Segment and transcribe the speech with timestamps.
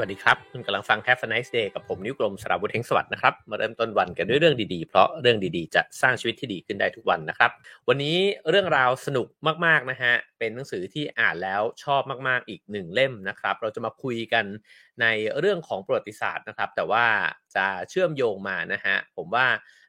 [0.00, 7.50] วัสดีครับ คุณกำลังฟัง Have a nice day กับผมนิ้วกลมสราวุธเฮงสวัสดิ์นะครับ มาเริ่มต้นวันกันด้วยเรื่องดีๆ เพราะเรื่องดีๆ จะสร้างชีวิตที่ดีขึ้นได้ทุกวันนะครับ
[7.88, 8.16] วันนี้
[8.50, 9.26] เรื่องราวสนุก
[9.66, 14.44] มากๆนะฮะ เป็นหนังสือที่อ่านแล้วชอบมากๆอีกหนึ่งเล่มนะครับ เราจะมาคุยกัน
[15.00, 15.06] ใน
[15.38, 17.04] เรื่องของประวัติศาสตร์นะครับ แต่ว่า
[17.56, 19.46] จะเชื่อมโยงมานะฮะ ผมว่า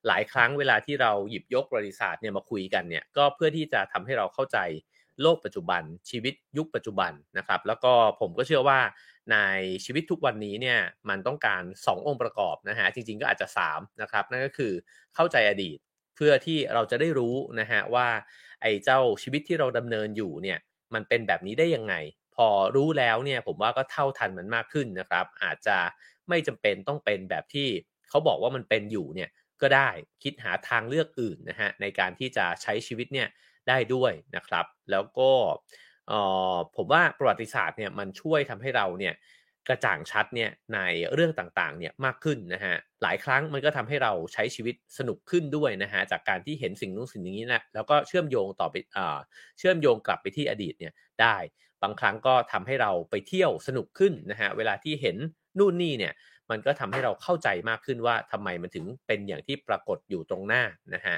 [0.07, 4.59] หลายครั้งเวลาที่เราหยิบยกประวัติศาสตร์เนี่ยมาคุยกันเนี่ยก็เพื่อที่จะทำให้เราเข้าใจ
[5.21, 8.79] โลกปัจจุบันชีวิตยุคปัจจุบันนะครับ แล้วก็ผมก็เชื่อว่า
[9.31, 9.37] ใน
[9.85, 14.73] ชีวิตทุกวันนี้เนี่ยมันต้องการ 2 องค์ประกอบนะฮะจริงๆก็อาจจะ3นะครับนั่นก็คือ
[15.15, 15.77] เข้าใจอดีต
[16.15, 18.07] เพื่อที่เราจะได้รู้นะฮะว่า
[18.61, 20.59] ไอ้เจ้าชีวิตที่เราดำเนินอยู่เนี่ย
[20.93, 21.93] มันเป็นแบบนี้ได้ยังไง
[22.35, 25.77] พอรู้แล้วเนี่ยผมว่าก็เท่าทันมันมากขึ้นนะครับ อาจจะ
[26.29, 27.67] ไม่จำเป็นต้องเป็นแบบที่
[28.09, 29.29] เขาบอกว่ามันเป็นอยู่เนี่ย
[29.61, 29.89] ก็ได้
[30.23, 33.27] คิดหาทางเลือกอื่นนะฮะในการที่จะใช้ชีวิตเนี่ย
[33.67, 35.31] ได้ด้วยนะครับ แล้วก็
[36.11, 36.13] อ
[36.53, 39.13] อผมว่าประวัติศาสตร์เนี่ยมันช่วยทำให้เราเนี่ย
[39.67, 40.79] กระจ่างชัดเนี่ยใน
[41.13, 48.75] เรื่องต่างๆเนี่ยมากขึ้นนะฮะหลายครั้งมันก็ทำให้เราใช้ชีวิตสนุกขึ้นด้วยนะฮะจากการที่เห็นสิ่งนู้นสิ่งนี้นะแล้วก็เชื่อมโยงต่อไป
[49.57, 51.35] เชื่อมโยงกลับไปที่อดีตเนี่ยได้
[51.83, 55.17] บางครั้งก็ทำให้เราไปเที่ยวสนุกขึ้นนะฮะเวลาที่เห็น
[55.59, 56.13] นู่นนี่เนี่ย
[56.49, 61.17] มันก็ทำให้เราเข้าใจมากขึ้นว่าทำไมมันถึงเป็นอย่างที่ปรากฏอยู่ตรงหน้านะฮะ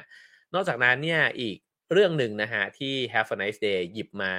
[0.54, 1.58] นอกจากนั้นเนี่ยอีก
[1.92, 4.34] เรื่องหนึ่งนะฮะที่ Have a nice day หยิบมา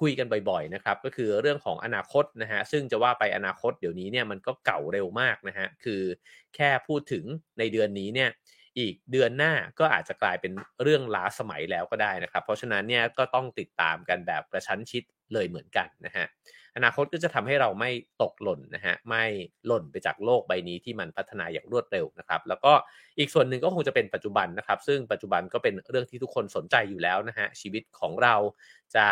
[0.00, 6.02] คุยกันบ่อยๆนะครับก็คือเรื่องของอนาคตนะฮะซึ่งจะว่าไปอนาคตเดี๋ยวนี้เนี่ยมันก็เก่าเร็วมากนะฮะคือ
[6.54, 7.24] แค่พูดถึง
[7.58, 8.30] ในเดือนนี้เนี่ย
[8.78, 15.02] อีกเดือนหน้าก็อาจจะกลายเป็นเรื่องล้าสมัยแล้วก็ได้นะครับ เพราะฉะนั้นเนี่ยก็ต้องติดตามกันแบบกระชั้นชิด
[15.34, 16.26] เลยเหมือนกันนะฮะ
[16.76, 17.90] อนาคตก็จะทำให้เราไม่
[18.22, 19.24] ตกหล่นนะฮะไม่
[19.66, 22.72] หล่นไปจากโลกใบนี้ที่มันพัฒนาอย่างรวดเร็วนะครับแล้วก็
[23.18, 28.34] อีกส่วนหนึ่งก็คงจะเป็นปัจจุบันนะครับ ซึ่งปัจจุบันก็เป็นเรื่องที่ทุกคนสนใจอยู่แล้วนะฮะชีวิตของเรา
[28.96, 29.06] จะ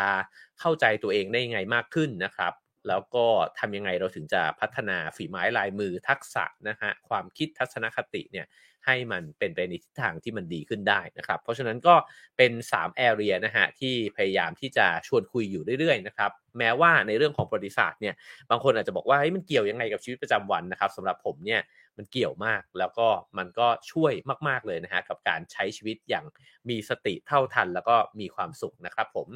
[0.60, 2.52] เข้าใจตัวเองได้ยังไงมากขึ้นนะครับ
[2.88, 3.24] แล้วก็
[3.58, 8.46] ทำยังไงเราถึงจะพัฒนาฝีไม้ลายมือทักษะนะฮะความคิดทัศนคติเนี่ย
[8.86, 11.94] ให้มันเป็นไปในทิศทางที่มันดีขึ้นได้นะครับ เพราะฉะนั้นก็
[12.36, 18.14] เป็น3 area นะฮะที่พยายามที่จะชวนคุยอยู่เรื่อยๆนะครับแม้ว่าในเรื่องของประวัติศาสตร์เนี่ย
[18.50, 21.60] บางคนอาจจะบอกว่าเฮ้ยมันเกี่ยวยังไงกับชีวิตประจำวันนะครับสำหรับผมเนี่ย
[21.96, 23.08] มันเกี่ยวมากแล้วก็
[23.38, 24.12] มันก็ช่วย
[24.48, 26.24] มาก ๆเลยนะฮะกับการใช้ชีวิตอย่าง
[26.68, 29.28] มีสติเท่าทัน แล้วก็มีความสุขนะครับผม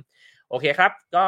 [0.51, 1.27] โอเคครับ ก็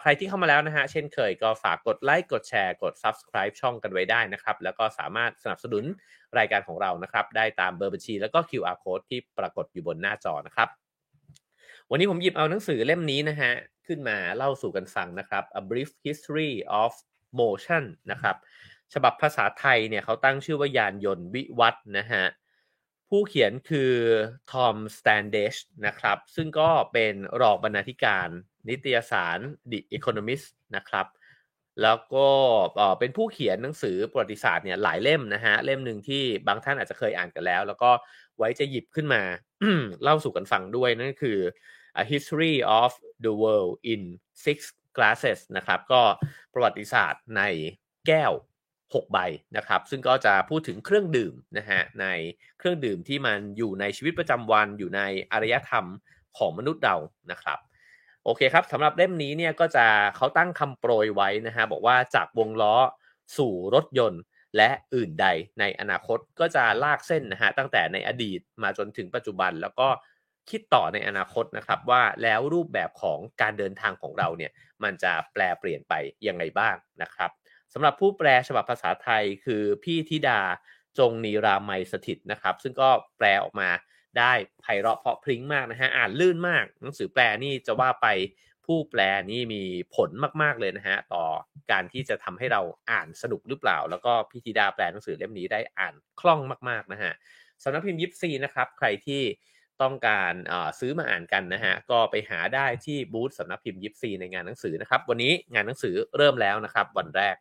[0.00, 5.84] ใครที่เข้ามาแล้วนะฮะ เช่นเคยก็ฝากกดไลค์ กดแชร์ กด Subscribe ช่องกันไว้ได้นะครับ แล้วก็สามารถสนับสนุน
[6.38, 10.68] รายการของเรานะครับ ได้ตามเบอร์บัญชี แล้วก็ QR code ที่ปรากฏอยู่บนหน้าจอนะครับ
[11.90, 13.52] วันนี้ผมหยิบเอาหนังสือเล่มนี้นะฮะ
[13.86, 16.52] ขึ้นมาเล่าสู่กันฟังนะครับ A Brief History
[16.82, 16.92] of
[17.40, 18.36] Motion นะครับ
[18.94, 22.24] ฉบับภาษาไทยเนี่ยเขาตั้งชื่อว่ายานยนต์วิวัฒนะฮะ
[23.08, 23.92] ผู้เขียนคือ
[24.52, 25.54] ทอมสแตนเดช
[25.86, 28.28] นะครับซึ่งก็เป็นรองบรรณาธิการ
[28.68, 29.38] นิตยสาร
[29.70, 31.06] The Economist นะครับ
[31.82, 32.28] แล้วก็
[32.98, 37.90] เป็นผู้เขียนหนังสือประวัติศาสตร์เนี่ยหลายเล่มนะฮะเล่มหนึ่งที่บางท่านอาจจะเคยอ่านกันแล้ว แล้วก็
[38.38, 39.22] ไว้จะหยิบขึ้นมา
[40.02, 41.38] เล่าสู่กันฟังด้วยนั่นคือ
[42.02, 42.90] A History of
[43.24, 44.02] the World in
[44.44, 44.58] Six
[44.96, 46.02] Glasses นะครับ ก็
[46.52, 47.42] ประวัติศาสตร์ใน
[48.06, 48.32] แก้ว
[48.74, 49.18] 6 ใบ
[49.56, 52.06] นะครับ ซึ่งก็จะพูดถึงเครื่องดื่มนะฮะใน
[52.58, 55.00] เครื่องดื่มที่มันอยู่ในชีวิตประจำวันอยู่ใน
[55.32, 55.86] อารยธรรม
[56.38, 56.96] ของมนุษย์เรา
[57.30, 57.58] นะครับ
[58.26, 62.74] โอเคครับสำหรับเล่มนี้เนี่ยก็จะเขาตั้งคำโปรยไว้นะฮะบอกว่าจากวงล้อ
[63.36, 64.22] สู่รถยนต์
[64.56, 65.26] และอื่นใด
[65.60, 69.88] ในอนาคตก็จะลากเส้นนะฮะตั้งแต่ในอดีตมาจนถึงปัจจุบัน แล้วก็
[70.50, 75.94] คิดต่อในอนาคตนะครับว่าแล้วรูปแบบของการเดินทางของเราเนี่ยมันจะแปลเปลี่ยนไป
[76.28, 77.30] ยังไงบ้างนะครับ
[77.72, 80.40] สำหรับผู้แปลฉบับภาษาไทยคือพี่ธิดา
[80.98, 82.88] จงนีรามัยสถิตนะครับ ซึ่งก็
[83.18, 83.68] แปลออกมา
[84.20, 84.32] ได้
[84.62, 88.06] ไพเราะเพาะพริ้งมากนะฮะอ่านลื่นมาก หนังสือแปลนี่จะว่าไป
[88.66, 89.00] ผู้แปล
[89.30, 89.62] นี่มี
[89.94, 90.10] ผล
[90.42, 91.24] มาก ๆเลยนะฮะต่อ
[91.72, 97.12] การที่จะทำให้เราอ่านสนุกหรือเปล่า แล้วก็พี่ธิดาแปลหนังสือเล่มนี้ได้อ่านคล่องมากๆนะฮะ
[97.62, 99.22] สำนักพิมพ์ยิปซีนะครับใครที่
[99.82, 100.34] ต้องการ
[100.78, 107.36] ซื้อมาอ่านกันนะฮะก็ไปหาได้ที่บูธสำนักพิมพ์ยิปซีในงานหนังสือนะครับวันนี้งานหนังสือเริ่มแล้วนะครับวันแรก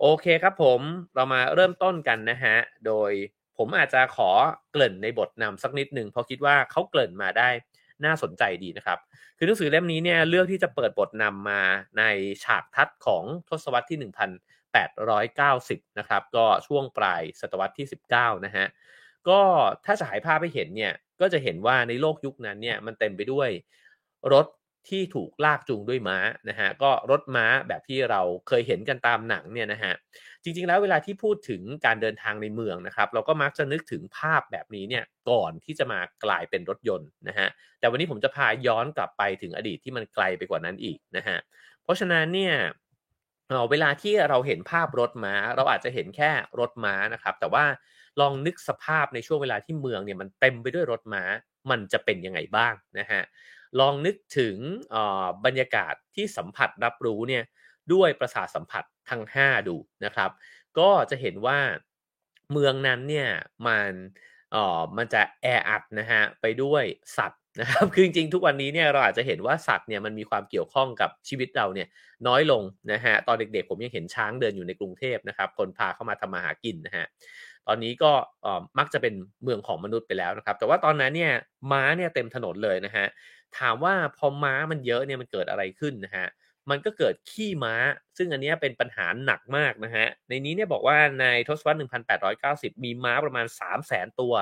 [0.00, 0.80] โอเคครับผม
[1.14, 2.56] เรามาเริ่มต้นกันนะฮะ
[2.86, 3.12] โดย
[3.58, 4.30] ผมอาจจะขอ
[4.72, 7.48] เกริ่นในบทนำสักนิดหนึ่งเพราะคิดว่าเขาเกริ่นมาได้
[8.04, 8.98] น่าสนใจดีนะครับ
[9.38, 11.62] คือหนังสือเล่มนี้เนี่ยเลือกที่จะเปิดบทนำมา
[11.98, 12.02] ใน
[12.44, 17.86] ฉากทัศน์ของทศวรรษที่ 1890 นะครับ ก็ช่วงปลายศตวรรษที่
[18.16, 18.66] 19 นะฮะ
[19.28, 19.40] ก็
[19.84, 23.50] ถ้าจะหายภาพไปเห็นเนี่ยก็จะเห็นว่าในโลกยุคนั้นเนี่ยมันเต็มไปด้วย
[24.32, 24.46] รถ
[24.88, 26.18] ที่ถูกลากจูงด้วยม้า
[26.48, 29.94] นะฮะก็รถม้าแบบที่เราเคยเห็นกันตามหนังเนี่ยนะฮะ
[30.44, 37.48] จริง ๆ แล้วเวลาที่พูดถึงการเดินทางในเมืองนะครับ เราก็มักจะนึกถึงภาพแบบนี้เนี่ยก่อนที่จะมากลายเป็นรถยนต์นะฮะ
[37.80, 41.38] แต่วันนี้ผมจะพาย้อนกลับไปถึงอดีตที่มันไกลไปกว่านั้นอีกนะฮะ
[41.82, 42.54] เพราะฉะนั้นเนี่ย
[43.70, 46.30] เวลาที่เราเห็นภาพรถม้า เราอาจจะเห็นแค่
[46.60, 47.64] รถม้านะครับ แต่ว่า
[48.20, 51.22] ลองนึกสภาพในช่วงเวลาที่เมืองเนี่ยมันเต็มไปด้วยรถม้า
[51.70, 53.22] มันจะเป็นยังไงบ้างนะฮะ
[53.80, 54.56] ลองนึกถึง
[55.44, 57.44] บรรยากาศที่สัมผัสรับรู้เนี่ย
[57.92, 60.30] ด้วยประสาทสัมผัส ทั้ง 5 ดูนะครับ
[60.78, 61.58] ก็จะเห็นว่า
[62.52, 63.28] เมืองนั้นเนี่ย
[63.66, 63.92] มัน
[64.52, 66.84] เอ่อมันจะแออัดนะฮะไปด้วย
[67.18, 71.88] สัตว์นะครับคือจริงๆทุกวันนี้เนี่ยเราอาจจะเห็นว่าสัตว์เนี่ยมันมีความเกี่ยวข้องกับชีวิตเราเนี่ย
[72.26, 72.62] น้อยลง
[72.92, 77.06] นะฮะตอนเด็กๆผมยังเห็นช้างเดินอยู่ในกรุงเทพนะครับคนพาเข้ามาทำมาหากินนะฮะ
[77.66, 78.12] ตอนนี้ก็
[78.78, 81.32] มักจะเป็นเมืองของมนุษย์ไปแล้วนะครับ แต่ว่าตอนนั้นเนี่ย
[81.72, 83.06] ม้าเนี่ยเต็มถนนเลยนะฮะ
[83.58, 86.26] ถามว่าพอม้ามันเยอะเนี่ยมันเกิดอะไรขึ้นนะฮะ
[86.70, 87.74] มันก็เกิดขี้ม้า
[88.16, 91.78] ซึ่งอันนี้เป็นปัญหาหนักมากนะฮะ ในนี้เนี่ยบอกว่าในทศวรรษ
[92.30, 94.34] 1890 มีม้าประมาณ 3 0 0แสนตัว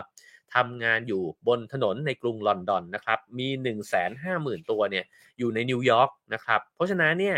[0.54, 3.78] ทำงานอยู่บนถนนในกรุงลอนดอนนะครับ มี 1 5 0
[4.24, 5.04] 0 0 0 ตัวเนี่ย
[5.38, 7.36] อยู่ในนิวยอร์กนะครับ เพราะฉะนั้นเนี่ย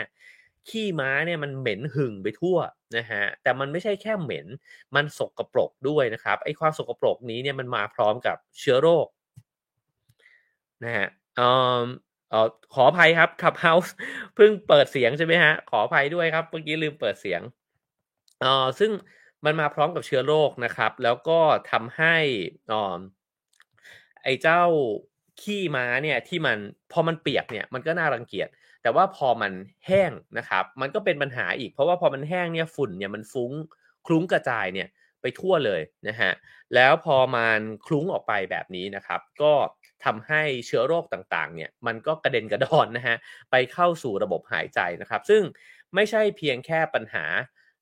[0.69, 2.57] ขี้ม้าเนี่ยมันเหม็นหึงไปทั่ว
[2.97, 4.47] นะฮะ แต่มันไม่ใช่แค่เหม็น
[4.95, 9.07] มันสกรปรกด้วยนะครับ ไอ้ความสกรปรกนี้เนี่ยมันมาพร้อมกับเชื้อโรค
[10.85, 11.09] นะฮะ
[12.35, 13.95] ออขออภัยครับขับเฮาส์
[14.37, 17.41] เพิ่งเปิดเสียงใช่ไหมฮะ ขออภัยด้วยครับเมื่อกี้ลืมเปิดเสียง
[18.45, 18.91] อ่อซึ่ง
[19.45, 21.41] มันมาพร้อมกับเชื้อโรคนะครับ แล้วก็
[21.71, 22.17] ทำให้
[22.73, 22.99] อ่อ
[24.23, 24.63] ไอ้เจ้า
[25.43, 26.59] ขี้ม้าเนี่ยที่มัน
[26.93, 28.49] พอมันเปียกเนี่ยมันก็น่ารังเกียจ
[28.83, 29.53] แต่ว่าพอมัน
[29.87, 33.53] แห้งนะครับ มันก็เป็นปัญหาอีกเพราะว่าพอมันแห้งเนี่ยฝุ่นเนี่ยมันฟุ้ง
[34.07, 34.89] คลุ้งกระจายเนี่ย
[35.25, 36.33] ไปทั่วเลยนะฮะ
[36.75, 39.53] แล้วพอมันคลุ้งออกไปแบบนี้นะครับ ก็
[40.05, 43.17] ทำให้เชื้อโรคต่างๆเนี่ยมันก็กระเด็นกระดอนนะฮะ
[43.51, 45.43] ไปเข้าสู่ระบบหายใจนะครับ ซึ่ง
[45.95, 47.27] ไม่ใช่เพียงแค่ปัญหา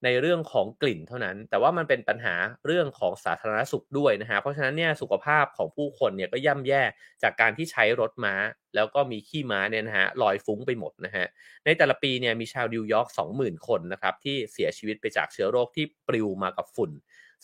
[0.07, 2.35] ในเรื่องของกลิ่นเท่านั้น แต่ว่ามันเป็นปัญหา
[2.67, 6.83] เรื่องของสาธารณสุขด้วยนะฮะ เพราะฉะนั้นเนี่ยสุขภาพของผู้คนเนี่ยก็ย่ำแย่
[7.23, 8.35] จากการที่ใช้รถม้า
[8.75, 11.27] แล้วก็มีขี้ม้าเนี่ยนะฮะลอยฟุ้งไปหมดนะฮะ
[11.65, 16.91] ในแต่ละปีเนี่ยมีชาวนิวยอร์ก20,000 คนนะครับที่เสียชีวิตไปจากเชื้อโรคที่ปลิวมากับฝุ่น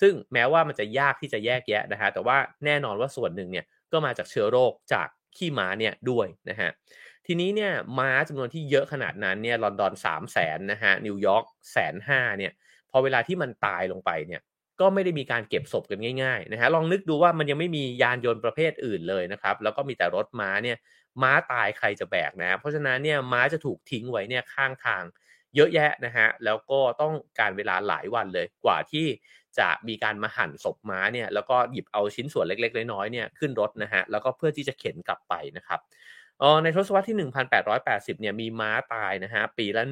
[0.01, 6.71] ซึ่งแม้ว่ามันจะยากที่จะแยกแยะนะฮะแต่ว่าแน่นอนว่าส่วนหนึ่งเนี่ยก็มาจากเชื้อโรคจากขี้ม้าเนี่ยด้วยนะฮะ
[7.27, 12.53] ทีนี้เนี่ยม้าจำนวนที่เยอะขนาดนั้นเนี่ยลอนดอน3 0 0แสนนะฮะนิวยอร์กแสนห้าเนี่ย
[12.91, 14.41] พอเวลาที่มันตายลงไปเนี่ย
[14.81, 20.77] ก็ไม่ได้มีการเก็บศพกันง่ายๆนะฮะลองนึกดูว่ามันยังไม่มียานยนต์ประเภทอื่นเลยนะครับแล้วก็มีแต่รถม้าเนี่ย
[21.23, 25.03] ม้าตายใครจะแบกนะ เพราะฉะนั้นเนี่ยม้าจะถูกทิ้งไว้เนี่ยข้างทาง
[25.57, 29.07] เยอะแยะนะฮะแล้วก็ต้องการเวลาหลายวันเลยกว่าที่
[29.61, 35.81] จะมีการมาหั่นศพม้าเนี่ยแล้วก็หยิบเอาชิ้นส่วนเล็กๆ น้อยๆเนี่ยขึ้นรถนะฮะแล้วก็เพื่อที่จะเข็นกลับไปนะครับ
[36.43, 37.17] ออในทศวรรษที่
[37.69, 39.83] 1880 เนี่ยมีม้าตายนะฮะปีละ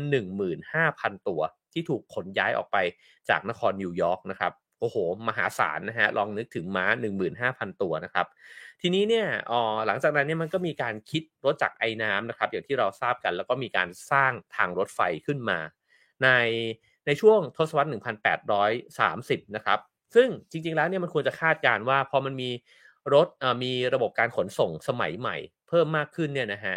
[0.54, 1.40] 15,000 ตัว
[1.72, 2.76] ที่ถูกขนย้ายออกไป
[3.28, 4.96] จากนครนิวยอร์กนะครับโอ้โห
[5.28, 6.86] มหาศาลนะฮะลองนึกถึงม้า
[7.34, 8.26] 15,000 ตัวนะครับ
[8.80, 15.58] ทีนี้เนี่ยอ๋อหลังจากนั้นเนี่ยมันก็มีการคิดรถจักรไอ้น้ำนะครับ อย่างที่เราทราบกันแล้วก็มีการสร้างทางรถไฟขึ้นมา
[16.24, 16.28] ใน
[17.06, 19.78] ในช่วงทศวรรษ 1830 นะครับ
[20.14, 22.50] ซึ่งจริงๆ แล้วเนี่ยมันควรจะคาดการว่าพอมันมี
[23.14, 23.26] รถ
[23.62, 25.36] มีระบบการขนส่งสมัยใหม่
[25.68, 26.76] เพิ่มมากขึ้นเนี่ยนะฮะ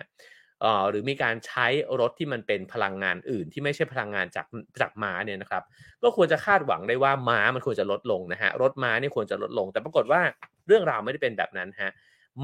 [0.89, 1.67] หรือมีการใช้
[1.99, 4.45] รถที่มันเป็นพลังงานอื่น ที่ไม่ใช่พลังงานจาก
[4.81, 5.63] จากม้าเนี่ยนะครับ
[6.03, 10.21] ก็ควรจะคาดหวังได้ว่าม้ามันควรจะลดลงนะฮะรถม้าเนี่ยควรจะลดลง แต่ปรากฏว่า
[10.67, 11.91] เรื่องราวไม่ได้เป็นแบบนั้นฮะ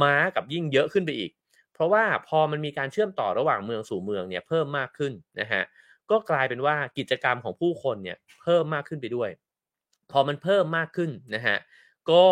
[0.01, 1.31] ม้ากับยิ่งเยอะขึ้นไปอีก
[1.73, 5.63] เพราะว่าพอมันมีการเชื่อมต่อระหว่างเมืองสู่เมืองเนี่ยเพิ่มมากขึ้นนะฮะ
[6.11, 9.29] ก็กลายเป็นว่ากิจกรรมของผู้คนเนี่ยเพิ่มมากขึ้นไปด้วย
[10.11, 11.57] พอมันเพิ่มมากขึ้นนะฮะ
[12.11, 12.25] ก็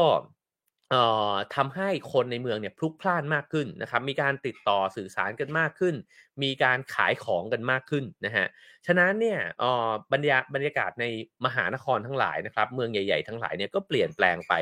[1.56, 5.96] ทำให้คนในเมืองเนี่ยพลุกพล่านมากขึ้นนะครับ มีการติดต่อสื่อสารกันมากขึ้น
[6.44, 8.46] มีการขายของกันมากขึ้นนะฮะ
[8.86, 9.40] ฉะนั้นเนี่ย
[10.14, 11.06] บรรยาบรรยากาศใน
[11.46, 14.54] มหานครทั้งหลายนะครับ เมืองใหญ่ ๆ ทั้งหลายเนี่ยก็เปลี่ยนแปลงไป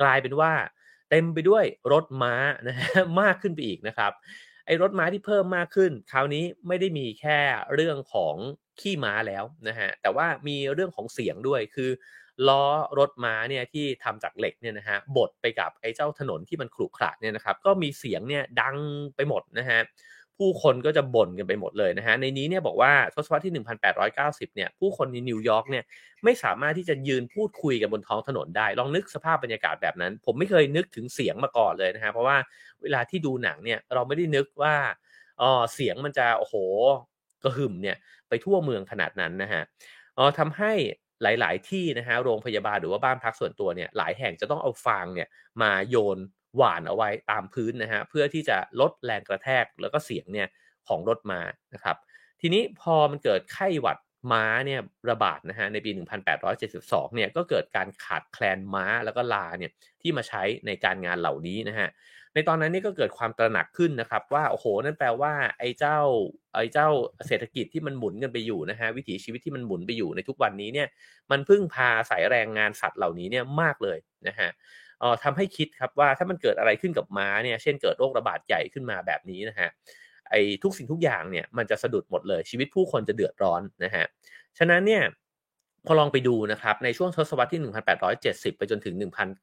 [0.00, 0.52] กลายเป็นว่า
[1.10, 2.34] เต็มไปด้วยรถม้า
[2.68, 2.88] นะฮะ
[3.20, 4.12] มากขึ้นไปอีกนะครับ
[4.70, 7.38] อ้รถม้าที่เพิ่มมากขึ้น คราวนี้ไม่ได้มีแค่
[7.74, 8.36] เรื่องของ
[8.80, 11.90] ขี้ม้าแล้วนะฮะแต่ว่ามีเรื่องของเสียงด้วยคือ
[12.48, 12.64] ล้อ
[12.98, 18.76] รถม้าเนี่ยที่ทำจากเหล็กเนี่ยนะฮะบดไปกับไอ้เจ้าถนนที่มันขรุขระเนี่ยนะครับก็มีเสียงเนี่ยดัง
[19.16, 19.80] ไปหมดนะฮะ
[20.40, 23.52] ผู้คนก็จะบ่นกันไปหมดเลยนะฮะ ในนี้เนี่ยบอกว่าทศวรรษที่
[24.04, 25.84] 1890 เนี่ย ผู้คนในนิวยอร์กเนี่ย
[26.24, 32.36] ไม่สามารถที่จะยืนพูดคุยกันบนท้องถนนได้ ลองนึกสภาพบรรยากาศแบบนั้น ผมไม่เคยนึกถึงเสียงมาก่อนเลยนะฮะ เพราะว่า
[32.82, 34.74] เวลาที่ดูหนังเนี่ยเราไม่ได้นึกว่า
[35.40, 36.54] อ๋อเสียงมันจะโอ้โห
[37.44, 37.96] กระหึ่มเนี่ย
[38.28, 39.62] ไปทั่วเมืองขนาดนั้นนะฮะ
[40.18, 40.72] อ๋อทำให้
[41.22, 45.28] หลาย ๆ ที่นะฮะโรงพยาบาลหรือว่าบ้านพักส่วนตัวเนี่ยหลายแห่งจะต้องเอาฟางเนี่ย
[45.62, 46.18] มาโยน
[46.56, 50.48] หวานเอาไว้ตามพื้นนะฮะเพื่อที่จะลดแรงกระแทกแล้วก็เสียงเนี่ย
[50.88, 51.40] ของรถมา
[51.74, 51.96] นะครับ
[52.40, 53.98] ทีนี้พอมันเกิดไข้หวัด
[54.32, 54.80] ม้าเนี่ย
[55.10, 55.90] ระบาดนะฮะในปี
[56.38, 59.70] 1872 เนี่ยก็เกิดการขาดแคลนม้าแล้วก็ลาเนี่ย
[60.02, 61.88] ที่มาใช้ในการงานเหล่านี้นะฮะ
[62.34, 65.98] ในตอนนั้นนี่ก็เกิดความตระหนักขึ้นนะครับว่าโอ้โหนั่นแปลว่าไอ้เจ้า
[66.54, 66.88] ไอ้เจ้า
[67.26, 70.88] เศรษฐกิจที่มันหมุนกันไปอยู่นะฮะวิถีชีวิตที่มันหมุนไปอยู่ในทุกวันนี้เนี่ย
[71.30, 74.50] มันพึ่งพาสายแรงงานสัตว์เหล่านี้เนี่ยมากเลยนะฮะ
[75.24, 79.68] ทำให้คิดครับว่าถ้ามันเกิดอะไรขึ้นกับม้าเนี่ยเช่นเกิดโรคระบาดใหญ่ขึ้นมาแบบนี้นะฮะ
[80.30, 84.04] ไอ้ทุกสิ่งทุกอย่างเนี่ยมันจะสะดุดหมดเลยชีวิตผู้คนจะเดือดร้อนนะฮะ
[84.58, 85.02] ฉะนั้นเนี่ย
[85.86, 87.60] พอลองไปดูนะครับในช่วงทศวรรษที่
[88.14, 88.94] 1870 ไปจนถึง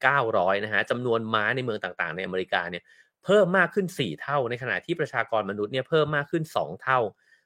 [0.07, 2.83] 1,900 นะฮะจำนวนม้าในเมืองต่างๆ ในอเมริกาเนี่ย
[3.23, 6.99] เพิ่มมากขึ้น 4 เท่า ในขณะที่ประชากรมนุษย์เนี่ยเพิ่มมากขึ้น 2 เท่า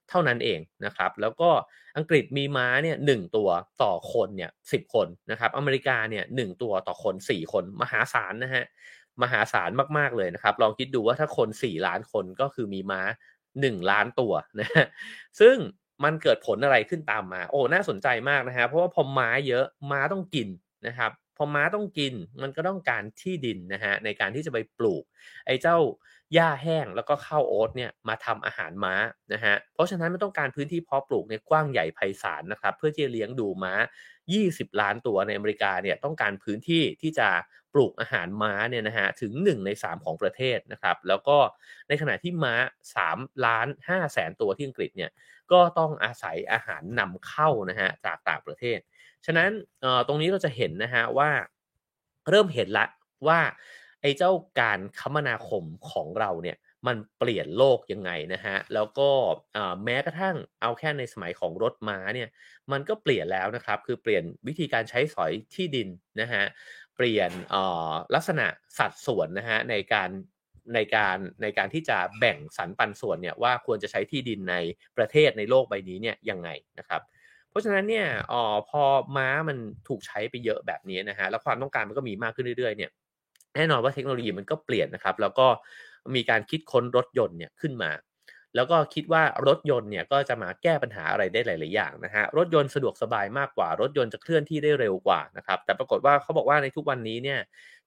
[0.10, 1.50] เท่านั้นเองนะครับ แล้วก็
[1.98, 3.50] อังกฤษมีม้าเนี่ยหตัว
[3.84, 8.66] ต่อคนเนี่ยสิคนนะครับ อเมริกาเนี่ยหตัวต่อคน 4 คนมหาศาลนะฮะ
[9.24, 13.02] มหาศาลมากๆเลยนะครับ ลองคิดดูว่าถ้าคน 4 ล้านคนก็คือมีม้า
[13.62, 14.86] 1 ล้านตัวนะฮะ
[15.40, 15.56] ซึ่ง
[16.04, 20.48] มันเกิดผลอะไรขึ้นตามมา โอ้น่าสนใจมากนะฮะเพราะว่าพอม้าเยอะม้าต้องกิน
[20.88, 25.04] นะครับพอม้าต้องกินมันก็ต้องการที่ดินนะฮะในการที่จะไปปลูก
[25.46, 25.78] ไอ้เจ้า
[26.34, 28.94] หญ้าแห้งแล้วก็ข้าวโอ๊ตเนี่ยมาทำอาหารม้า
[29.34, 33.74] นะฮะเพราะฉะนั้นมันต้องการพื้นที่เพาะปลูกในกว้างใหญ่ไพศาลนะครับเพื่อที่จะเลี้ยงดูม้า
[34.34, 37.30] 20 ล้านตัวในอเมริกาเนี่ยต้องการพื้นที่ที่จะ
[37.74, 41.38] ปลูกอาหารม้าเนี่ยนะฮะถึง 1 ใน 3 ของประเทศนะครับแล้วก็
[41.88, 42.56] ในขณะที่ม้า
[43.00, 45.12] 3 ล้าน5แสนตัวที่อังกฤษเนี่ย
[45.52, 48.80] ก็ต้องอาศัยอาหารนำเข้านะฮะจากต่างประเทศ
[49.26, 49.50] ฉะนั้น
[50.08, 51.30] ตรงนี้เราจะเห็นนะฮะว่า
[52.30, 52.86] เริ่มเห็นละ
[53.28, 53.40] ว่า
[54.02, 59.10] ไอ้เจ้าการคมนาคมของเราเนี่ยมันเปลี่ยนโลกยังไงนะฮะ แล้วก็
[59.84, 62.30] แม้กระทั่งเอาแค่ในสมัยของรถม้าเนี่ย
[62.72, 65.88] มันก็เปลี่ยนแล้วนะครับ คือเปลี่ยนวิธีการใช้สอยที่ดิน
[66.22, 66.44] นะฮะ
[66.96, 67.32] เปลี่ยน
[68.16, 68.46] ลักษณะ
[68.78, 70.10] สัดส่วนนะฮะในการ
[70.76, 74.56] ในการในการที่จะแบ่งสรรปันส่วนเนี่ยว่าควรจะใช้ที่ดินใน
[74.98, 77.02] ประเทศในโลกใบนี้เนี่ยยังไงนะครับ
[77.50, 78.84] เพราะฉะนั้นเนี่ยออพอ
[79.18, 82.92] ม้ามันถูกใช้ไปเยอะแบบนี้นะฮะ แล้วความต้องการมันก็มีมากขึ้นเรื่อยๆเนี่ย
[83.56, 85.48] แน่นอนว่าเทคโนโลยีมันก็เปลี่ยนนะครับ แล้วก็
[86.16, 87.92] มีการคิดค้นรถยนต์เนี่ยขึ้นมา
[88.56, 97.40] แล้วก็คิดว่ารถยนต์เนี่ยก็จะมาแก้ปัญหาอะไรได้หลาย ๆ อย่างนะฮะรถยนต์สะดวกสบายมากกว่ารถยนต์จะเคลื่อนที่ได้เร็วกว่านะครับ แต่ปรากฏว่าเขาบอกว่าในทุกวันนี้เนี่ย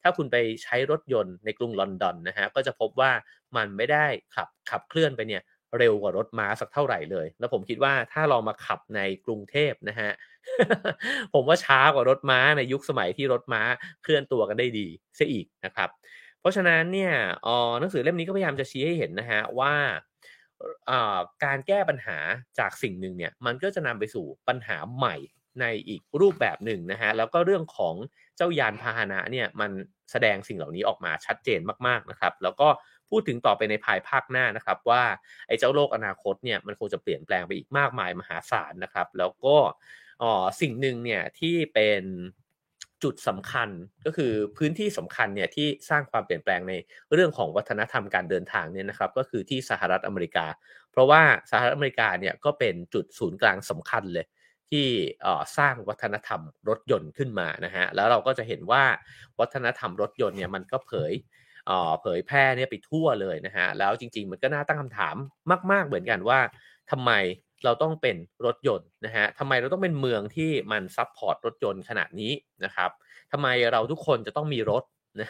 [0.02, 3.10] ถ้าคุณไปใช้รถยนต์ในกรุงลอนดอนนะฮะก็จะพบว่า
[3.56, 5.42] มันไม่ได้ขับขับเคลื่อนไปเนี่ย
[5.78, 10.10] เร็วกว่ารถม้าสักเท่าไหร่เลย แล้วผมคิดว่าถ้าลองมาขับในกรุงเทพนะฮะ
[11.34, 13.62] ผมว่าช้ากว่ารถม้าในยุคสมัยที่รถม้า
[14.02, 15.88] เคลื่อนตัวกันได้ดีเสียอีกนะครับ
[16.40, 17.12] เพราะฉะนั้นเนี่ย
[17.80, 19.74] หนังสือเล่มนี้ก็พยายามจะชี้ให้เห็นนะฮะว่า
[21.44, 22.18] การแก้ปัญหา
[22.58, 25.16] จากสิ่งหนึ่งเนี่ยมันก็จะนำไปสู่ปัญหาใหม่
[25.60, 27.94] ในอีกรูปแบบหนึ่งนะฮะแล้วก็เรื่องของ
[28.36, 29.70] เจ้ายานพาหนะเนี่ยมัน
[30.10, 32.68] แสดงสิ่งเหล่านี้ออกมาชัดเจนมากๆนะครับ แล้วก็
[33.14, 35.02] พูดถึงต่อไปในภายภาคหน้านะครับ ว่า
[35.48, 39.56] ไอ้เจ้าโลกอนาคตเนี่ยมันคงจะเปลี่ยนแปลงไปอีกมากมายมหาศาลนะครับ แล้วก็
[40.22, 42.02] อ๋อสิ่งหนึ่งเนี่ยที่เป็น
[43.02, 43.68] จุดสำคัญ
[44.06, 46.74] ก็คือพื้นที่สำคัญเนี่ยที่สร้างความเปลี่ยนแปลงใน
[47.12, 50.46] เรื่องของวัฒนธรรมการเดินทางเนี่ยนะครับก็คือที่สหรัฐอเมริกา
[50.90, 54.26] เพราะว่าสหรัฐอเมริกาเนี่ยก็เป็นจุดศูนย์กลางสำคัญเลย
[54.70, 54.86] ที่
[55.58, 58.84] สร้างวัฒนธรรมรถยนต์ขึ้นมานะฮะแล้วเราก็จะเห็นว่า
[59.40, 61.12] วัฒนธรรมรถยนต์เนี่ยมันก็เผย
[62.00, 65.16] เผยแพร่เนี่ยไปทั่วเลยนะฮะแล้วจริง ๆ มันก็น่าตั้งคำถาม
[65.70, 66.40] มาก ๆเหมือนกันว่า
[66.90, 67.10] ทำไม
[67.64, 68.16] เราต้องเป็น
[68.46, 72.32] รถยนต์นะฮะทำไมเราต้องเป็นเมืองที่มันซับพอร์ตรถยนต์ขนาดนี้
[72.64, 72.90] นะครับ
[73.32, 74.82] ทำไมเราทุกคนจะต้องมีรถ
[75.20, 75.28] นะ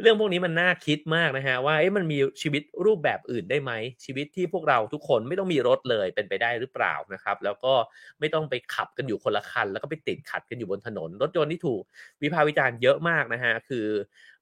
[0.00, 3.72] เรื่องพวกนี้มันน่าคิดมากนะฮะว่าเอ๊ะมันมีชีวิตรูปแบบอื่นได้ไหม
[4.04, 7.74] ชีวิตที่พวกเราทุกคนไม่ต้องมีรถเลยเป็นไปได้หรือเปล่านะครับ แล้วก็
[8.20, 11.82] ไม่ต้องไปขับกันอยู่คนละคัน แล้วก็ไปติดขัดกันอยู่บนถนน รถยนต์ที่ถูก
[12.22, 13.86] วิพากษ์วิจารณ์เยอะมากนะฮะคือ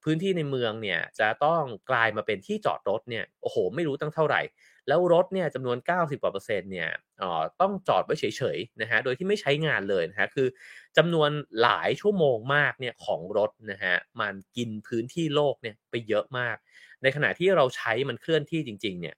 [0.04, 4.40] พื้นที่ในเมืองเนี่ยจะต้องกลายมาเป็นที่จอดรถเนี่ยโอ้โห ไม่รู้ตั้งเท่าไหร่
[4.88, 6.90] แล้วรถเนี่ยจำนวน 90กว่าเปอร์เซ็นต์เนี่ย
[7.22, 10.48] อ๋อต้องจอดไว้เฉยๆนะฮะโดยที่ไม่ใช้งานเลยนะฮะคือ
[10.96, 11.30] จำนวน
[11.62, 16.56] หลายชั่วโมงมากเนี่ยของรถนะฮะมันกินพื้นที่โลกเนี่ยไปเยอะมาก
[17.02, 19.16] ในขณะที่เราใช้มันเคลื่อนที่จริง ๆ เนี่ย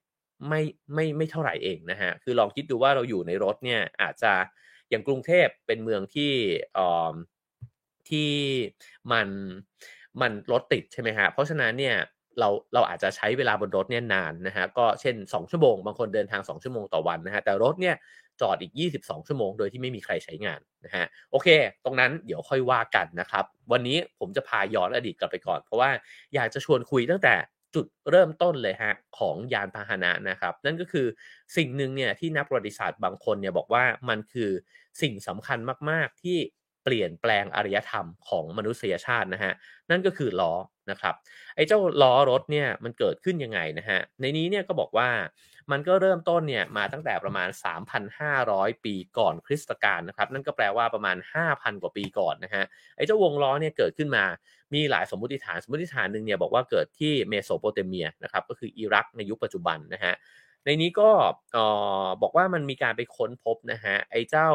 [0.48, 0.60] ไม่
[0.94, 4.32] ไม่ไม่เท่าไหร่เองนะฮะคือลองคิดดูว่าเราอยู่ในรถเนี่ยอาจจะ
[4.90, 6.32] อย่างกรุงเทพเป็นเมืองที่
[6.78, 7.14] อ่อ
[8.10, 8.32] ที่
[9.12, 9.28] มัน
[10.20, 11.96] มันรถติดใช่ไหมฮะเพราะฉะนั้นเนี่ย
[12.40, 17.96] เราเราอาจจะใช้เวลาบนรถเนี่ยนานนะฮะก็เช่น 2 ชั่วโมง บางคนเดินทาง 2 ชั่วโมงต่อวันนะฮะแต่รถเนี่ย
[18.40, 21.48] จอดอีก 22 ชั่วโมง โดยที่ไม่มีใครใช้งานนะฮะโอเค
[21.84, 25.90] ตรงนั้นเดี๋ยวค่อยว่ากันนะครับ วันนี้ผมจะพาย้อนอดีตกลับไปก่อน เพราะว่า
[26.34, 27.34] อยากจะชวนคุยตั้งแต่
[27.74, 31.06] จุดเริ่มต้นเลยฮะของยานพาหนะนะครับ นั่นก็คือ
[31.56, 34.50] สิ่งหนึ่งเนี่ยที่นักประวัติศาสตร์บางคนเนี่ยบอกว่ามันคือ
[35.02, 35.58] สิ่งสำคัญ
[35.90, 36.38] มาก ๆ ที่
[36.84, 39.52] เปลี่ยนแปลงอารยธรรมของมนุษยชาตินะฮะ
[39.90, 40.54] นั่นก็คือล้อ
[40.90, 41.14] นะครับ
[41.56, 45.08] ไอ้เจ้าล้อรถเนี่ยมันเกิดขึ้นยังไงนะฮะในนี้เนี่ยก็บอกว่า
[45.70, 47.48] มันก็เริ่มต้นเนี่ยมาตั้งแต่ประมาณ
[48.16, 51.16] 3,500 ปีก่อนคริสตกาลนะครับนั่นก็แปลว่าประมาณ
[51.48, 52.64] 5,000 กว่าปีก่อนนะฮะ
[52.96, 54.24] ไอ้เจ้าวงล้อเนี่ยเกิดขึ้นมา
[54.74, 60.14] มีหลายสมมติฐานสมมติฐานหนึ่งเนี่ยบอกว่าเกิดที่เมโสโปเตเมียนะครับก็คืออิรักในยุคปัจจุบันนะฮะ
[60.64, 61.10] ในนี้ก็
[62.22, 64.48] บอกว่ามันมีการไปค้นพบนะฮะไอ้เจ้า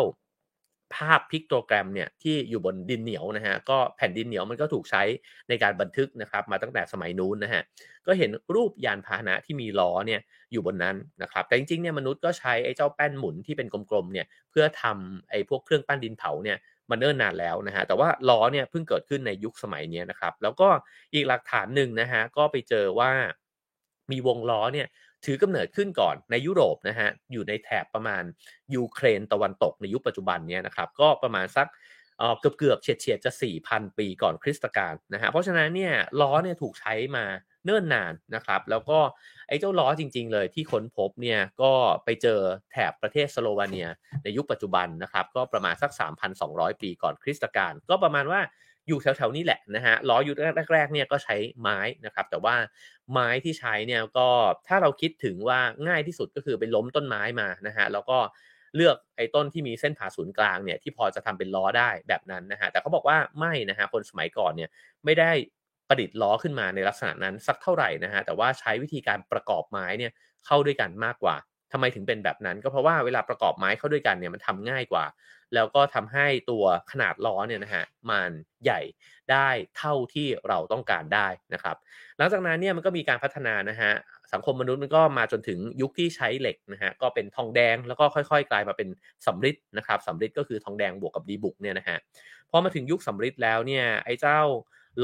[0.96, 5.04] ภาพ pictogram เนี่ยที่อยู่บนดินเหนียวนะฮะก็แผ่นดินเหนียวมันก็ถูกใช้
[5.50, 7.62] ในการบันทึกนะครับมาตั้งแต่สมัยนู้นนะฮะ
[8.08, 10.22] ก็เห็นรูปยานพาหนะที่มีล้อเนี่ย
[10.52, 16.58] อยู่บนนั้นนะครับแต่จริงๆเนี่ยมนุษย์ก็ใช้ไอ้เจ้าแป้นหมุนที่เป็นกลมๆเนี่ยเพื่อทำไอ้พวกเครื่องปั้นดินเผาเนี่ย
[16.90, 20.70] มันเนิ่นนานแล้วนะฮะ แต่ว่าล้อเนี่ยเพิ่งเกิดขึ้นในยุคสมัยนี้นะครับ แล้วก็
[21.14, 23.12] อีกหลักฐานหนึ่งนะฮะ ก็ไปเจอว่า
[24.12, 24.88] มีวงล้อเนี่ย
[25.26, 28.24] ถือกำเนิดขึ้นก่อนในยุโรปนะฮะอยู่ในแถบประมาณ
[28.76, 31.68] ยูเครนตะวันตกในยุคปัจจุบันนี้นะครับก็ประมาณสัก
[32.40, 33.32] เกือบเกือบเฉียดเฉียดจะ
[33.66, 37.26] 4,000 ปีก่อนคริสตกาลนะฮะเพราะฉะนั้นเนี่ยล้อเนี่ยถูกใช้มา
[37.66, 39.00] เนิ่นนานนะครับ แล้วก็
[39.48, 41.72] ไอ้เจ้าล้อจริง ๆ เลยที่ค้นพบเนี่ยก็
[42.04, 42.40] ไปเจอ
[42.72, 43.88] แถบประเทศสโลวาเนีย
[44.24, 45.92] ในยุคปัจจุบันนะครับ ก็ประมาณสัก
[46.36, 48.42] 3,200 ปีก่อนคริสตกาลก็ประมาณว่า
[48.88, 50.36] อยู่แถวๆนี้แหละนะฮะล้อยุค
[50.74, 52.56] แรกๆเนี่ยก็ใช้ไม้นะครับแต่ว่า
[53.12, 54.30] ไม้ที่ใช้เนี่ยก็
[54.68, 58.18] ถ้าเราคิดถึงว่าง่ายที่สุดก็คือไปล้มต้นไม้มานะฮะแล้วก็
[58.76, 64.70] เลือกไอ้ต้นที่มีเส้นผ่าศูนย์กลางเนี่ยที่พอจะทำเป็นล้อได้แบบนั้นนะฮะแต่เขาบอกว่าไม่นะฮะคนสมัยก่อนเนี่ย
[65.06, 65.32] ไม่ได้
[65.90, 70.12] ประดิษฐ์ล้อขึ้นมาในลักษณะนั้นสักเท่าไหร่นะฮะแต่ว่าใช้วิธีการประกอบไม้เนี่ย
[70.46, 71.36] เข้าด้วยกันมากกว่า
[71.76, 75.06] ทำไมถึงเป็นแบบนั้น ก็เพราะว่าเวลาประกอบไม้เข้าด้วยกันเนี่ยมันทำง่ายกว่า
[75.56, 78.32] แล้วก็ทำให้ตัวขนาดล้อเนี่ยนะฮะมัน
[78.64, 78.82] ใหญ่
[79.32, 81.76] ได้เท่าที่เราต้องการได้นะครับ
[82.18, 83.92] หลังจากนั้นเนี่ยมันก็มีการพัฒนานะฮะ
[84.34, 88.90] สังคมมนุษย์มันก็มาจนถึงยุคที่ใช้เหล็กนะฮะก็เป็นทองแดงแล้วก็ค่อยๆ กลายมาเป็น
[89.26, 91.98] สำริดนะครับสำริดก็คือทองแดงบวกกับดีบุกเนี่ยนะฮะ
[92.52, 94.40] พอมาถึงยุคสำริดแล้วเนี่ยไอ้เจ้า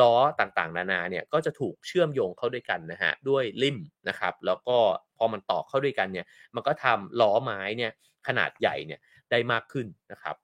[0.01, 4.77] ล้อต่างๆ นานาเนี่ยก็จะถูกเชื่อมโยงเข้าด้วยกันนะฮะด้วยลิ่มนะครับแล้วก็
[5.21, 6.25] อมันต่อเข้าด้วยกันเนี่ย
[6.55, 7.91] มันก็ทำล้อไม้เนี่ย
[8.27, 8.99] ขนาดใหญ่เนี่ย
[9.31, 10.35] ได้มากขึ้นนะครับ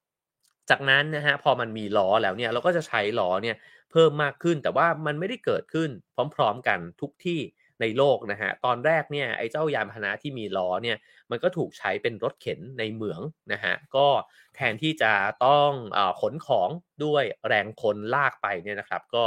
[0.70, 3.56] จากนั้นนะฮะพอมันมีล้อแล้วเนี่ยเราก็จะใช้ล้อเนี่ย
[3.92, 5.90] เพิ่มมากขึ้นแต่ว่ามันไม่ได้เกิดขึ้น
[6.34, 7.40] พร้อม ๆ กันทุกที่
[7.80, 10.96] ในโลกนะฮะตอนแรกเนี่ยไอ้เจ้ายานพาหนะที่มีล้อเนี่ย
[11.30, 13.20] มันก็ถูกใช้เป็นรถเข็นในเหมือง
[13.52, 14.06] นะฮะก็
[14.54, 15.12] แทนที่จะ
[15.46, 16.68] ต้องอขนของ
[17.04, 19.24] ด้วยแรงคนลากไปเนี่ยนะครับ ก็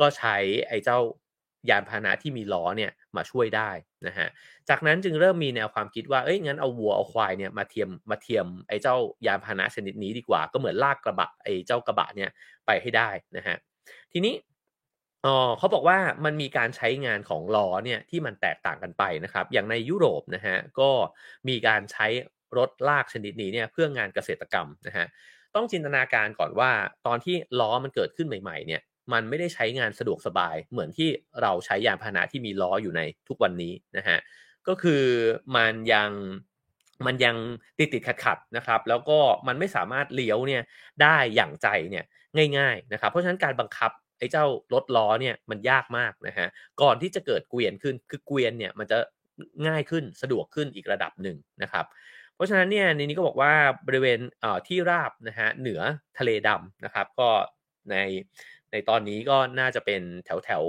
[0.00, 0.36] ก็ใช้
[0.68, 0.98] ไอ้เจ้า
[1.70, 3.70] ยานพาหนะที่มีล้อเนี่ยมาช่วยได้
[4.06, 4.28] นะฮะ
[4.68, 8.96] จากนั้นจึงเริ่มมีแนวความคิดว่า เอ้ยงั้นเอาวัวเอาควายเนี่ยมาเทียมมาเทียมไอ้เจ้า
[9.26, 12.30] ยานพาหนะชนิดนี้ดีกว่า ก็เหมือนลากกระบะไอ้เจ้ากระบะเนี่ย
[12.66, 13.56] ไปให้ได้นะฮะ
[14.12, 14.34] ทีนี้
[15.26, 20.90] อ๋อเขาบอกว่ามันมีการใช้งานของล้อเนี่ยที่มันแตกต่างกันไปนะครับ อย่างในยุโรปนะฮะก็
[21.48, 22.06] มีการใช้
[22.58, 25.06] รถลากชนิดนี้เนี่ยเพื่องานเกษตรกรรมนะฮะ
[25.54, 26.70] ต้องจินตนาการก่อนว่า
[27.06, 28.80] ตอนที่ล้อมันเกิดขึ้นใหม่ๆเนี่ย
[29.12, 31.08] มันไม่ได้ใช้งานสะดวกสบาย เหมือนที่
[31.42, 34.18] เราใช้ยานพาหนะที่มีล้ออยู่ในทุกวันนี้นะฮะ
[34.68, 35.02] ก็คือ
[35.56, 36.10] มันยัง
[37.06, 37.36] มันยัง
[37.78, 40.62] ติดติดขัดขัดนะครับ แล้วก็มันไม่สามารถเลี้ยวเนี่ย
[41.02, 42.04] ได้อย่างใจเนี่ย
[42.58, 46.48] ง่ายๆนะครับ เพราะฉะนั้นการบังคับไอ้เจ้ารถล้อเนี่ยมันยากมากนะฮะ
[46.82, 48.98] ก่อนที่จะเกิดเกวียนขึ้นคือเกวียนเนี่ยมันจะ
[49.66, 51.84] ง่ายขึ้นสะดวกขึ้นอีกระดับหนึ่งนะครับ
[52.34, 53.52] เพราะฉะนั้นเนี่ยในนี้ก็บอกว่า
[53.86, 54.18] บริเวณ
[54.68, 55.80] ที่ราบนะฮะเหนือ
[56.18, 57.28] ทะเลดำนะครับ ก็
[57.90, 57.96] ใน
[58.74, 60.64] ในตอนนี้ก็น่าจะเป็นแถวแถว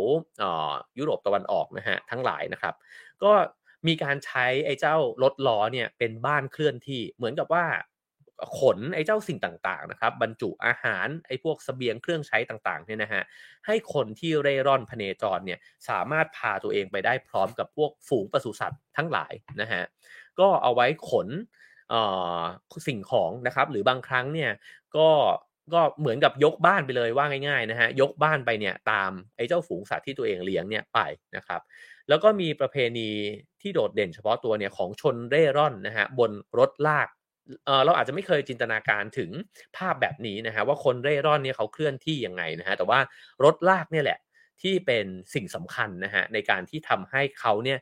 [0.98, 2.76] ยุโรปตะวันออกนะฮะทั้งหลายนะครับ
[3.24, 3.32] ก็
[3.88, 7.66] มีการใช้ไอ้เจ้ารถล้อเนี่ยเป็นบ้านเคลื่อนที่เหมือนกับว่า
[8.60, 13.24] ขนไอ้เจ้าสิ่งต่างๆนะครับบรรจุอาหารไอ้พวกสเสบียงเครื่องใช้ต่างๆเนี่ยนะฮะ
[13.66, 19.84] ให้คนที่เร่ร่อนพเนจรเนี่ยสามารถพาตัวเองไปได้พร้อมกับพวกฝูงปศุสัตว์ทั้งหลายนะฮะ
[20.40, 21.28] ก็เอาไว้ขน
[22.88, 24.52] สิ่งของนะครับหรือบางครั้งเนี่ย
[24.98, 25.10] ก็
[25.74, 31.00] ก็เหมือนกับยกบ้านไปเลยว่าง่ายๆนะฮะยกบ้านไปเนี่ยตามไอ้เจ้าฝูงสัตว์ที่ตัวเองเลี้ยงเนี่ยไป
[31.36, 31.62] นะครับ
[32.10, 33.10] แล้วก็มีประเพณี
[33.62, 37.08] ที่โดดเด่นเฉพาะตัวเนี่ยของชนเร่ร่อนนะฮะบนรถลาก
[37.66, 39.30] เออเราอาจจะไม่เคยจินตนาการถึง
[39.78, 43.00] ภาพแบบนี้นะฮะว่าคนเร่ร่อนเนี่ยเขาเคลื่อนที่ยังไงนะฮะแต่ว่า
[43.44, 44.20] รถลากเนี่ยแหละ
[44.62, 47.80] ที่เป็นสิ่งสำคัญนะฮะในการที่ทำให้เขาเนี่ย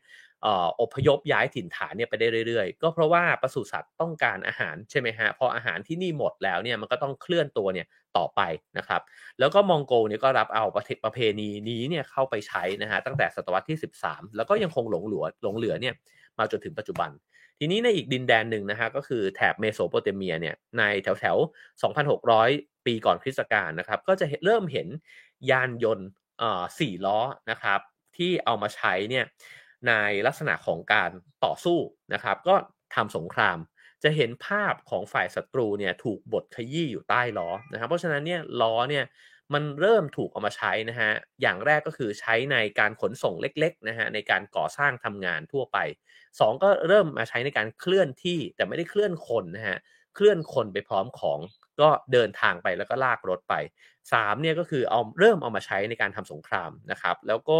[0.82, 8.42] อพยพย้ายถิ่นฐานเนี่ยไปได้เรื่อยๆ ก็เพราะว่าปศุสัตว์ต้องการอาหารใช่ไหมฮะพออาหารที่นี่หมดแล้วเนี่ยมันก็ต้องเคลื่อนตัวเนี่ยต่อไป
[8.78, 9.02] นะครับ
[9.40, 15.94] แล้วก็มองโกเนี่ยก็รับเอาประประเพณีนี้เนี่ยเข้าไปใช้นะฮะตั้งแต่ศตวรรษที่ 13 แล้วก็ยังคงหลงเหลือหลงเหลือเนี่ย
[16.38, 17.10] มาจนถึงปัจจุบัน
[17.60, 21.38] ทีนี้ในอีกดินแดนหนึ่งนะฮะก็คือแถบเมโสโปเตเมียเนี่ยในแถวแถว
[22.12, 24.88] 2,600 ปีก่อนคริสต์กาลนะครับก็จะเริ่มเห็น
[25.52, 26.08] ยานยนต์
[26.80, 27.20] สี่ล้อ
[27.52, 27.80] นะครับ
[28.18, 29.26] ที่เอามาใช้เนี่ย
[29.88, 29.94] ใน
[30.28, 31.12] ลักษณะของการ
[31.46, 31.80] ต่อสู้
[32.14, 32.56] นะครับ ก็
[32.96, 33.58] ทำสงคราม
[34.04, 39.06] จะเห็นภาพของฝ่ายศัตรูเนี่ยถูกบดขยี้อยู่ใต้ล้อนะครับ เพราะฉะนั้นเนี่ยล้อเนี่ย
[39.54, 45.78] มันเริ่มถูกเอามาใช้นะฮะ อย่างแรกก็คือใช้ในการขนส่งเล็กๆนะฮะในการก่อสร้างทำงานทั่วไป
[46.22, 49.78] 2 ก็เริ่มมาใช้ในการเคลื่อนที่แต่ไม่ได้เคลื่อนคนนะฮะ
[50.16, 51.40] เคลื่อนคนไปพร้อมของ
[51.82, 53.54] ก็เดินทางไปแล้วก็ลากรถไป
[54.02, 57.60] 3เนี่ยก็คือเอาเริ่มเอามาใช้ในการทำสงครามนะครับ แล้วก็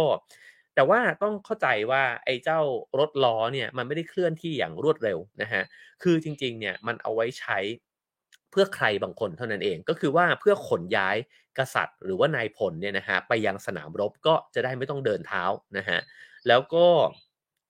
[0.74, 2.60] แต่ว่าต้องเข้าใจว่าไอ้เจ้า
[2.98, 5.62] รถล้อเนี่ยมันไม่ได้เคลื่อนที่อย่างรวดเร็วนะฮะ
[6.02, 7.58] คือจริงๆเนี่ยมันเอาไว้ใช้
[8.50, 11.16] เพื่อใครบางคนเท่านั้นเอง ก็คือว่าเพื่อขนย้าย
[11.58, 15.44] กษัตริย์ หรือว่านายพลเนี่ยนะฮะไปยังสนามรบก็จะได้ไม่ต้องเดินเท้า
[15.78, 15.98] นะฮะ
[16.48, 16.86] แล้วก็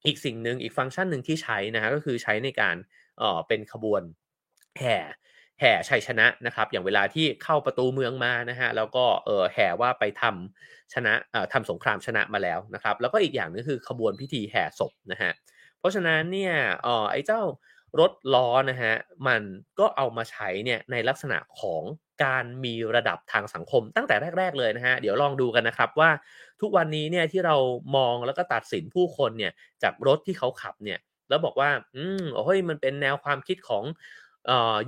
[0.07, 2.77] อีกสิ่งหนึ่งอีกฟังก์ชันหนึ่งที่ใช้นะฮะก็คือใช้ในการ
[3.19, 4.03] เอ่อเป็นขบวน
[4.79, 4.99] แห่
[5.61, 11.15] แห่ชัยชนะนะครับ อย่างเวลาที่เข้าประตูเมืองมานะฮะแล้วก็เออแห่ว่าไปทำ ชนะ
[11.53, 15.33] ทำสงครามชนะมาแล้วนะครับ แล้วก็อีกอย่างนึงคือขบวนพิธีแห่ศพนะฮะ
[15.79, 16.55] เพราะฉะนั้นเนี่ย
[16.87, 17.41] ออไอ้เจ้า
[18.01, 18.95] รถล้อนะฮะ
[19.29, 19.43] มัน
[19.79, 21.83] ก็เอามาใช้เนี่ยในลักษณะของ
[22.25, 26.11] การมีระดับทางสังคมตั้งแต่แรก ๆเลยนะฮะเดี๋ยวลองดูกันนะครับว่า
[26.61, 27.57] ทุกวันนี้เนี่ยที่เรา
[27.97, 29.53] มองแล้วก็ตัดสินผู้คนเนี่ย
[29.83, 33.85] จากรถที่เขาขับเนี่ยแล้วบอกว่า อืมโอ้ยมันเป็นแนวความคิดของ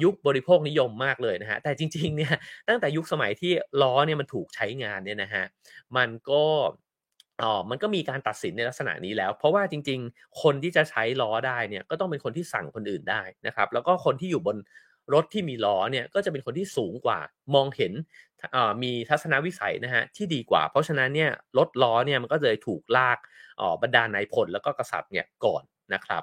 [0.03, 2.35] ยุคบริโภคนิยมมากเลยนะฮะแต่จริงๆเนี่ย
[2.69, 5.45] ตั้งแต่ยุคสมัยที่ล้อเนี่ยมันถูกใช้งานเนี่ยนะฮะ
[5.97, 6.45] มันก็
[7.43, 14.57] อ๋อมันก็มีการตัดสินในลักษณะนี้แล้ว เพราะว่าจริง ๆ คนที่จะใช้ล้อได้เนี่ยก็ต้องเป็นคนที่สั่งคนอื่นได้นะครับแล้วก็คนที่อยู่บน
[15.15, 17.19] รถที่มีล้อเนี่ยก็จะเป็นคนที่สูงกว่า
[17.55, 17.93] มองเห็น
[18.83, 23.19] มีทัศนวิสัยนะฮะที่ดีกว่า เพราะฉะนั้นเนี่ยรถล้อเนี่ยมันก็เลยถูกลาก
[23.83, 25.63] บรรดานายพลแล้วก็กษัตริย์เนี่ยก่อน
[25.95, 26.23] นะครับ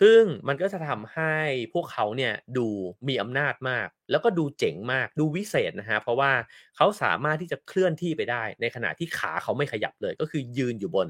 [0.00, 1.34] ซึ่งมันก็จะทำให้
[1.74, 2.68] พวกเขาเนี่ยดู
[3.08, 6.32] มีอำนาจมาก แล้วก็ดูเจ๋งมากดูวิเศษนะฮะเพราะว่า
[6.76, 11.08] เขาสามารถที่จะเคลื่อนที่ไปได้ ในขณะที่ขาเขาไม่ขยับเลย ก็คือยืนอยู่บน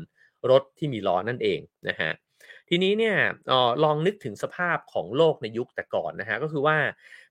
[0.51, 2.11] รถที่มีล้อนั่นเองนะฮะ
[2.69, 3.17] ทีนี้เนี่ย
[3.51, 6.77] ออลองนึกถึงสภาพของโลกในยุคแต่ก่อนนะฮะก็คือว่า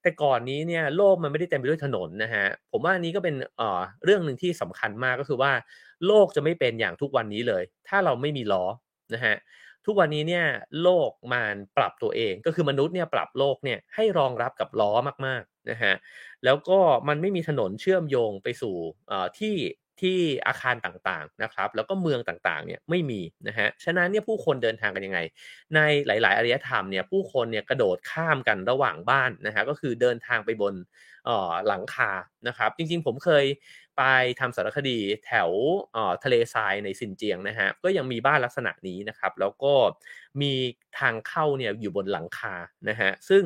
[0.01, 5.51] แต่ก่อนนี้เนี่ยโลกมันไม่ได้เต็มไปด้วยถนนนะฮะผมว่านี้ก็เป็นเอ่อเรื่องหนึ่งที่สำคัญมากก็คือว่า
[6.07, 8.65] โลกจะไม่เป็นอย่างทุกวันนี้เลย ถ้าเราไม่มีล้อ
[9.13, 9.35] นะฮะ
[9.89, 10.45] ทุกวันนี้เนี่ย
[10.83, 14.91] โลกมันปรับตัวเอง ก็คือมนุษย์เนี่ยปรับโลกเนี่ยให้รองรับกับล้อ
[15.25, 15.93] มากๆนะฮะ
[16.45, 18.75] แล้วก็มันไม่มีถนนเชื่อมโยงไปสู่
[19.39, 19.55] ที่
[20.01, 25.19] ที่อาคารต่างๆนะครับ แล้วก็เมืองต่างๆเนี่ยไม่มีนะฮะฉะนั้นเนี่ยผู้คนเดินทางกันยังไง
[25.75, 30.73] ในหลาย ๆอารยธรรมเนี่ยผู้คนเนี่ยกระโดดข้ามกันระหว่างบ้านนะฮะก็คือเดินทางไปบน
[31.67, 32.11] หลังคา
[32.47, 33.45] นะครับ จริงๆ ผมเคย
[33.97, 34.03] ไป
[34.39, 35.49] ทำสารคดีแถว
[36.23, 39.73] ทะเลทรายในซินเจียงนะฮะก็ยังมีบ้านลักษณะนี้นะครับ แล้วก็
[40.41, 40.53] มี
[40.99, 42.55] ทางเข้าเนี่ยอยู่บนหลังคา
[42.89, 43.43] นะฮะซึ่ง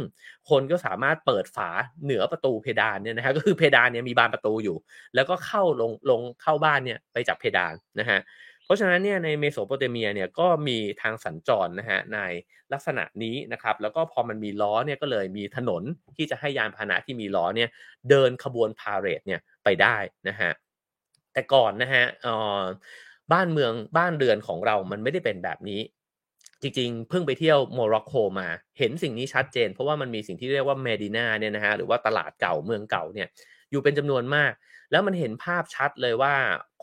[0.50, 1.70] คนก็สามารถเปิดฝา
[2.04, 4.78] เหนือประตูเพดานเนี่ยนะฮะก็คือเพดานเนี่ยมีบานประตูอยู่
[5.16, 8.20] แล้วก็เข้าลงลงเข้าบ้านเนี่ยไปจากเพดานนะฮะ
[8.66, 12.20] เพราะฉะนั้นเนี่ยในเมโสโปเตเมียเนี่ยก็มีทางสัญจรนะฮะใน
[12.74, 15.84] ลักษณะนี้นะครับแล้วก็พอมันมีล้อเนี่ยก็เลยมีถนน
[16.16, 17.70] ที่จะให้ยานพาหนะที่มีล้อเนี่ย
[18.10, 20.52] เดินขบวนพาเหรดเนี่ยไปได้นะฮะ
[21.34, 22.04] แต่ก่อนนะฮะ
[23.34, 25.82] บ้านเมืองบ้านเรือนของเรามันไม่ได้เป็นแบบนี้
[26.64, 28.48] จริงๆ เพิ่งไปเที่ยวโมร็อกโกมา
[28.80, 33.28] เห็นสิ่งนี้ชัดเจน เพราะว่ามันมีสิ่งที่เรียกว่าเมดินาเนี่ยนะฮะหรือว่าตลาดเก่าเมืองเก่าเนี่ย
[33.72, 34.52] อยู่เป็นจำนวนมาก
[34.92, 36.34] แล้วมันเห็นภาพชัดเลยว่า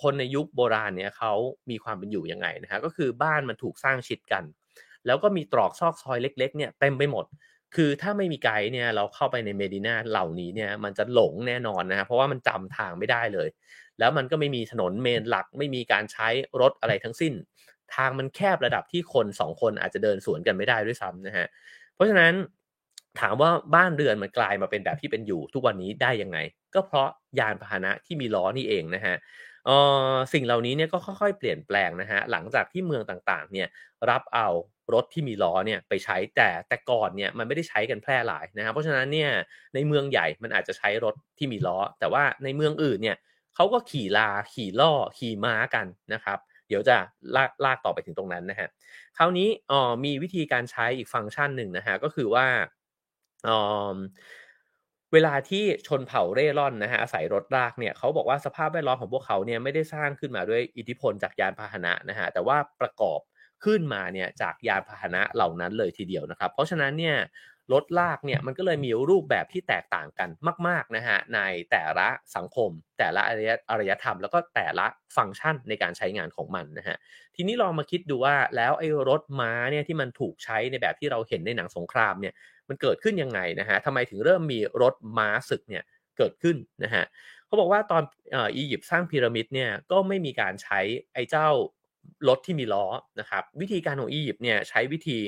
[0.03, 1.33] คนในยุคโบราณเนี่ยเขา
[1.71, 4.45] มีความเป็นอยู่ยังไงนะฮะก็คือบ้านมันถูกสร้างชิดกัน
[5.07, 7.25] แล้วก็มีตรอกซอกซอยเล็ก ๆ เนี่ยเต็มไปหมด
[7.77, 13.49] คือถ้าไม่มีไกด์เนี่ยเราเข้าไปในเมดินาเหล่านี้เนี่ยมันจะหลงแน่นอนนะฮะเพราะว่ามันจำทางไม่ได้เลย
[13.99, 16.29] แล้วมันก็ไม่มีถนนเมนหลักไม่มีการใช้
[16.61, 17.35] รถอะไรทั้งสิ้น
[17.97, 21.47] ทางมันแคบระดับที่คนสองคนอาจจะเดินสวนกันไม่ได้ด้วยซ้ำนะฮะ
[21.95, 22.33] เพราะฉะนั้น
[23.21, 26.39] ถามว่าบ้านเรือนมันกลายมาเป็นแบบที่เป็นอยู่ทุกวันนี้ได้ยังไง
[26.75, 29.17] ก็เพราะยานพาหนะที่มีล้อนี่เองนะฮะ
[29.69, 29.71] อ
[30.13, 33.69] อสิ่งเหล่านี้เนี่ยก็ค่อยๆ เปลี่ยนแปลงนะฮะหลังจากที่เมืองต่างๆเนี่ย
[34.11, 34.49] รับเอา
[34.95, 39.31] รถที่มีล้อเนี่ยไปใช้แต่แต่ก่อนเนี่ยมันไม่ได้ใช้กันแพร่หลายนะครับเพราะฉะนั้นเนี่ย
[39.75, 43.17] ในเมืองใหญ่มันอาจจะใช้รถที่มีล้อ แต่ว่าในเมืองอื่นเนี่ย
[43.55, 46.39] เขาก็ขี่ลาขี่ล่อขี่ม้ากันนะครับ
[46.71, 46.97] เดี๋ยวจะ
[47.37, 48.69] ลากลากต่อไปถึงตรงนั้นนะฮะ
[49.17, 52.47] คราวนี้อ๋อมีวิธีการใช้อีกฟังก์ชันหนึ่งนะฮะก็คือว่า
[53.49, 53.57] อ๋
[53.93, 53.97] อ
[55.13, 63.21] เวลาที่ชนเผ่าเร่ร่อนนะฮะอาศัยรถรากเนี่ยเขาบอกว่าสภาพแวดล้อมของพวกเขาเนี่ยไม่ได้สร้างขึ้นมาด้วยอิทธิพลจากยานพาหนะนะฮะแต่ว่าประกอบ
[63.65, 67.17] ขึ้นมาเนี่ยจากยานพาหนะเหล่านั้นเลยทีเดียวนะครับ เพราะฉะนั้นเนี่ย
[67.73, 70.29] รถลากเนี่ยมันก็เลยมีรูปแบบที่แตกต่างกัน
[70.67, 76.97] มากๆนะฮะในแต่ละสังคม แต่ละอารยอารยธรรม แล้วก็แต่ละฟังก์ชันในการใช้งานของมันนะฮะ
[77.37, 82.35] ทีนี้ลองมาคิดดูว่าแล้วไอ้รถม้าเนี่ยที่มันถูกใช้ในแบบที่เราเห็นในหนังสงครามเนี่ย
[82.69, 85.85] มันเกิดขึ้นยังไงนะฮะทำไมถึงเริ่มมีรถม้าศึกเนี่ย
[86.19, 87.05] เกิดขึ้นนะฮะ
[87.47, 88.03] เขาบอกว่าตอน
[88.57, 90.81] อียิปต์สร้างพีระมิดเนี่ยก็ไม่มีการใช้
[91.15, 91.49] ไอ้เจ้า
[92.29, 92.87] รถที่มีล้อ
[93.21, 95.19] นะครับวิธีการของอียิปต์เนี่ยใช้วิธี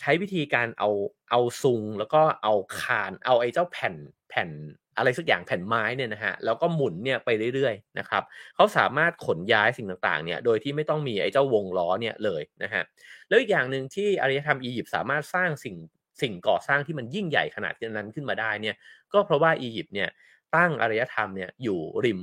[0.00, 0.90] ใช้วิธีการเอา
[1.30, 3.94] เอาซุงแล้วก็เอาคานเอาไอ้เจ้าแผ่น
[4.30, 4.50] แผ่น
[4.96, 8.22] อะไรสักอย่างแผ่นไม้เนี่ยนะฮะแล้วก็หมุนเนี่ยไปเรื่อยๆนะครับ
[8.54, 12.82] เขาสามารถขนย้ายสิ่งต่างๆเนี่ยโดยที่ไม่ต้องมีไอ้เจ้าวงล้อเนี่ยเลยนะฮะ
[13.28, 15.76] แล้วอีกอย่างหนึ่งที่อารยธรรมอียิปต์สามารถสร้างสิ่ง
[16.22, 18.76] สิ่งก่อสร้างที่มันยิ่งใหญ่ขนาดนั้นขึ้นมาได้เนี่ย
[19.12, 20.08] ก็เพราะว่าอียิปต์เนี่ย
[20.56, 22.20] ตั้งอารยธรรมเนี่ยอยู่ริม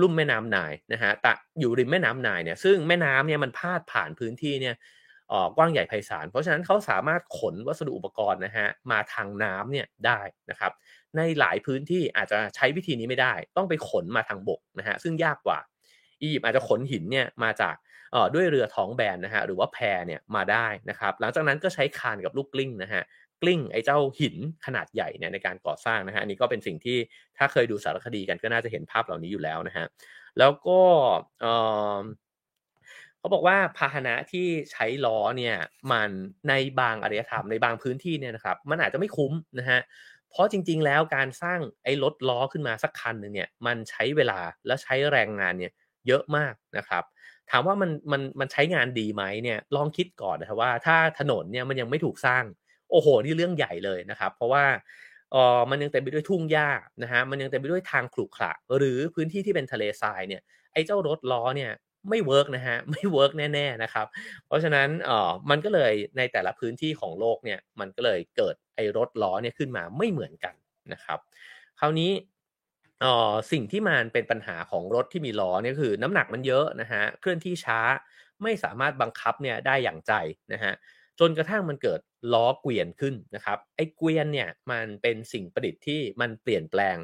[0.00, 4.74] ลุ่มแม่น้ำนายนะฮะแต่อยู่ริมแม่น้ำนายเนี่ยซึ่งแม่น้ำเนี่ยมันพาดผ่านพื้นที่เนี่ย
[5.56, 10.72] กว้างใหญ่ไพศาล เพราะฉะนั้นเขาสามารถขนวัสดุอุปกรณ์นะฮะมาทางน้ำเนี่ยได้นะครับ
[11.16, 15.58] ในหลายพื้นที่อาจจะใช้วิธีนี้ไม่ได้ ต้องไปขนมาทางบกนะฮะซึ่งยากกว่า
[16.22, 17.76] อียิปต์อาจจะขนหินเนี่ยมาจาก
[18.34, 23.02] ด้วยเรือท้องแบนนะฮะหรือว่าแพเนี่ยมาได้นะครับ หลังจากนั้นก็ใช้คานกับลูกกลิ้งนะฮะ
[23.42, 26.98] กลิ้งไอ้เจ้าหินขนาดใหญ่เนี่ยในการก่อสร้างนะฮะอันนี้ก็เป็นสิ่งที่
[27.38, 29.86] ถ้าเคยดูสารคดีกันก็น่าจะเห็นภาพเหล่านี้อยู่แล้วนะฮะ
[30.38, 30.80] แล้วก็
[33.24, 35.56] เขาบอกว่าพาหนะที่ใช้ล้อเนี่ย
[35.92, 36.10] มัน
[36.48, 39.80] ในบางอารยธรรมในบางพื้นที่เนี่ยนะครับมันอาจจะไม่คุ้มนะฮะ
[40.30, 45.72] เพราะจริง ๆ แล้วการสร้างไอ้รถล้อขึ้นมาสักคันหนึ่งเนี่ยมันใช้เวลาและใช้แรงงานเนี่ย
[46.06, 47.04] เยอะมากนะครับ
[47.50, 52.44] ถามว่ามันมันมันใช้งานดีไหมเนี่ยลองคิดก่อนนะครับว่าถ้าถนนเนี่ยมันยังไม่ถูกสร้าง
[52.90, 54.64] โอ้โหนี่เรื่องใหญ่เลยนะครับ เพราะว่า
[55.32, 56.68] เออมันยังเต็มไปด้วยทุ่งหญ้า
[57.02, 61.72] นะฮะมันยังเต็มไปด้วยทางขรุขระหรือพื้นที่ที่เป็นทะเลทรายเนี่ยไอ้เจ้ารถล้อเนี่ย
[62.08, 64.06] ไม่ work นะฮะไม่ work แน่ๆนะครับ
[64.46, 70.54] เพราะฉะนั้นเอ่อมันก็เลยในแต่ละพื้นที่ของโลกเนี่ยมันก็เลยเกิดไอ้รถล้อเนี่ยขึ้นมาไม่เหมือนกัน
[70.92, 71.18] นะครับ
[71.80, 72.10] คราวนี้
[73.00, 77.80] เอ่อสิ่งที่มันเป็นปัญหาของรถที่มีล้อเนี่ยคือ น้ำหนักมันเยอะนะฮะเคลื่อนที่ช้า
[78.42, 80.12] ไม่สามารถบังคับเนี่ยได้อย่างใจ
[80.52, 80.72] นะฮะ
[81.20, 82.00] จนกระทั่งมันเกิด
[82.34, 86.96] ล้อเกวียนขึ้นนะครับไอ้เกวียนเนี่ยมันเป็นสิ่งประดิษฐ์ที่มันเปลี่ยนแปลง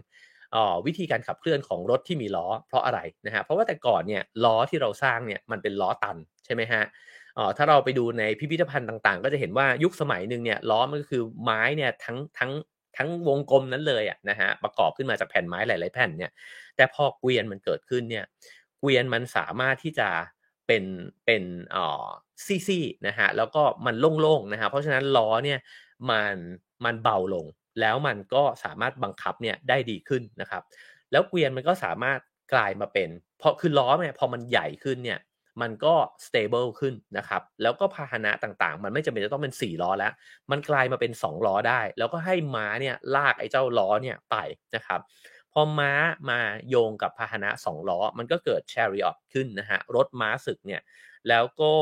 [0.86, 6.82] วิธีการขับเคลื่อนของรถที่มีล้อเพราะอะไรนะฮะเพราะว่าแต่ก่อนเนี่ยล้อที่เราสร้างเนี่ยมันเป็นล้อตันใช่ไหมฮะ
[7.56, 12.52] ถ้าเราไปดูในพิพิธภัณฑ์ต่างๆ ก็จะเห็นว่ายุคสมัยหนึ่งเนี่ยล้อมันก็คือไม้เนี่ยทั้งทั้ง
[12.96, 16.30] ทั้งวงกลมนั้นเลยอะนะฮะประกอบขึ้นมาจากแผ่นไม้หลาย ๆ แผ่นเนี่ย
[16.76, 18.24] แต่พอเกวียนมันเกิดขึ้นเนี่ย
[18.80, 20.08] เกวียนมันสามารถที่จะ
[20.66, 20.84] เป็น
[21.26, 21.42] เป็น
[21.74, 22.06] อ่อ
[22.46, 25.58] ซี่ๆนะฮะแล้วก็มันโล่งๆนะฮะเพราะฉะนั้นล้อเนี่ย
[26.10, 26.36] มัน
[26.84, 27.46] มันเบาลง
[27.80, 30.62] แล้วมันก็สามารถบังคับเนี่ยได้ดีขึ้นนะครับ
[31.12, 32.18] แล้วเกวียนมันก็สามารถ
[32.52, 35.20] กลายมาเป็น เพราะคือล้อเนี่ยพอมันใหญ่ขึ้นเนี่ย
[35.60, 35.94] มันก็
[36.26, 40.12] stable ขึ้นนะครับ แล้วก็พาหนะต่างๆ มันไม่จำเป็นจะต้องเป็น 4 ล้อแล้ว
[40.50, 44.36] มันกลายมาเป็น 2 ล้อได้ แล้วก็ให้ม้าเนี่ยลากไอ้เจ้าล้อเนี่ยไป
[44.74, 45.00] นะครับ
[45.52, 45.92] พอม้า
[46.30, 50.82] มาโยงกับพาหนะ2ล้อ มันก็เกิด chariot ขึ้นนะฮะรถม้าศึกเนี่ย
[51.28, 51.74] แล้วก็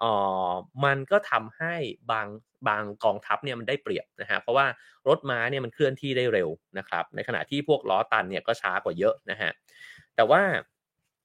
[0.00, 0.04] เอ
[0.48, 0.52] อ
[0.84, 1.74] มันก็ทำให้
[2.12, 2.26] บาง
[2.68, 4.66] บางกองทัพเนี่ยมันได้เปรียบนะฮะเพราะว่า
[5.08, 9.50] รถม้าเนี่ยมันเคลื่อนที่ได้เร็วนะครับในขณะที่พวกล้อตันเนี่ยก็ช้ากว่าเยอะนะฮะ
[10.16, 10.42] แต่ว่า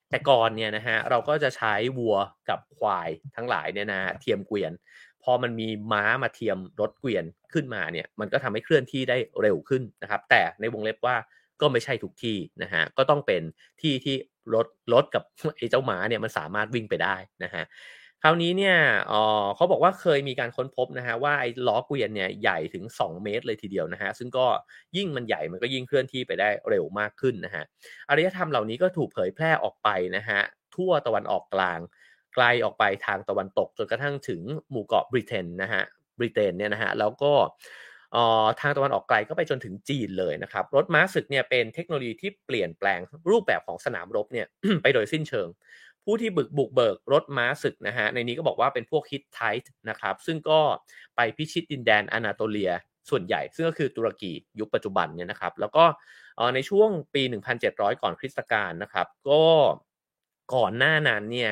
[0.09, 2.17] แต่ก่อนเนี่ยนะฮะเราก็จะใช้วัว
[2.49, 4.71] กับควายทั้งหลายเนี่ยนะเทียมเกวียน
[5.23, 11.15] พอมันมีม้ามาเทียมรถเกวียนขึ้นมาเนี่ยมันก็ทำให้เคลื่อนที่ได้เร็วขึ้นนะครับแต่ในวงเล็บว่า
[11.61, 13.41] ก็ไม่ใช่ทุกที่นะฮะก็ต้องเป็น
[13.81, 14.15] ที่ที่
[14.53, 15.23] รถรถกับ
[15.57, 17.63] ไอ้เจ้าหมาเนี่ยมันสามารถวิ่งไปได้นะฮะ
[18.23, 18.77] คราวนี้เนี่ย
[19.55, 24.47] เขาบอกว่าเคยมีการค้นพบนะฮะว่าไอ้ล้อเกวียนเนี่ยใหญ่ถึง 2 เมตรเลยทีเดียวนะฮะซึ่งก็
[24.97, 27.63] ยิ่งมันใหญ่มันก็ยิ่งเคลื่อนที่ไปได้เร็วมากขึ้นนะฮะ
[28.09, 30.39] อารยธรรมเหล่านี้ก็ถูกเผยแพร่ออกไปนะฮะ
[30.75, 31.79] ทั่วตะวันออกกลาง
[32.35, 34.41] ไกลออกไปทางตะวันตกจนกระทั่งถึง
[34.71, 35.83] หมู่เกาะบริเตนนะฮะ
[36.17, 37.33] บริเตนเนี่ยนะฮะแล้วก็
[38.59, 44.47] ทางตะวันออกไกลก็ไปจนถึงจีนเลยนะครับ รถม้าศึกเนี่ยเป็นเทคโนโลยีที่เปลี่ยนแปลงรูปแบบของสนามรบเนี่ย
[44.81, 45.47] ไปโดยสิ้นเชิง
[46.05, 50.59] ผู้ที่บึกบุกเบิกรถม้าศึกนะฮะในนี้ก็บอกว่าเป็นพวกฮิตไทต์นะครับ ซึ่งก็
[51.15, 52.71] ไปพิชิตดินแดนอนาโตเลีย
[53.09, 55.83] ส่วนใหญ่ ซึ่งก็คือตุรกียุคปัจจุบันเนี่ยนะครับ แล้วก็
[56.55, 57.21] ในช่วงปี
[57.61, 59.43] 1700 ก่อนคริสตกาลนะครับ ก็
[60.55, 61.51] ก่อนหน้านั้นเนี่ย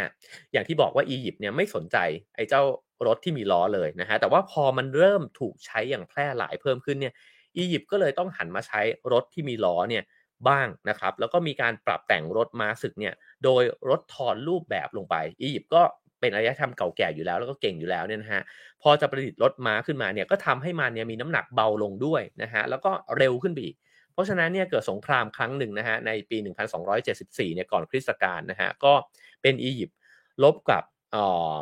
[0.52, 1.98] อย่างที่บอกว่าอียิปต์เนี่ยไม่สนใจ
[2.36, 2.62] ไอ้เจ้า
[3.07, 7.13] รถที่มีล้อเลยนะฮะแต่ว่าพอมันเริ่มถูกใช้อย่างแพร่หลายเพิ่มขึ้นเนี่ย
[7.57, 8.81] อียิปต์ก็เลยต้องหันมาใช้
[9.12, 10.03] รถที่มีล้อเนี่ย
[10.47, 15.81] บ้างนะครับ แล้วก็มีการปรับแต่งรถม้าศึกเนี่ยโดยรถถอนรูปแบบลงไป อียิปต์ก็
[16.19, 18.43] เป็นอารยธรรมเก่าแก่อยู่แล้วแล้วก็เก่งอยู่แล้วเนี่ยนะฮะ
[18.81, 23.75] พอจะประดิษฐ์รถม้าขึ้นมาเนี่ยก็ทำให้มันเนี่ยมีน้ำหนักเบาลงด้วยนะฮะแล้วก็เร็วขึ้นไปอีก
[24.13, 26.38] เพราะฉะนั้นเนี่ยเกิดสงครามครั้งหนึ่งนะฮะในปี
[26.95, 28.93] 1274เนี่ยก่อนคริสต์กาลนะฮะก็
[29.41, 29.97] เป็นอียิปต์
[30.43, 30.83] ลบกับ
[31.15, 31.55] อ่อ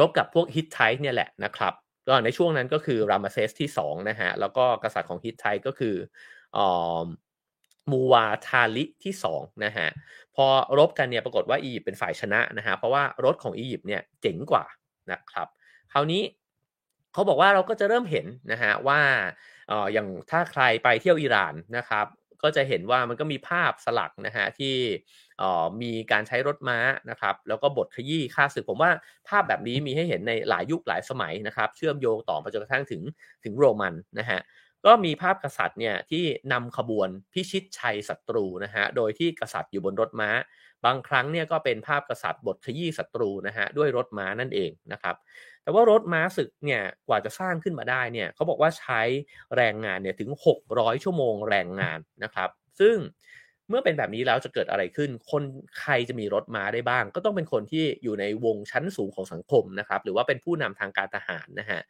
[0.00, 1.72] ลบกับพวกฮิตไทต์เนี่ยแหละนะครับ
[2.08, 5.94] ก็ในช่วงนั้นก็คือรามเซสที่2นะฮะแล้วก็กษัตริย์ของฮิตไทต์ก็คือ
[6.56, 6.66] อ่
[7.02, 7.06] อ
[7.92, 9.88] มูวาทาลิที่2นะฮะ
[10.36, 10.46] พอ
[10.78, 14.64] รบกันเนี่ยปรากฏว่าอียิปต์เป็นฝ่ายชนะนะฮะเพราะว่ารถของอียิปต์เนี่ยเจ๋งกว่า
[15.12, 15.48] นะครับ
[15.92, 16.22] คราวนี้
[17.12, 19.00] เขาบอกว่าเราก็จะเริ่มเห็นนะฮะว่า
[19.70, 22.06] อออย่างถ้าใครไปเที่ยวอิหร่านนะครับ
[22.42, 24.74] ก็จะเห็นว่ามันก็มีภาพสลักนะฮะที่
[25.82, 26.78] มีการใช้รถม้า
[27.10, 28.90] นะครับแล้วก็บทขยี้ฆ่าศึกผมว่า
[29.28, 33.02] ภาพแบบนี้มีให้เห็นในหลายยุคหลายสมัยนะครับ เชื่อมโยงต่อมาจนกระทั่งถึง
[33.44, 34.40] ถึงโรมันนะฮะ
[34.86, 40.30] ก็มีภาพกษัตริย์เนี่ยที่นำขบวนพิชิตชัยศัตรูนะฮะโดยที่กษัตริย์อยู่บนรถม้า
[40.84, 45.16] บางครั้งเนี่ยก็เป็นภาพกษัตริย์บทขยี้ศัตรูนะฮะด้วยรถม้านั่นเองนะครับ
[45.62, 49.02] แต่ว่ารถม้าศึกเนี่ยกว่าจะสร้างขึ้นมาได้เนี่ยเขาบอกว่าใช้
[49.56, 52.50] แรงงานเนี่ยถึง 600 ชั่วโมงแรงงานนะครับ
[52.80, 52.96] ซึ่ง
[53.68, 55.42] เมื่อเป็นแบบนี้แล้วจะเกิดอะไรขึ้น คน
[55.80, 61.80] ใครจะมีรถม้าได้บ้าง ก็ต้องเป็นคนที่อยู่ในวงชั้นสูงของสังคมนะครับ หรือว่าเป็นผู้นำทางการทหารนะฮะ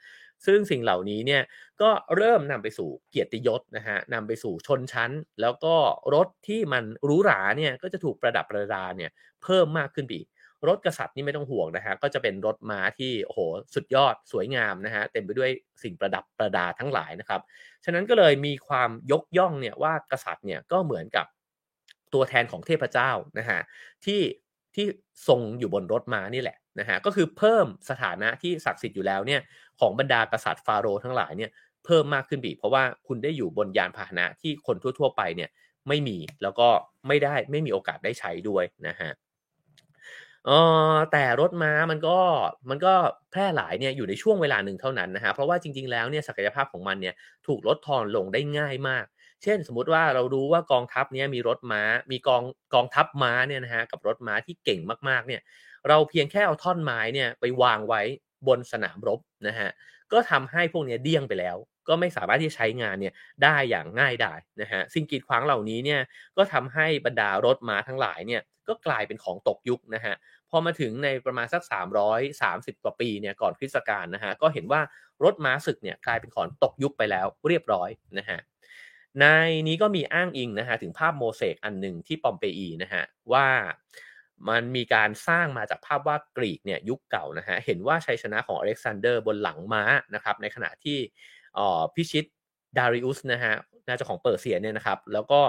[0.47, 1.43] ซึ่งสิ่งเหล่านี้เนี่ย
[1.83, 5.75] ก็เริ่มนำไปสู่เกียรติยศนะฮะนำไปสู่ชนชั้น แล้วก็
[6.15, 9.11] รถที่มันหรูหราเนี่ยก็จะถูกประดับประดาเนี่ย
[9.43, 10.27] เพิ่มมากขึ้นอีก
[10.69, 13.41] รถกษัตริย์นี่ไม่ต้องห่วงนะฮะก็จะเป็นรถม้าที่โอ้โห
[13.75, 15.51] สุดยอดสวยงามนะฮะเต็มไปด้วย
[15.83, 17.41] สิ่งประดับประดาทั้งหลายนะครับ
[17.85, 21.27] ฉะนั้นก็เลยมีความยกย่องเนี่ยว่ากษัตริย์เนี่ยก็เหมือนกับ
[22.15, 23.61] ตัวแทนของเทพเจ้านะฮะ
[24.05, 24.21] ที่
[24.75, 24.87] ที่
[25.29, 29.41] ทรงอยู่บนรถม้านี่แหละนะฮะก็คือเพิ่มสถานะที่ศักดิ์สิทธิ์อยู่แล้วเนี่ย
[29.81, 31.51] ของบรรดากษัตริย์ฟาโรห์ทั้งหลายเนี่ย
[31.85, 35.51] เพิ่มมากขึ้นบีเพราะว่าคุณได้อยู่บนยานพาหนะที่คนทั่ว ๆ ไปเนี่ย
[35.89, 36.69] ไม่มีแล้วก็
[37.09, 39.11] ไม่ได้ไม่มีโอกาสได้ใช้ด้วยนะฮะ
[40.47, 40.51] เอ
[40.95, 42.19] อแต่รถม้ามันก็
[42.71, 42.93] มันก็
[43.31, 47.15] แพร่หลายเนี่ยอยู่ในช่วงเวลาหนึ่งเท่านั้นนะฮะเพราะว่าจริงๆแล้วเนี่ยศักยภาพของมันเนี่ย
[47.47, 49.05] ถูกลดทอนลงได้ง่ายมาก
[49.43, 52.43] เช่นสมมุติว่าเรารู้ว่ากองทัพนี้มีรถม้า มีกอง
[52.75, 55.41] กองทัพม้าเนี่ยนะฮะกับรถม้าที่เก่งมากๆเนี่ย
[55.89, 58.03] เราเพียงแค่เอาท่อนไม้เนี่ยไปวางไว้
[58.49, 59.69] บนสนามรบนะฮะ
[60.13, 61.57] ก็ทำให้พวกนี้เดี้ยงไปแล้ว
[61.89, 66.01] ก็ไม่สามารถที่ใช้งานเนี่ยได้อย่างง่ายได้นะฮะสิ่งกีดขวางเหล่านี้เนี่ย
[66.37, 70.15] ก็ทำให้บรรดารถม้าทั้งหลายเนี่ยก็กลายเป็นของตกยุคนะฮะ
[70.51, 71.63] พอมาถึงในประมาณสัก
[72.23, 74.81] 330 กว่าปีเนี่ยก่อนคริสตกาลนะฮะก็เห็นว่า
[75.25, 78.39] รถม้าศึกเนี่ยกลายเป็นของตกยุคไปแล้วเรียบร้อยนะฮะ
[79.21, 79.25] ใน
[79.69, 83.47] นี้ก็มีอ้างอิงนะฮะถึงภาพโมเสกอันหนึ่งที่ปอมเปอีนะฮะว่า
[84.49, 89.83] มันมีการสร้างมาจากภาพวาดกรีกเนี่ยยุคเก่านะฮะเห็นว่าชัยชนะของอเล็กซานเดอร์บนหลังม้า
[90.15, 90.99] นะครับในขณะที่
[91.95, 92.25] พิชิต
[92.79, 93.55] ดาริอุสนะฮะ
[93.89, 95.41] น่าจะของเปอร์เซียเนี่ยนะครับแล้วก็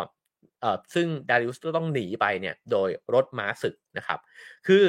[0.96, 4.20] ซึ่งดาริอุสก็ต้องหนีไปเนี่ยโดยรถม้าศึกนะครับ
[4.68, 4.86] คือ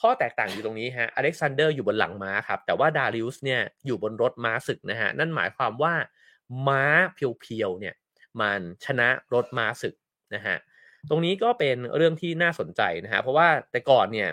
[0.00, 5.94] ข้อแตกต่างอยู่ตรงนี้ฮะอเล็กซานเดอร์อยู่บนหลังม้าครับแต่ว่าดาริอุสเนี่ยอยู่บนรถม้าศึกนะฮะนั่นหมายความว่า
[6.68, 7.94] ม้าเพียวๆเนี่ย
[8.40, 9.94] มันชนะรถม้าศึก
[10.34, 10.56] นะฮะ
[11.08, 14.28] ตรงนี้ก็เป็นเรื่องที่น่าสนใจนะฮะเพราะว่าแต่ก่อนเนี่ย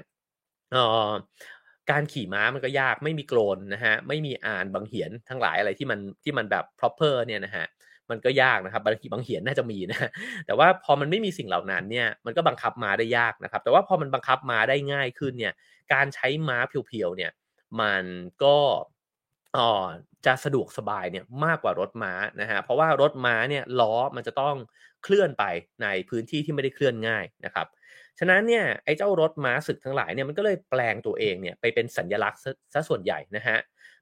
[1.92, 7.66] การขี่ม้ามันก็ยากไม่มีโกลนนะฮะไม่มีอ่านบางเหียนทั้งหลายอะไรที่มันที่มันแบบ proper เนี่ยนะฮะ
[8.10, 10.10] มันก็ยากนะครับบางทีบางเหียนน่าจะมีนะ
[10.46, 15.54] แต่ว่าพอมันไม่มีสิ่งเหล่านั้นเนี่ยมันก็บังคับม้าได้ยากนะครับ แต่ว่าพอมันบังคับม้าได้ง่ายขึ้นเนี่ย
[15.94, 17.32] การใช้ม้าเพียวๆเนี่ย
[17.82, 18.04] มัน
[18.44, 18.58] ก็
[19.58, 19.70] อ๋อ
[20.28, 24.56] จะสะดวกสบายเนี่ยมากกว่ารถม้านะฮะเพราะว่ารถม้าเนี่ยล้อมันจะต้อง
[25.04, 25.44] เคลื่อนไป
[25.84, 27.68] ในพื้นที่ที่ไม่ได้เคลื่อนง่ายนะครับ
[28.20, 32.42] ฉะนั้นเนี่ยไอ้เจ้ารถม้าศึกทั้งหลายเนี่ยมันก็เลยแปลงตัวเองเนี่ยไปเป็นสัญลักษณ์
[32.74, 33.58] ซะส่วนใหญ่นะฮะ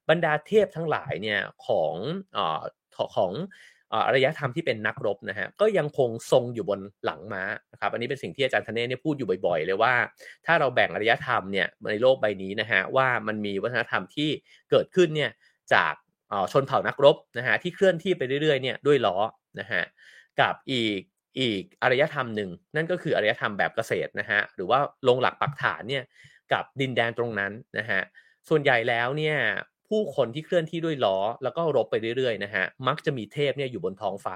[0.09, 1.95] บรรดาเทพทั้งหลายเนี่ยของ
[2.37, 2.61] อ่อ
[3.17, 3.33] ของ
[3.93, 9.93] อารยธรรมที่เป็นนักรบนะฮะก็ยังคงทรงอยู่บนหลังม้านะครับอันนี้เป็นสิ่งที่อาจารย์ธเนศเนี่ยพูดอยู่บ่อยๆ เลยว่า
[10.45, 14.29] ถ้าเราแบ่งอารยธรรมเนี่ยในโลกใบนี้นะฮะว่ามันมีวัฒนธรรมที่
[14.71, 15.31] เกิดขึ้นเนี่ย
[15.73, 15.93] จาก
[16.51, 19.17] ชนเผ่านักรบนะฮะที่เคลื่อนที่ไปเรื่อยๆเนี่ยด้วยล้อ
[19.59, 19.83] นะฮะ
[20.41, 20.99] กับอีก
[21.39, 26.03] อีกอารยธรรมหนึ่งนั่นก็คืออารยธรรมแบบเกษตรนะฮะหรือว่าลงหลักปักฐานเนี่ย
[26.53, 28.01] กับดินแดนตรงนั้นนะฮะ
[28.49, 29.37] ส่วนใหญ่แล้วเนี่ย
[29.87, 34.35] ผู้คนที่เคลื่อนที่ด้วยล้อแล้วก็รบไปเรื่อยๆนะฮะมักจะมีเทพเนี่ยอยู่บนท้องฟ้า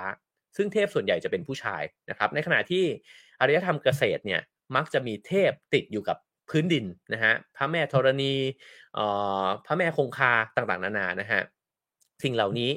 [0.58, 2.84] ซึ่งเทพส่วนใหญ่จะเป็นผู้ชายนะครับในขณะที่
[3.40, 4.42] อารยธรรมเกษตรเนี่ย
[4.76, 6.18] มักจะมีเทพติดอยู่กับ
[6.50, 8.34] พื้นดินนะฮะพระแม่ธรณี
[9.66, 11.42] พระแม่คงคาต่างๆ นานานะฮะ
[12.24, 12.72] สิ่งเหล่านี้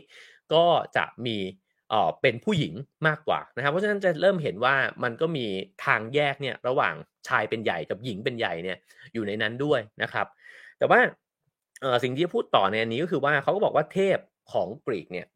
[0.54, 0.64] ก็
[0.96, 1.36] จะมี
[2.22, 2.74] เป็นผู้หญิง
[3.06, 5.46] มากกว่านะครับ เพราะฉะนั้นจะเริ่มเห็นว่ามันก็มี
[5.84, 6.94] ทางแยกเนี่ยระหว่าง
[7.28, 8.78] ชายเป็นใหญ่กับหญิงเป็นใหญ่เนี่ย
[9.14, 10.26] อยู่ในนั้นด้วยนะครับ
[10.78, 11.00] แต่ว่า
[11.80, 14.18] เออสิ่งที่พูดต่อในอันนี้ก็คือว่าเขาก็บอกว่าเทพ
[14.52, 15.26] ของกรีกเนี่ย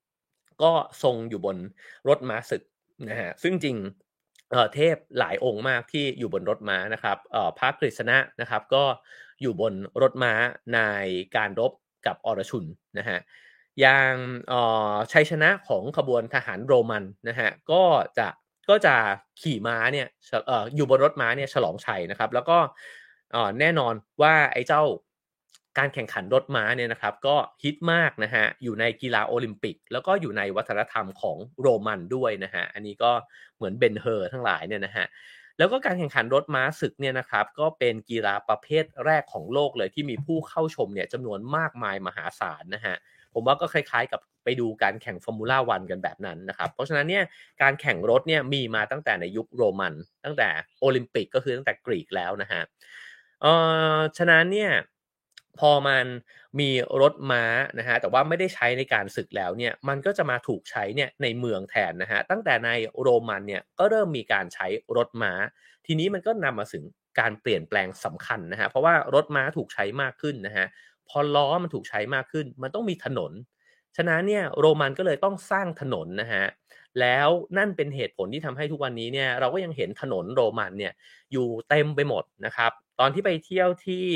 [0.63, 1.57] ก็ทรงอยู่บน
[2.09, 2.63] รถม้าศึก
[3.11, 3.77] นะฮะซึ่งจริง
[4.51, 7.17] เเทพหลายองค์มากที่อยู่บนรถม้านะครับ
[7.59, 8.85] พระกฤษณะนะครับ ก็
[9.43, 10.33] อยู่บนรถม้า
[10.75, 10.81] ใน
[11.37, 11.73] การรบ
[12.07, 12.65] กับอรชุน
[12.99, 13.19] นะฮะ
[13.81, 14.13] อย่าง
[15.13, 17.83] ชัยชนะของขบวนทหารโรมันนะฮะก็
[18.19, 18.29] จะ
[18.69, 18.95] ก็จะ
[19.41, 20.07] ขี่ม้าเนี่ย
[20.77, 22.59] อยู่บนรถม้าเนี่ยฉลองชัยนะครับ แล้วก็
[23.61, 24.83] แน่นอนว่าไอ้เจ้า
[25.79, 33.13] การแข่งขันรถม้าเนี่ยนะครับ ก็ฮิตมากนะฮะอยู่ในกีฬาโอลิมปิก แล้วก็อยู่ในวัฒนธรรมของโรมันด้วยนะฮะอันนี้ก็
[33.57, 35.07] เหมือนเบนเฮอร์ทั้งหลายเนี่ยนะฮะ
[35.59, 42.97] แล้วก็การแข่งขันรถม้าศึกเนี่ยนะครับ ก็เป็นกีฬาประเภทแรกของโลกเลยที่มีผู้เข้าชมเนี่ยจำนวนมากมายมหาศาลนะฮะ
[43.37, 47.25] ผมว่าก็คล้ายๆกับไปดูการแข่งฟอร์มูล่าวันกันแบบนั้นนะครับ เพราะฉะนั้นเนี่ย
[47.63, 50.49] การแข่งรถเนี่ยมีมาตั้งแต่ในยุคโรมัน ตั้งแต่
[50.81, 52.63] โอลิมปิกก็คือตั้งแต่กรีกแล้วนะฮะ
[53.43, 53.53] เอ่
[53.97, 54.71] อฉะนั้นเนี่ย
[55.59, 56.05] พอมัน
[56.61, 56.71] มี
[57.03, 57.45] รถม้า
[57.79, 62.71] นะฮะแต่ว่าไม่ได้ใช้ในการศึกแล้วเนี่ยมันก็จะมาถูกใช้เนี่ยในเมืองแทนนะฮะตั้งแต่ใน
[63.03, 64.67] โรมันเนี่ยก็เริ่มมีการใช้
[64.97, 65.33] รถม้า
[65.87, 66.85] ทีนี้มันก็นำมาถึง
[67.21, 70.67] การเปลี่ยนแปลงสำคัญนะฮะเพราะว่ารถม้าถูกใช้มากขึ้นนะฮะ
[71.09, 73.33] พอล้อมันถูกใช้มากขึ้น มันต้องมีถนน
[73.97, 76.45] ฉะนั้นเนี่ยโรมันก็เลยต้องสร้างถนนนะฮะ
[77.01, 77.29] แล้ว
[77.59, 80.93] นั่นเป็นเหตุผลที่ทำให้ทุกวันนี้เนี่ยเราก็ยังเห็นถนนโรมันเนี่ย
[81.33, 84.07] อยู่เต็มไปหมดนะครับ ตอนที่ไปเที่ยวที่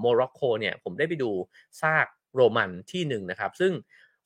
[0.00, 1.30] โมร็อกโกเนี่ยผมได้ไปดู
[1.80, 3.72] ซากโรมันที่หนึ่งนะครับ ซึ่ง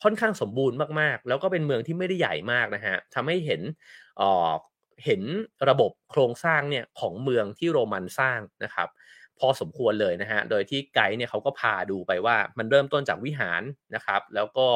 [0.02, 3.60] ค่อนข้างสมบูรณ์มากๆ แล้วก็เป็นเมืองที่ไม่ได้ใหญ่มากนะฮะทำให้เห็น
[5.04, 5.22] เห็น
[5.68, 8.88] ระบบโครงสร้างเนี่ยของเมืองที่โรมันสร้างนะครับ
[9.40, 13.62] พอสมควรเลยนะฮะ โดยที่ไกด์เนี่ยเขาก็พาดูไปว่ามันเริ่มต้นจากวิหาร
[13.94, 14.68] นะครับ แล้วก็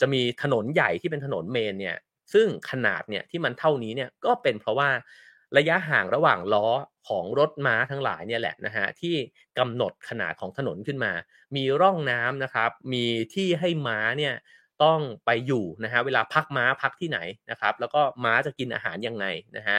[0.00, 1.96] จะมีถนนใหญ่ที่เป็นถนนเมนเนี่ย
[2.32, 4.90] ซึ่งขนาดเนี่ยที่มันเท่านี้เนี่ยก็เป็นเพราะว่า
[5.56, 6.66] ระยะห่างระหว่างล้อ
[7.08, 9.14] ของรถม้าทั้งหลายเนี่ยแหละนะฮะที่
[9.58, 11.12] กำหนดขนาดของถนนขึ้นมา
[11.56, 13.04] มีร่องน้ำนะครับ มี
[13.34, 14.34] ที่ให้ม้าเนี่ย
[14.84, 17.18] ต้องไปอยู่นะฮะเวลาพักม้าพักที่ไหน
[17.50, 19.26] นะครับ แล้วก็ม้าจะกินอาหารยังไง
[19.56, 19.78] นะฮะ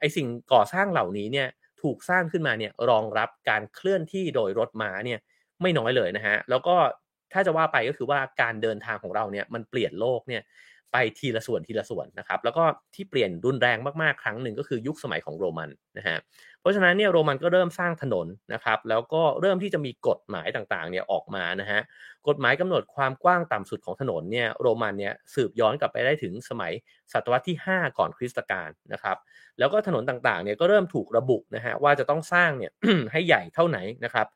[0.00, 1.48] ไอสิ่งก่อสร้างเหล่านี้เนี่ย
[1.82, 5.18] ถูกสร้างขึ้นมาเนี่ยรองรับการเคลื่อนที่โดยรถม้าเนี่ย
[5.62, 6.76] ไม่น้อยเลยนะฮะแล้วก็
[7.32, 10.42] ถ้าจะว่าไปก็คือว่าการเดินทางของเราเนี่ยมันเปลี่ยนโลกเนี่ย
[10.92, 12.64] ไปทีละส่วนทีละส่วนนะครับแล้วก็
[12.94, 16.16] ที่เปลี่ยนรุนแรงมากๆครั้งหนึ่งก็คือยุคสมัยของโรมันนะฮะ
[16.60, 21.80] เพราะฉะนั้นเนี่ยโรมันก็เริ่มสร้างถนนนะครับแล้วก็เริ่มที่จะมีกฎหมายต่างๆเนี่ยออกมานะฮะ
[22.28, 26.72] กฎหมายกำหนดความกว้างต่ำสุดของถนนเนี่ยโรมันเนี่ยสืบย้อนกลับไปได้ถึงสมัย
[27.12, 29.16] ศตวรรษที่ 5 ก่อนคริสตกาลนะครับ
[29.58, 32.72] แล้วก็ถนนต่างๆเนี่ยก็เริ่มถูกระบุนะฮะว่าจะต้องสร้างเนี่ย
[33.12, 34.26] ให้ใหญ่เท่าไหนนะครับ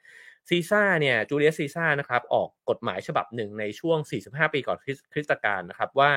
[0.49, 4.79] ซีซ่าเนี่ยจูเลียสซีซ่านะครับออกกฎหมายฉบับหนึ่งในช่วง 45 ปีก่อน
[5.13, 6.13] คริสตกาลนะครับว่า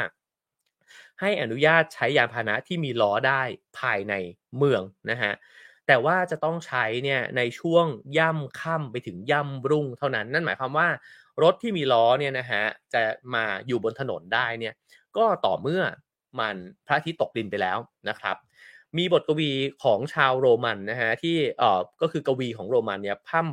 [1.22, 3.42] ให้อนุญาตใช้ยานพาหนะที่มีล้อได้
[3.80, 4.14] ภายใน
[4.58, 5.34] เมืองนะฮะ
[5.88, 7.86] แต่ว่าจะต้องใช้เนี่ยในช่วง
[8.18, 10.88] ย่ำค่ำไปถึงย่ำรุ่งเท่านั้น นั่นหมายความว่า
[11.44, 12.64] รถที่มีล้อเนี่ยนะฮะ
[12.94, 13.02] จะ
[13.34, 14.74] มาอยู่บนถนนได้เนี่ย
[15.18, 15.82] ก็ต่อเมื่อ
[16.40, 16.56] มัน
[16.86, 17.78] พระอาทิตย์ตกดินไปแล้ว
[18.10, 18.38] นะครับ
[18.98, 19.52] มีบทกวี
[19.84, 23.48] ของชาวโรมันนะฮะที่เอ่อก็คือกวีของโรมันเนี่ยพั่ม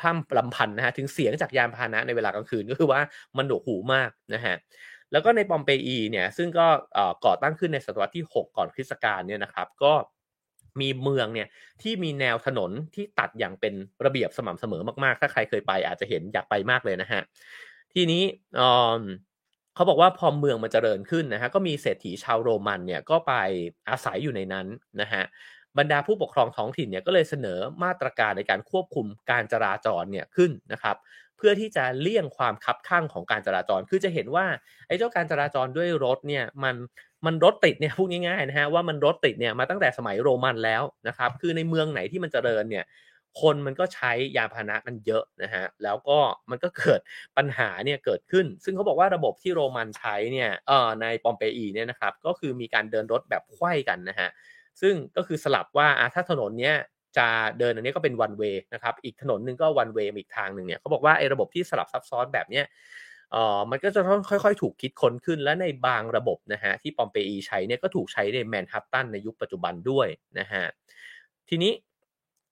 [0.00, 3.00] พั่มลำพันนะฮะถึงเสียงจากยานพาหนะในเวลากลางคืนก็คือว่า
[3.36, 4.54] มันหนวกหูมากนะฮะ
[5.14, 6.66] แล้วก็ในปอมเปอีเนี่ยซึ่งก็
[7.24, 9.92] ก่อตั้งขึ้นในศตวรรษที่ 6 ก่อนคริสต์กาลเนี่ยนะครับ ก็
[10.80, 11.48] มีเมืองเนี่ย
[11.82, 17.20] ที่มีแนวถนนที่ตัดอย่างเป็นระเบียบสม่ำเสมอมากๆ ถ้าใครเคยไปอาจจะเห็นอยากไปมากเลยนะฮะ
[17.94, 18.22] ทีนี้
[19.74, 23.32] เขาบอกว่าพอเมืองมันเจริญขึ้นนะฮะก็มีเศรษฐีชาวโรมันเนี่ยก็ไป
[23.90, 24.66] อาศัยอยู่ในนั้น
[25.00, 25.22] นะฮะ
[25.78, 30.96] บรรดาผู้ปกครองท้องถิ่นเนี่ยก็เลยเสนอมาตรการในการควบคุมการจราจรเนี่ยขึ้นนะครับ
[31.36, 34.46] เพื่อที่จะเลี่ยงความคับข้างของการจราจร คือจะเห็นว่า
[34.86, 36.76] ไอ้เจ้าการจราจรด้วยรถเนี่ยมัน
[37.26, 42.84] มันรถติดเนี่ยพูดง่ายๆนะฮะว่ามันรถติดเนี่ยมาตั้งแต่สมัยโรมันแล้วนะครับ คือในเมืองไหนที่มันเจริญเนี่ย
[43.40, 46.18] คนมันก็ใช้ยานพาหนะกันเยอะนะฮะแล้วก็
[46.50, 47.00] มันก็เกิด
[47.36, 54.28] ปัญหาเนี่ยเกิดขึ้น ซึ่งเขาบอกว่าระบบที่โรมันใช้เนี่ยเอ่อในปอมเปอีเนี่ยนะครับก็คือมีการเดินรถแบบไขว้กันนะฮะ
[54.80, 56.76] ซึ่งก็คือสลับว่าถ้าถนนเนี้ย
[57.18, 57.26] จะ
[57.58, 62.64] เดินอันนี้ก็เป็นวันเวย์นะครับอีกถนนหนึ่งก็วันเวย์อีกทางหนึ่งเนี่ยเขาบอกว่าไอ้ระบบที่สลับซับซ้อนแบบเนี้ย
[63.32, 70.08] เอ่อมันก็จะต้องค่อยๆ ถูกคิดค้นขึ้นและในบางระบบนะฮะที่ปอมเปอีใช้เนี่ยก็ถูกใช้ในแมนฮัตตันในยุคปัจจุบันด้วย
[70.38, 70.64] นะฮะ
[71.48, 71.72] ทีนี้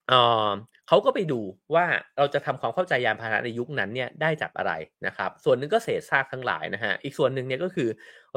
[0.09, 0.49] เอ่อ
[0.87, 1.41] เขาก็ไปดู
[1.75, 1.85] ว่า
[2.17, 4.73] เราจะทำความเข้าใจยานพาหนะในยุคนั้นเนี่ยได้จากอะไร
[5.05, 7.89] นะครับ ส่วนหนึ่งก็เศษซากทั้งหลายนะฮะอีกส่วนหนึ่งเนี่ยก็คือ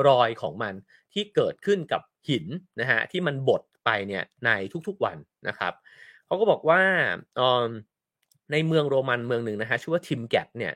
[0.09, 0.75] รอยของมัน
[1.13, 2.47] ที่เกิดขึ้นกับหิน
[2.81, 4.51] นะฮะที่มันบดไปเนี่ยใน
[4.89, 5.17] ทุกๆวัน
[5.49, 5.73] นะครับ
[6.27, 6.81] เขาก็บอกว่า
[8.53, 10.75] ในเมืองโรมันเมืองหนึ่งนะฮะชื่อว่าทิมแกตเนี่ย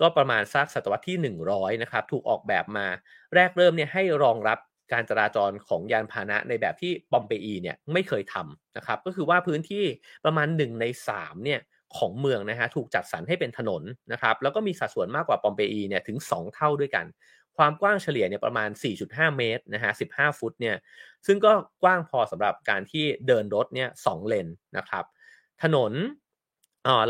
[0.00, 2.86] ก็ประมาณสักศตวรรษที่ 100 นะครับ ถูกออกแบบมา
[3.34, 4.58] แรกเริ่มเนี่ยให้รองรับ
[4.92, 9.84] การจราจรของยานพาหนะในแบบที่ปอมเปอีเนี่ยไม่เคยทำนะครับ ก็คือว่าพื้นที่
[10.24, 11.60] ประมาณ 1 ใน 3 เนี่ย
[11.96, 13.82] ของเมืองนะฮะถูกจัดสรรให้เป็นถนน
[14.12, 17.06] นะครับ แล้วก็มีสัดส่วนมากกว่าปอมเปอีเนี่ยถึง 2 เท่าด้วยกัน
[17.56, 18.70] ความกว้างเฉลี่ยเนี่ยประมาณ
[19.04, 20.76] 4.5 เมตรนะฮะ 15 ฟุตเนี่ย
[21.26, 25.04] ซึ่งก็กว้างพอสำหรับการที่เดินรถเนี่ยสเลนนะครับ
[25.62, 25.92] ถนน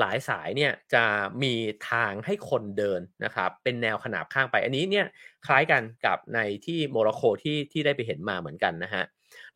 [0.01, 1.05] หลายสายเนี่ยจะ
[1.43, 1.55] มี
[1.91, 5.07] ทางให้คนเดินนะครับ เป็นแนวขนาบข้างไป อันนี้เนี่ย
[5.47, 9.05] คล้ายกันกับในที่โมร็อกโกที่ที่ได้ไปเห็นมาเหมือนกันนะฮะ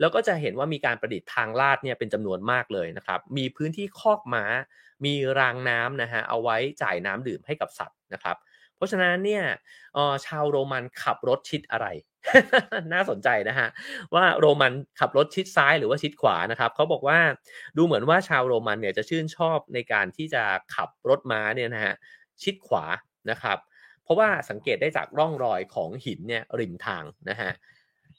[0.01, 4.45] แล้วก็จะเห็นว่ามีการประดิษฐ์ทางลาดเนี่ยเป็นจำนวนมากเลยนะครับ มีพื้นที่คอกม้า
[5.05, 8.37] มีรางน้ำนะฮะเอาไว้จ่ายน้ำดื่มให้กับสัตว์นะครับ
[8.77, 9.45] เพราะฉะนั้นเนี่ย
[10.27, 11.87] ชาวโรมันขับรถชิดอะไร
[12.93, 13.69] น่าสนใจนะฮะ
[14.15, 17.19] ว่าโรมันขับรถชิดซ้ายหรือว่าชิดขวานะครับเขาบอกว่า
[17.77, 20.43] ดูเหมือนว่าชาวโรมันเนี่ยจะชื่นชอบในการที่จะ
[20.75, 21.95] ขับรถม้าเนี่ยนะฮะ
[22.43, 22.85] ชิดขวา
[23.31, 23.59] นะครับ
[24.05, 27.53] เพราะว่าสังเกตได้จากร่องรอยของหินเนี่ยริมทางนะฮะ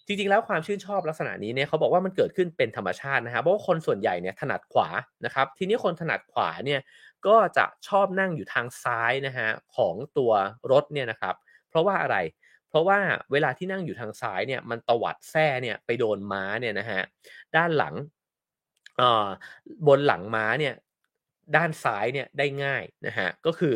[0.08, 4.90] จริงๆแล้วความชื่นชอบลักษณะนี้เนี่ยเขาบอกว่ามันเกิดขึ้นเป็นธรรมชาตินะครับเพราะว่าคนส่วนใหญ่เนี่ยถนัดขวา
[5.26, 6.80] นะครับทีนี้คนถนัดขวาเนี่ย
[7.28, 10.32] ก็จะชอบนั่งอยู่ทางซ้ายนะฮะของตัว
[10.72, 11.36] รถเนี่ยนะครับ
[11.70, 12.18] เพราะว่าอะไร
[12.70, 13.00] เพราะว่า
[13.32, 17.02] เวลาที่นั่งอยู่ทางซ้ายเนี่ยมันตวัดแส้เนี่ยไปโดนม้าเนี่ยนะฮะ
[17.56, 17.96] ด้านหลัง
[19.88, 20.74] บนหลังม้าเนี่ย
[21.56, 23.76] ด้านซ้ายเนี่ยได้ง่ายนะฮะก็คือ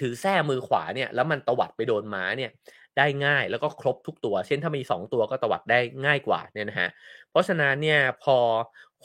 [0.00, 2.50] ถือแส้มือขวาเนี่ยแล้วมันตวัดไปโดนม้าเนี่ย
[2.98, 6.88] ได้ง่ายแล้วก็ครบทุกตัว เช่นถ้ามี 2 ตัวก็ตวัดได้ง่ายกว่าเนี่ยนะฮะ
[7.30, 8.36] เพราะฉะนั้นเนี่ยพอ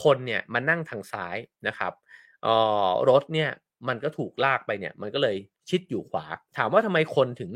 [0.03, 1.37] คนเนี่ยมานั่งทางซ้าย
[1.67, 1.93] นะครับ
[3.09, 3.49] รถเนี่ย
[3.87, 5.35] มันก็ถูกลากไปเนี่ย มันก็เลย
[5.69, 6.25] ชิดอยู่ขวา
[6.57, 7.51] ถามว่าทำไมคนถึง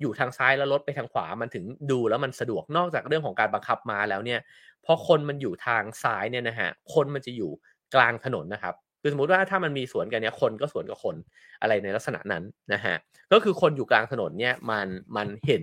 [0.00, 4.40] อยู่ทางซ้ายแล้วรถไปทางขวา มันถึงดูแล้วมันสะดวกนอกจากเรื่องของการบังคับมาแล้วเนี่ย
[4.84, 7.50] พอคนมันอยู่ทางซ้ายเนี่ยนะฮะคนมันจะอยู่
[7.94, 11.16] กลางถนนนะครับคือสมมติว่าถ้ามันมีสวนกันเนี่ยคนก็สวนกับคน
[11.60, 12.94] อะไรในลักษณะนั้นนะฮะ
[13.32, 15.62] ก็คือคนอยู่กลางถนนเนี่ยมันมันเห็น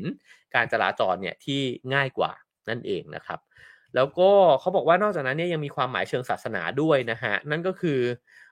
[0.55, 1.61] การจราจรเนี่ยที่
[1.93, 2.32] ง่ายกว่า
[2.70, 3.39] นั่นเองนะครับ
[3.95, 7.99] แล้วก็เขาบอกว่านอกจากนั้นเนี่ยยังมีความหมายเชิงศาสนาด้วยนะฮะนั่นก็คือ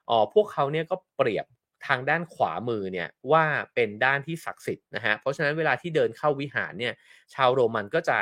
[0.10, 1.46] อ๋อพวกเขาเนี่ยก็เปรียบ
[1.88, 3.44] ทางด้านขวามือเนี่ยว่า
[3.76, 6.94] เป็นด้านที่ศักดิ์สิทธิ์นะฮะเพราะฉะนั้นเวลาที่เดินเข้าวิหารเนี่ย
[7.34, 8.20] ชาวโรมันก็จะ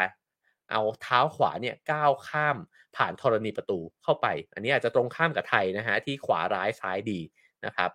[0.72, 2.58] เอาเท้าขวาเนี่ยก้าวข้าม
[2.96, 7.20] ผ่านธรณีประตูเข้าไป อันนี้อาจจะตรงข้ามกับไทยนะฮะที่ขวาร้ายซ้ายดี
[7.66, 7.92] นะครับ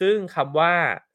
[0.00, 0.72] ซึ่งคำว่า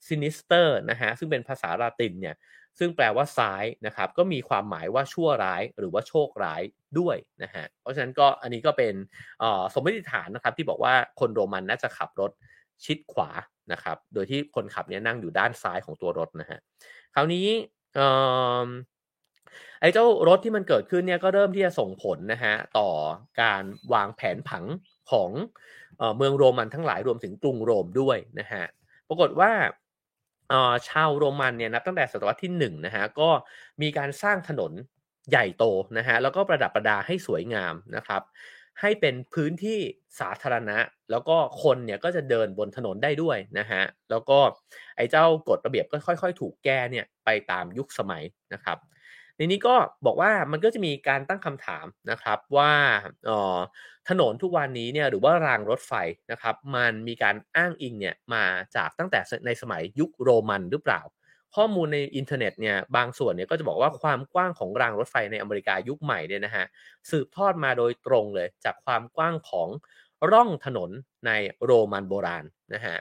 [0.07, 2.35] sinister นะฮะซึ่งเป็นภาษาลาตินเนี่ย
[2.79, 6.61] ซึ่งแปลว่าซ้ายนะครับก็มีความหมายว่าชั่วร้ายหรือว่าโชคร้าย
[6.99, 8.93] ด้วยนะฮะเพราะฉะนั้นก็อันนี้ก็เป็น
[9.73, 12.31] สมมติฐานนะครับที่บอกว่าคนโรมันน่าจะขับรถ
[12.85, 13.29] ชิดขวา
[13.71, 16.59] นะครับ โดยที่คนขับเนี่ยนั่งอยู่ด้านซ้ายของตัวรถนะฮะ
[17.15, 17.47] คราวนี้
[19.81, 22.89] ไอ้เจ้ารถที่มันเกิดขึ้นเนี่ยก็เริ่มที่จะส่งผลนะฮะต่อ
[23.41, 23.63] การ
[23.93, 24.63] วางแผนผัง
[25.11, 25.29] ของ
[26.17, 28.65] เมืองโรมันทั้งหลายรวมถึงกรุงโรมด้วยนะฮะ
[29.07, 29.51] ปรากฏว่า
[30.89, 33.29] ชาวโรมันเนี่ยนับตั้งแต่ศตวรรษที่1นนะฮะก็
[33.81, 34.71] มีการสร้างถนน
[35.29, 35.65] ใหญ่โต
[35.97, 38.21] นะฮะแล้วก็ประดับประดาให้สวยงามนะครับ
[38.81, 39.79] ให้เป็นพื้นที่
[40.19, 40.77] สาธารณะ
[41.11, 44.39] แล้วก็คนเนี่ยก็จะเดินบนถนนได้ด้วยนะฮะแล้วก็
[44.97, 48.23] ไอ้เจ้ากฎระเบียบก็ค่อย ๆ ถูกแก้เนี่ยไปตามยุคสมัย
[48.53, 48.77] นะครับ
[49.37, 49.75] ในนี้ก็
[50.05, 52.71] บอกว่ามันก็จะมีการตั้งคำถามนะครับว่า
[54.09, 55.93] ถนนทุกวันนี้เนี่ยหรือว่ารางรถไฟ
[56.31, 58.43] นะครับมันมีการอ้างอิงเนี่ยมา
[58.75, 61.01] จากตั้งแต่ในสมัยยุคโรมันหรือเปล่า
[61.55, 66.65] ข้อมูลในอินเทอร์เน็ตเนี่ยบางส่วนเนี่ยก็จะบอกว่าความกว้างของรางรถไฟในอเมริกายุคใหม่เนี่ยนะฮะ
[67.09, 69.69] สืบทอดมาโดยตรงเลยจากความกว้างของ
[70.31, 70.89] ร่องถนน
[71.25, 71.31] ใน
[71.63, 72.97] โรมันโบราณนะฮะ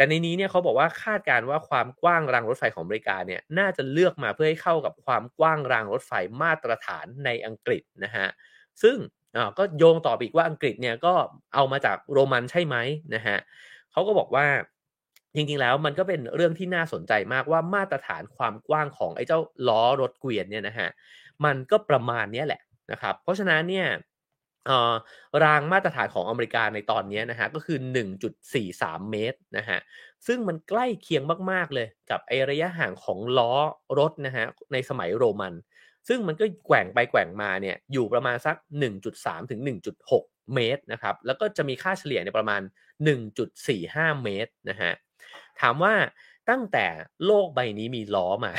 [0.00, 8.26] แต่ในนี้เนี่ยเขาบอกว่าคาดการณ์ว่าความกว้างรางรถไฟของอเมริกาเนี่ยน่าจะเลือกมาเพื่อให้เข้ากับความกว้างรางรถไฟมาตรฐานในอังกฤษนะฮะ
[8.82, 8.96] ซึ่ง
[9.58, 11.14] ก็โยงต่ออีกว่าอังกฤษเนี่ยก็
[11.54, 12.76] เอามาจากโรมันใช่ไหม
[13.14, 13.38] นะฮะ
[13.92, 14.46] เขาก็บอกว่า
[15.34, 20.88] จริงๆแล้วมันก็เป็นเรื่องที่น่าสนใจมากว่ามาตรฐานความกว้างของไอ้เจ้าล้อรถเกวียนเนี่ยนะฮะ
[21.44, 23.86] มันก็ประมาณนี้แหละนะครับเพราะฉะนั้นเนี่ย
[25.44, 27.78] รางมาตรฐานของอเมริกาในตอนนี้นะฮะก็คือ
[28.44, 29.78] 1.43 เมตรนะฮะ
[30.26, 33.52] ซึ่งมันใกล้เคียงมากๆเลยกับไอระยะห่างของล้อ
[33.98, 35.54] รถนะฮะในสมัยโรมัน
[36.08, 38.56] ซึ่งมันก็แกว่งไปแกว่งมาเนี่ยอยู่ประมาณสัก
[38.98, 39.60] 1.3 ถึง
[40.06, 42.60] 1.6 เมตรนะครับแล้วก็จะมีค่าเฉลี่ยในประมาณ
[43.42, 44.92] 1.45 เมตรนะฮะ
[45.60, 45.94] ถามว่า
[46.50, 46.86] ตั้งแต่
[47.26, 48.52] โลกใบนี้มีล้อมา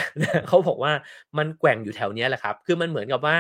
[0.47, 0.93] เขาบอกว่า
[1.38, 3.39] มันแกว่งอยู่แถวนี้แหละครับ คือมันเหมือนกับว่า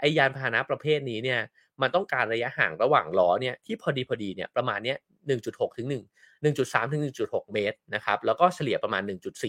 [0.00, 1.40] ไอยานพาหนะประเภทนี้เนี่ย
[1.82, 6.02] มันต้องการระยะห่างระหว่างล้อเนี่ยที่พอดีพอดีเนี่ยประมาณเนี้ย1.6 ถึง 1
[6.42, 7.02] 1.3 ถึง
[7.32, 9.02] 1.6 เมตรนะครับแล้วก็เฉลี่ยประมาณ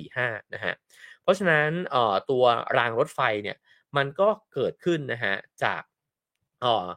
[0.03, 0.73] 1.45 นะฮะ
[1.23, 2.43] เพราะฉะนั้นเอ่อตัว
[2.77, 3.57] รางรถไฟเนี่ย
[3.97, 5.81] มันก็เกิดขึ้นนะฮะจาก
[6.61, 6.87] เอ่อ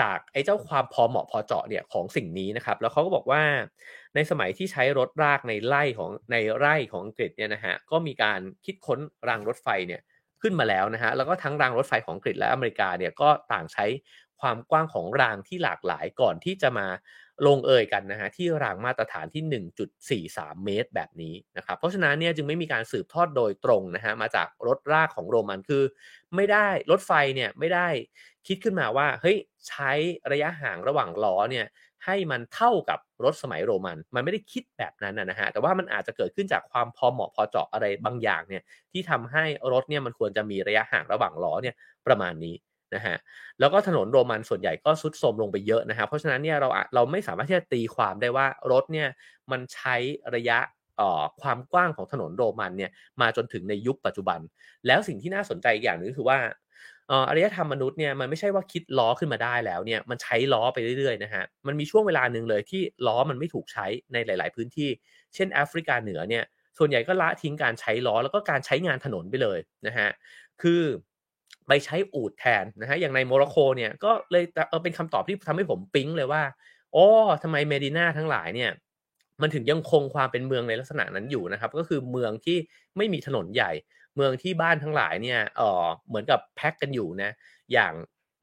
[0.00, 3.42] จากไอ้เจ้าความพอเหมาะพอเจาะเนี่ยของสิ่งนี้นะครับ แล้วเขาก็บอกว่า
[4.14, 10.00] ในสมัยที่ใช้รถรากในไร่ของในไร่ของอังกฤษเนี่ยนะฮะก็มีการคิดค้นรางรถไฟเนี่ย
[10.42, 13.84] ขึ้นมาแล้วนะฮะแล้วก็ทั้งรางรถไฟของอังกฤษและอเมริกาเนี่ยก็ต่างใช้
[14.40, 16.86] ความกว้างของรางที่หลากหลายก่อนที่จะมา
[17.46, 19.42] ลงเอยกันนะฮะที่รางมาตรฐานที่
[20.24, 25.82] 1.43 เมตรแบบนี้นะครับเพราะฉะนั้นเนี่ยจึงไม่มีการสืบทอดโดยตรงนะฮะมาจากรถรากของโรมันคือ
[26.34, 27.88] ไม่ได้รถไฟเนี่ยไม่ได้
[28.46, 29.36] คิดขึ้นมาว่าเฮ้ย
[29.68, 29.92] ใช้
[30.32, 31.66] ระยะห่างระหว่างล้อเนี่ย
[32.06, 38.62] ให้มันเท่ากับรถสมัยโรมัน มันไม่ได้คิดแบบนั้นนะฮะแต่ว่ามันอาจจะเกิดขึ้นจากความพอเหมาะพอเจาะอะไรบางอย่างเนี่ย
[38.92, 41.74] ที่ทำให้รถเนี่ยมันควรจะมีระยะห่างระหว่างล้อเนี่ย
[42.06, 42.54] ประมาณนี้
[42.94, 43.16] นะฮะ
[43.60, 49.08] แล้วก็ถนนโรมันส่วนใหญ่ก็ซุดโทรมลงไปเยอะนะฮะเพราะฉะนั้นเนี่ยเราเราไม่สามารถที่จะตีความได้ว่ารถเนี่ย
[49.50, 49.96] มันใช้
[50.34, 50.58] ระยะ
[51.42, 54.40] ความกว้างของถนนโรมันเนี่ยมาจนถึงในยุคปัจจุบัน
[54.86, 56.38] แล้วสิ่งที่น่าสนใจอีกอย่างนึงคือว่า
[57.10, 64.90] อารยธรรมมนุษย์เนี่ยมันไม่ใช่ว่าคิดล้อขึ้นมาได้แล้วเนี่ยมันใช้ล้อไปเรื่อยๆนะฮะมันมีช่วงเวลาหนึ่งเลยที่ล้อมันไม่ถูกใช้ในหลาย ๆ พื้นที่
[65.34, 66.44] เช่นแอฟริกาเหนือเนี่ย
[66.78, 70.08] ส่วนใหญ่ก็ละทิ้งการใช้ล้อแล้วก็การใช้งานถนนไปเลยนะฮะ
[70.62, 70.82] คือ
[71.68, 76.42] ไปใช้อูฐแทนนะฮะอย่างในโมร็อกโกเนี่ยก็เลยเออเป็นคำตอบที่ทำให้ผมปิ๊งเลยว่า
[76.94, 77.06] อ๋อ
[77.42, 78.70] ทำไมเมดินาทั้งหลายเนี่ย
[79.42, 82.58] มันถึงยังคงความเป็นเมืองในลักษณะนั้นอยู่นะครับ ก็คือเมืองที่
[82.96, 83.72] ไม่มีถนนใหญ่
[84.16, 87.30] เมืองที่บ้านทั้งหลายเนี่ยเออเหมือนกับแพ็กกันอยู่นะ
[87.72, 87.92] อย่าง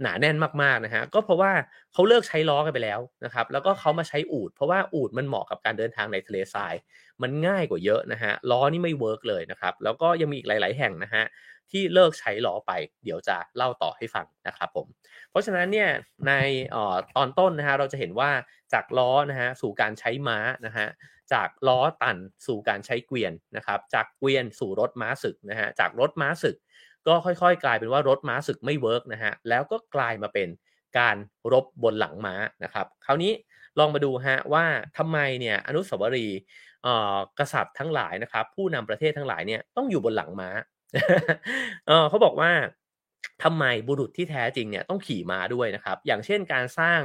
[0.02, 1.52] หนาแน่นมากๆนะฮะก็เพราะว่า
[1.93, 6.74] เขาเลิกใช้ล้อกันไปแล้วนะครับแล้วก็เขามาใช้อูฐ เพราะว่าอูฐมันเหมาะกับการเดินทางในทะเลทราย
[7.22, 11.24] มันง่ายกว่าเยอะนะฮะล้อนี่ไม่ work เลยนะครับแล้วก็ยังมีอีกหลาย ๆ แห่งนะฮะ
[11.72, 12.72] ที่เลิกใช้ล้อไป
[13.04, 14.88] เดี๋ยวจะเล่าต่อให้ฟังนะครับผม
[15.30, 15.89] เพราะฉะนั้นเนี่ย
[16.28, 16.34] ใน
[16.76, 18.32] ออตอนต้นนะฮะเราจะเห็นว่า
[18.74, 20.88] จากล้อนะฮะสู่การใช้ม้านะฮะ
[21.34, 26.56] จากล้อตันสู่การใช้เกวียนนะครับจากเกวียนสู่รถม้าศึกนะฮะจากรถม้าศึก
[27.08, 30.49] ก็ค่อยๆ กลายเป็นว่ารถม้าศึกไม่ work นะฮะแล้วก็กลายมาเป็น
[30.97, 31.16] การ
[31.53, 33.32] รบบนหลังม้านะครับคราวนี้
[33.80, 34.66] ลองมาดูฮะว่า
[34.97, 36.39] ทำไมเนี่ยอนุสาวรีย์
[37.39, 40.49] กษัตริย์ทั้งหลายนะครับผู้นำประเทศทั้งหลายเนี่ยต้องอยู่บนหลังม้า
[42.10, 42.51] เขาบอกว่า
[43.43, 47.01] ทำไมบุรุษที่แท้จริงเนี่ยต้องขี่ม้าด้วยนะครับ อย่างเช่นการสร้าง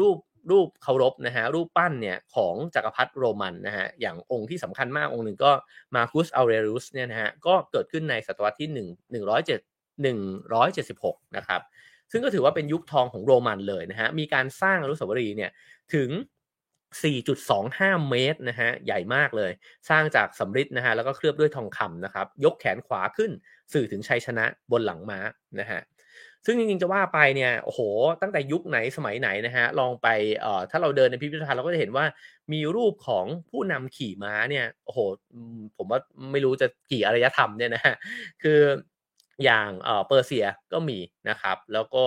[0.00, 0.16] รูป
[0.50, 5.52] รูปเคารพนะฮะรูปปั้นเนี่ยของจักรพรรดิโรมันนะฮะอย่างองค์ที่สำคัญมากองค์หนึ่งก็
[5.94, 11.60] มาคุสอัลเรรุสเนี่ยนะฮะก็เกิดขึ้นในศตวรรษที่1 107 176นะครับ
[12.12, 15.50] ซึ่งก็ถือว่าเป็นยุคทองของโรมันเลยนะฮะมีการสร้างอนุสาวรีย์เนี่ย
[15.94, 16.10] ถึง
[16.94, 19.50] 4.25 เมตรนะฮะใหญ่มากเลย
[19.90, 23.30] สร้างจากสำริดนะฮะแล้วก็เคลือบด้วยทองคำนะครับยกแขนขวาขึ้น
[23.72, 25.18] สื่อถึงชัยชนะบนหลังม้า
[25.60, 25.80] นะฮะ
[26.46, 27.80] ซึ่งจริงๆจะว่าไปเนี่ยโอ้โห
[28.22, 30.08] ตั้งแต่ยุคไหนสมัยไหนนะฮะลองไป
[30.40, 32.04] เอ่อถ้าเราเดินในพิพิธภัณฑ์เราก็จะเห็นว่า
[32.52, 34.98] มีรูปของผู้นำขี่ม้าเนี่ยโอ้โห
[35.76, 36.00] ผมว่า
[36.32, 37.94] ไม่รู้จะกี่อารยธรรมเนี่ยนะฮะ
[38.42, 38.60] คือ
[39.44, 42.04] อย่างเอ่อเปอร์เซียก็มีนะครับ แล้วก็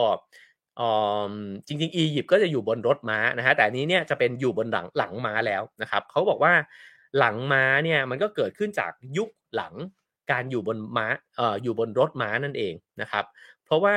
[1.68, 6.54] จริงๆอียิปต์ก็จะอยู่บนรถม้านะฮะแต่นี้เนี่ยจะเป็นอยู่บนหลังหลังม้าแล้วนะครับเขาบอกว่า
[7.20, 9.74] หลังม้าเนี่ยมันก็เกิดขึ้นจากยุคหลัง
[10.32, 11.08] การอยู่บนม้า
[11.38, 13.26] เอ่ออยู่บนรถม้านั่นเองนะครับ
[13.66, 13.96] เพราะว่า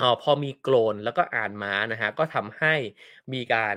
[0.00, 2.74] ออพอมีโกลนแล้วก็อ่านม้านะฮะก็ทำให้
[3.32, 3.76] มีการ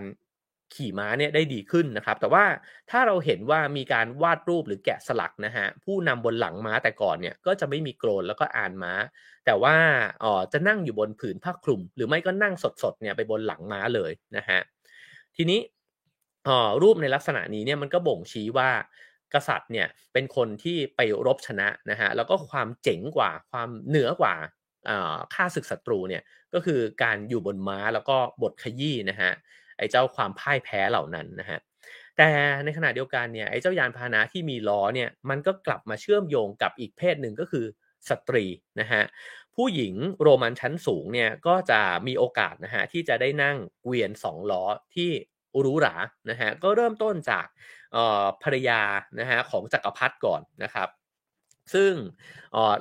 [0.76, 2.46] ขี่ม้าเนี่ยได้ดีขึ้นนะครับ แต่ว่า
[2.90, 8.94] ถ้าเราเห็นว่ามีการวาดรูปหรือแกะสลักนะฮะผู้นำบนหลังม้าแต่ก่อนเนี่ยก็จะไม่มีโกลนแล้วก็อ่านม้า
[9.46, 9.76] แต่ว่า
[10.24, 12.54] อ๋อจะนั่งอยู่บนผืนผ้าคลุม หรือไม่ก็นั่ง
[12.84, 14.60] สดๆเนี่ยไปบนหลังม้าเลยนะฮะ
[15.36, 15.60] ทีนี้
[16.48, 18.70] อ๋อรูปในลักษณะนี้เนี่ยมันก็บ่งชี้ว่า
[19.34, 24.36] กษัตริย์เนี่ยเป็นคนที่ไปรบชนะนะฮะแล้วก็ความเจ๋งกว่าความเหนือกว่า
[25.34, 26.24] ฆ่าศึกศัตรูเนี่ย
[26.54, 29.32] ก็คือการอยู่บนม้าแล้วก็บทขยี้นะฮะ
[29.78, 31.60] ไอ้เจ้าความพ่ายแพ้เหล่านั้นนะฮะ
[32.18, 32.30] แต่
[32.64, 37.66] ในขณะเดียวกันเนี่ยไอ้เจ้ายานพาหนะที่มีล้อเนี่ยมันก็กลับมาเชื่อมโยงกับอีกเพศหนึ่งก็คือ
[38.10, 38.46] สตรี
[38.80, 39.02] นะฮะ
[39.56, 44.64] ผู้หญิงโรมันชั้นสูงเนี่ยก็จะมีโอกาสนะฮะที่จะได้นั่งเกวียนสองล้อ
[44.96, 45.12] ที่
[45.56, 45.96] อุรุหรา
[46.30, 47.48] นะฮะก็เริ่มต้นจาก
[48.44, 48.82] ภรรยา
[49.20, 50.88] นะฮะของจักรพรรดิก่อนนะครับ
[51.74, 51.92] ซึ่ง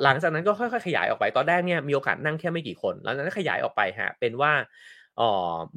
[0.02, 4.52] หลังจากนั้นก็ค่อยๆขยายออกไปตอนแรกเนี่ยมีโอกาสนั่งแค่ไม่กี่คน หลังจากนั้นขยายออกไปฮะเป็นว่า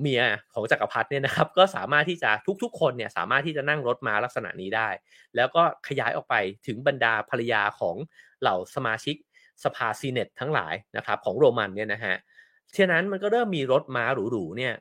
[0.01, 0.21] เมีย
[0.53, 2.31] ของจักรพรรดิเนี่ยนะครับก็สามารถที่จะ
[2.63, 4.89] ทุกๆ คนเนี่ยสามารถที่จะนั่งรถม้าลักษณะนี้ได้
[5.35, 6.35] แล้วก็ขยายออกไป
[6.67, 7.95] ถึงบรรดาภรรยาของ
[8.41, 9.15] เหล่าสมาชิก
[9.63, 12.15] สภาซีเนตทั้งหลายนะครับของโรมันเนี่ยนะฮะ
[12.77, 14.73] ฉะนั้นมันก็เริ่มมีรถม้าหรูๆเนี่ย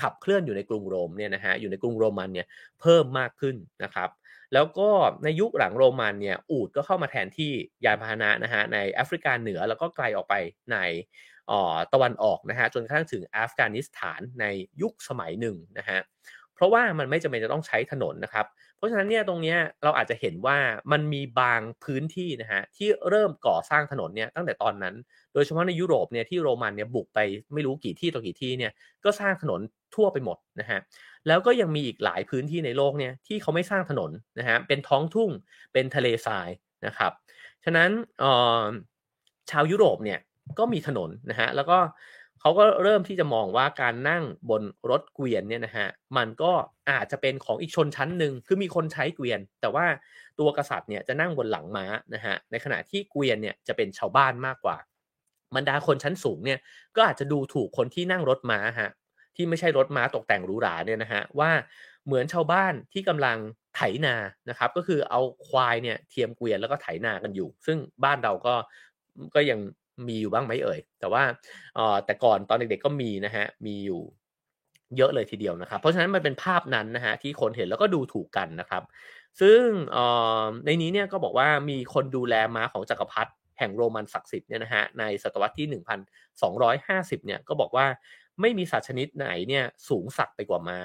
[0.00, 2.46] ขับเคลื่อนอยู่ในกรุงโรมเนี่ยนะฮะอยู่ในกรุงโรมันเนี่ย
[2.80, 4.08] เพิ่มมากขึ้นนะครับ
[4.54, 4.88] แล้วก็
[5.24, 7.52] ในยุคหลังโรมันเนี่ยอูดก็เข้ามาแทนที่
[7.84, 10.34] ยานพาหนะนะฮะในแอฟริกาเหนือแล้วก็ไกลออกไป
[10.72, 10.78] ใน
[11.92, 14.44] ตะวันออกนะฮะจนกระทั่งถึงอัฟกานิสถานใน
[14.82, 16.00] ยุคสมัยหนึ่งนะฮะ
[16.54, 20.58] เพราะว่ามันไม่จำเป็นจะต้องใช้ถนนนะครับ เพราะฉะนั้นเนี่ยตรงนี้เราอาจจะเห็นว่า
[20.92, 24.94] มันมีบางพื้นที่นะฮะที่เริ่มก่อสร้างถนนเนี่ยตั้งแต่ตอนนั้น
[25.34, 27.18] โดยเฉพาะในยุโรปเนี่ยที่โรมันเนี่ยบุกไป
[27.52, 28.72] ไม่รู้กี่ที่ต่อกี่ที่เนี่ย
[29.04, 29.60] ก็สร้างถนน
[29.94, 30.80] ทั่วไปหมดนะฮะ
[31.26, 35.30] แล้วก็ยังมีอีกหลายพื้นที่ในโลกเนี่ยที่เขาไม่สร้างถนนนะฮะเป็นท้องทุ่ง
[35.72, 36.48] เป็นทะเลทราย
[36.86, 37.12] นะครับ
[37.64, 37.90] ฉะนั้น
[39.50, 40.20] ชาวยุโรปเนี่ย
[40.58, 41.78] ก็มีถนนนะฮะแล้วก็
[42.40, 46.52] เขาก็เริ่มที่จะมองว่าการนั่งบนรถเกวียนเนี่ยนะฮะมันก็
[46.90, 49.86] อาจจะเป็นของอีกชนชั้นหนึ่งคือมีคนใช้เกวียน แต่ว่า
[50.38, 54.76] ตัวกษัตริย์เนี่ยจะนั่งบนหลังม้านะฮะในขณะที่เกวียนเนี่ยจะเป็นชาวบ้านมากกว่า
[55.56, 56.58] บรรดาคนชั้นสูงเนี่ย
[56.96, 58.90] ก็อาจจะดูถูกคนที่นั่งรถม้าฮะ
[59.36, 61.50] ที่ไม่ใช่รถม้าตกแต่งหรูหราเนี่ยนะฮะว่า
[62.06, 63.38] เหมือนชาวบ้านที่กำลัง
[63.76, 64.14] ไถนา
[64.50, 68.54] นะครับ ก็คือเอาควายเนี่ยเทียมเกวียนแล้วก็ไถนากันอยู่ ซึ่งบ้านเราก็
[69.34, 69.58] ก็ยัง
[70.08, 71.22] มีอยู่บ้างไหมเอ่ย แต่ว่า
[71.78, 74.02] ออแต่ก่อนตอนเด็กๆก็มีนะฮะมีอยู่
[74.96, 78.82] เยอะเลยทีเดียวนะครับ เพราะฉะนั้นมันเป็นภาพนั้นนะฮะที่คนเห็นแล้วก็ดูถูกกันนะครับ
[79.40, 79.60] ซึ่ง
[80.64, 85.66] ในนี้เนี่ยก็บอกว่ามีคนดูแลม้าของจักรพรรดิแห่งโรมันศักดิ์สิทธิ์เนี่ยนะฮะในศตวรรษที่
[86.62, 87.86] 1250เนี่ยก็บอกว่า
[88.40, 90.78] ไม่มีสัตว์ชนิดไหนเนี่ยสูงสักไปกว่าม้า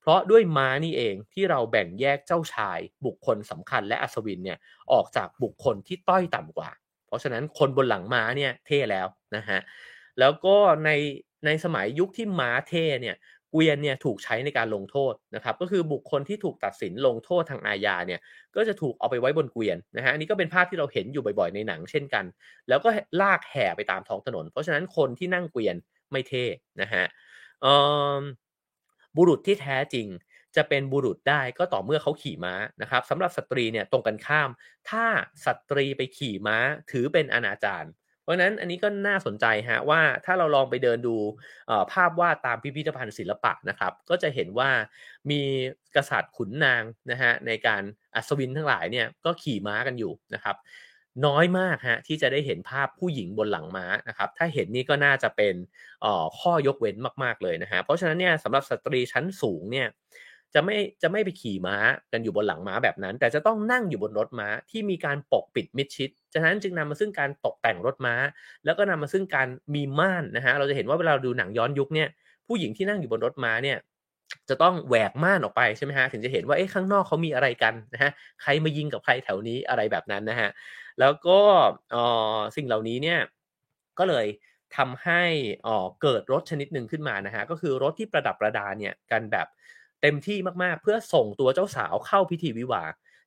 [0.00, 4.58] เพราะด้วยม้านี่เองที่เราแบ่งแยกเจ้าชาย บุคคลสำคัญและอัศวินเนี่ย
[4.92, 6.70] ออกจากบุคคลที่ต้อยต่ำกว่า
[7.06, 9.06] เพราะฉะนั้นคนบนหลังม้าเนี่ยเท่แล้ว
[9.36, 9.60] นะฮะ
[10.20, 10.90] แล้วก็ใน
[11.46, 13.16] ในสมัยยุคที่ม้าเท่เนี่ย
[13.52, 18.20] เกวียนเนี่ยถูกใช้ในการลงโทษนะครับก็คือบุคคลที่ถูกตัดสินลงโทษทางอาญาเนี่ย
[18.56, 22.24] ก็จะถูกเอาไปไว้บนเกวียนนะฮะอันนี้ก็เป็นภาพที่เราเห็นอยู่บ่อยๆในหนังเช่นกัน
[22.68, 22.88] แล้วก็
[23.20, 25.76] ลากแห่ไปตามท้องถนน เพราะฉะนั้นคนที่นั่งเกวียน
[26.12, 26.44] ไม่เท่
[26.80, 27.04] นะฮะ
[29.16, 30.06] บุรุษที่แท้จริง
[30.56, 34.50] จะเป็นบุรุษได้ก็ต่อเมื่อเขาขี่ม้านะครับสำหรับสตรีเนี่ยตรงกันข้าม
[34.90, 35.04] ถ้า
[35.44, 36.56] สตรีไปขี่ม้า
[36.90, 37.84] ถือเป็นอนาจาร
[38.22, 41.16] เพราะนั้นอันนี้ก็น่าสนใจฮะว่าถ้าเราลองไปเดินดู
[41.92, 44.70] ภาพวาดตามพิพิธภัณฑ์ศิลปะนะครับ ก็จะเห็นว่า
[45.30, 45.40] มี
[45.96, 47.82] กษัตริย์ขุนนางนะฮะในการ
[48.14, 50.56] อัศวินทั้งหลายเนี่ยก็ขี่ม้ากันอยู่นะครับ
[51.26, 55.54] น้อยมากฮะที่จะได้เห็นภาพผู้หญิงบนหลังม้านะครับ ถ้าเห็นนี่ก็น่าจะเป็น
[56.40, 59.88] ข้อยกเว้นมากๆเลยนะฮะเพราะฉะนั้นเนี่ยสำหรับสตรีชั้นสูงเนี่ย
[60.54, 61.76] จะไม่จะไม่ไปขี่ม้า
[62.12, 68.14] กันอยู่บนหลังม้าแบบนั้น แต่จะต้องนั่งอยู่บนรถม้าที่มีการปกปิดมิดชิดฉะนั้นจึงนำมาซึ่งการตกแต่งรถม้า
[68.64, 72.08] แล้วก็นำมาซึ่งการมีม่านนะฮะเราจะเห็นว่าเวลาเราดูหนังย้อนยุคเนี่ย
[72.46, 73.78] ผู้หญิงที่นั่งอยู่บนรถม้าเนี่ย
[74.48, 78.10] จะต้องแหวกม่านออกไปใช่ไหมฮะถึงจะเห็นว่าเอ๊ะข้างนอกเขามีอะไรกันนะฮะ
[78.42, 80.48] ใครมายิงกับใครแถวนี้อะไรแบบนั้นนะฮะ
[81.00, 81.38] แล้วก็
[82.56, 83.20] สิ่งเหล่านี้เนี่ย
[83.98, 84.26] ก็เลย
[84.76, 85.22] ทำให้
[86.02, 89.46] เกิดรถชนิดหนึ่งขึ้นมานะฮะก็คือรถที่ประดับประดาเนี่ยกันแบบ
[90.02, 92.84] เต็มที่มากๆ เพื่อส่งตัวเจ้าสาวเข้าพิธีวิวา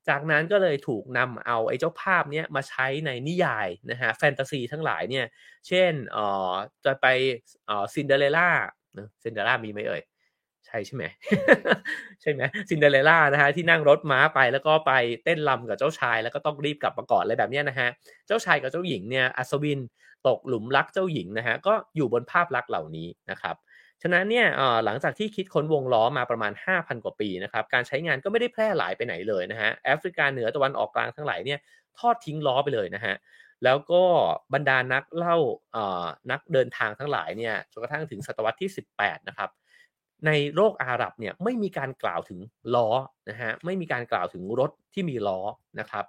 [0.10, 5.26] จากนั้นก็เลยถูกนำเอาไอ้เจ้าภาพเนี้ยมาใช้ในนิยายนะฮะแฟนตาซีทั้งหลายเนี่ย
[5.68, 6.52] เช่นเอ่อ
[6.86, 7.06] จะไป
[7.68, 8.50] เอ่อซินเดอเรลล่า
[9.24, 10.02] ซินเดอเรลล่ามีไหมเอ่ย
[10.68, 11.04] ใช่ใช่ไหม
[12.22, 14.92] ใช่ไหมซินเดอเรลล่านะฮะที่นั่งรถม้าไปแล้วก็ไป
[15.24, 17.88] เต้นรำกับเจ้าชาย แล้วก็ต้องรีบกลับมาก่อนอะไรแบบนี้นะฮะ
[18.28, 19.80] เจ้าชายกับเจ้าหญิงเนี่ยอัศวิน
[20.28, 23.56] ตกหลุมรักเจ้าหญิงนะฮะก็อยู่บนภาพลักษณ์เหล่านี้นะครับ
[24.02, 24.48] ฉะนั้นเนี่ย
[24.86, 31.60] หลังจากที่คิดค้นวงล้อมาประมาณ 5,000 กว่าปีนะครับการใช้งานก็ไม่ได้แพร่หลายไปไหนเลยนะฮะแอฟริกาเหนือตะวันออกกลางทั้งหลายเนี่ย
[32.00, 33.16] ทอดทิ้งล้อไปเลยนะฮะ
[33.64, 34.04] แล้วก็
[34.54, 35.38] บรรดานักเล่า
[36.32, 39.50] นักเดินทางทั้งหลายเนี่ยจนกระทั่งถึงศตวรรษที่ 18 นะครับ
[40.26, 42.40] ในโลกอาหรับเนี่ยไม่มีการกล่าวถึง
[42.76, 42.90] ล้อ
[43.30, 45.40] นะฮะไม่มีการกล่าวถึงรถที่มีล้อ
[45.80, 46.06] นะครับ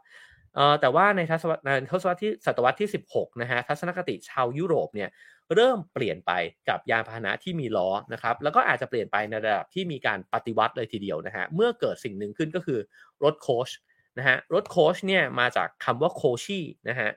[0.80, 5.10] แต่ว่าในทศวรรษในทศวรรษที่ศตวรรษที่ 16นะฮะทัศนคติชาวยุโรปเนี่ย
[5.54, 6.32] เริ่มเปลี่ยนไป
[6.68, 12.78] กับยานพาหนะที่มีล้อนะครับแล้วก็อาจจะเปลี่ยนไปในระดับที่มีการปฏิวัติเลยทีเดียวนะฮะเมื่อเกิดสิ่งหนึ่งขึ้นก็คือ
[13.24, 13.70] รถโคช
[14.18, 17.10] นะฮะรถโคชเนี่ยมาจากคำว่าโคชีนะฮะ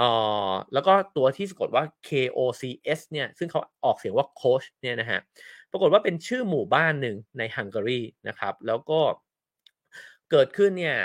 [0.00, 0.08] อ่
[0.48, 2.62] อแล้วก็ตัวที่สะกดว่า K O C
[2.98, 5.20] S เนี่ยซึ่งเขาออกเสียงว่าโคชเนี่ยนะฮะ
[5.74, 9.00] ปรากฏว่าเป็นชื่อหมู่บ้านหนึ่งในฮังการีนะครับแล้วก็
[10.30, 10.96] เกิดขึ้นเนี่ย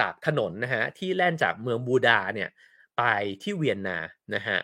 [0.00, 2.48] จากถนนนะฮะที่แล่นจากเมืองบูดาเนี่ย
[2.98, 3.02] ไป
[3.42, 3.98] ที่เวียนนา
[4.34, 4.58] นะฮะ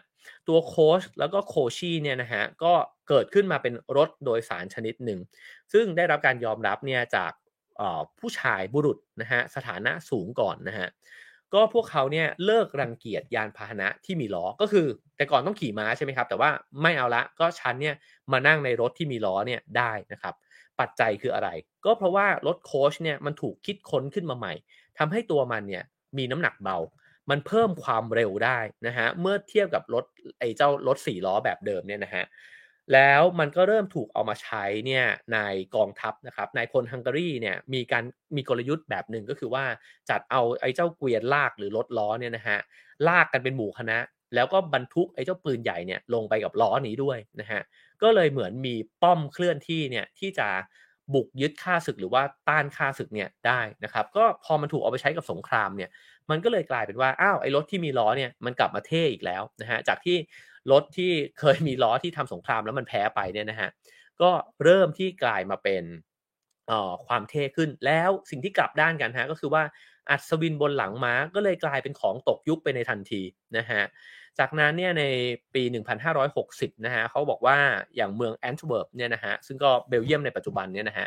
[0.49, 2.73] ตัวโคชแล้วก็โคชีเนี่ยนะฮะก็
[3.09, 5.21] เกิดขึ้นมาเป็นรถโดยสารชนิดหนึ่ง
[5.73, 7.33] ซึ่งได้รับการยอมรับเนี่ยจาก
[8.19, 10.89] ผู้ชายบุรุษนะฮะสถานะสูงก่อนนะฮะ
[11.55, 14.87] ก็พวกเขาเนี่ยเลิกรังเกียจยานพาหนะที่มีล้อก็คือ
[15.17, 16.51] แต่ก่อนต้องขี่ม้าใช่ไหมครับ แต่ว่า
[16.83, 17.95] ไม่เอาละก็ฉันเนี่ย
[18.33, 20.35] มานั่งในรถที่มีล้อเนี่ยได้นะครับ
[20.81, 21.49] ปัจจัยคืออะไร
[21.85, 24.53] ก็เพราะว่ารถโคชเนี่ยมันถูกคิดค้นขึ้นมาใหม่
[24.99, 25.85] ทำให้ตัวมันเนี่ย
[26.19, 26.79] มีน้ำหนักเบา
[27.31, 30.05] มันเพิ่มความเร็วได้นะฮะเมื่อเทียบกับรถ
[30.39, 32.25] ไอ้เจ้ารถสี่ล้อแบบเดิมเนี่ยนะฮะ
[32.93, 35.39] แล้วมันก็เริ่มถูกเอามาใช้เนี่ยใน
[35.77, 38.05] กองทัพนะครับนายพลฮังการีเนี่ยมีการ
[38.37, 39.65] มีกลยุทธ์แบบหนึ่งก็คือว่า
[40.11, 42.59] จัดเอาไอ้เจ้าเกวียนลากหรือรถล้อเนี่ยนะฮะ
[43.09, 43.99] ลากกันเป็นหมู่คณะ
[44.35, 47.61] แล้วก็บรรทุกไอ้เจ้าปืนใหญ่เนี่ยลงไปกับล้อนี้ด้วยนะฮะ
[48.03, 50.49] ก็เลยเหมือนมีป้อมเคลื่อนที่เนี่ยที่จะ
[51.15, 55.91] บุกยึดค่าศึกหรือว่าต้านค่าศึกเนี่ยได้นะครับ ก็พอมันถูกเอาไปใช้กับสงครามเนี่ย
[56.31, 60.17] มันก็เลยกลายเป็นว่าอ้าวไอ้รถที่มีล้อเนี่ยมันกลับมาเท่อีกแล้วนะฮะจากที่
[60.73, 63.71] รถที่เคยมีล้อที่ทำสงครามแล้วมันแพ้ไปเนี่ยนะฮะ
[64.23, 64.31] ก็
[64.65, 65.85] เริ่มที่กลายมาเป็น
[67.07, 69.63] ความเท่ขึ้นแล้วสิ่งที่กลับด้านกันฮะก็คือว่า
[70.11, 73.23] อัศวินบนหลังม้าก็เลยกลายเป็นของตกยุคไปในทันที
[73.57, 73.83] นะฮะ
[74.39, 75.05] จากนั้นเนี่ยใน
[75.55, 75.63] ปี
[76.25, 77.59] 1560 นะฮะเขาบอกว่า
[77.97, 81.07] อย่างเมืองแอนต์เวิร์ปเนี่ยนะฮะซึ่งก็เบลเยียมในปัจจุบันเนี่ยนะฮะ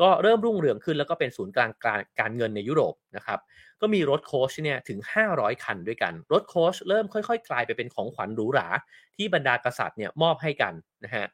[0.00, 3.38] ก็เริ่มรุ่งเรืองขึ้นแล้วก็เป็นศูนย์กลางการการเงินในยุโรปนะครับ
[3.80, 4.98] ก็มีรถโคชเนี่ยถึง
[5.30, 8.68] 500 คันด้วยกัน รถโคชเริ่มค่อยๆ กลายไปเป็นของขวัญหรูหรา
[9.16, 10.74] ที่บรรดากษัตริย์เนี่ยมอบให้กัน
[11.04, 11.24] นะฮะ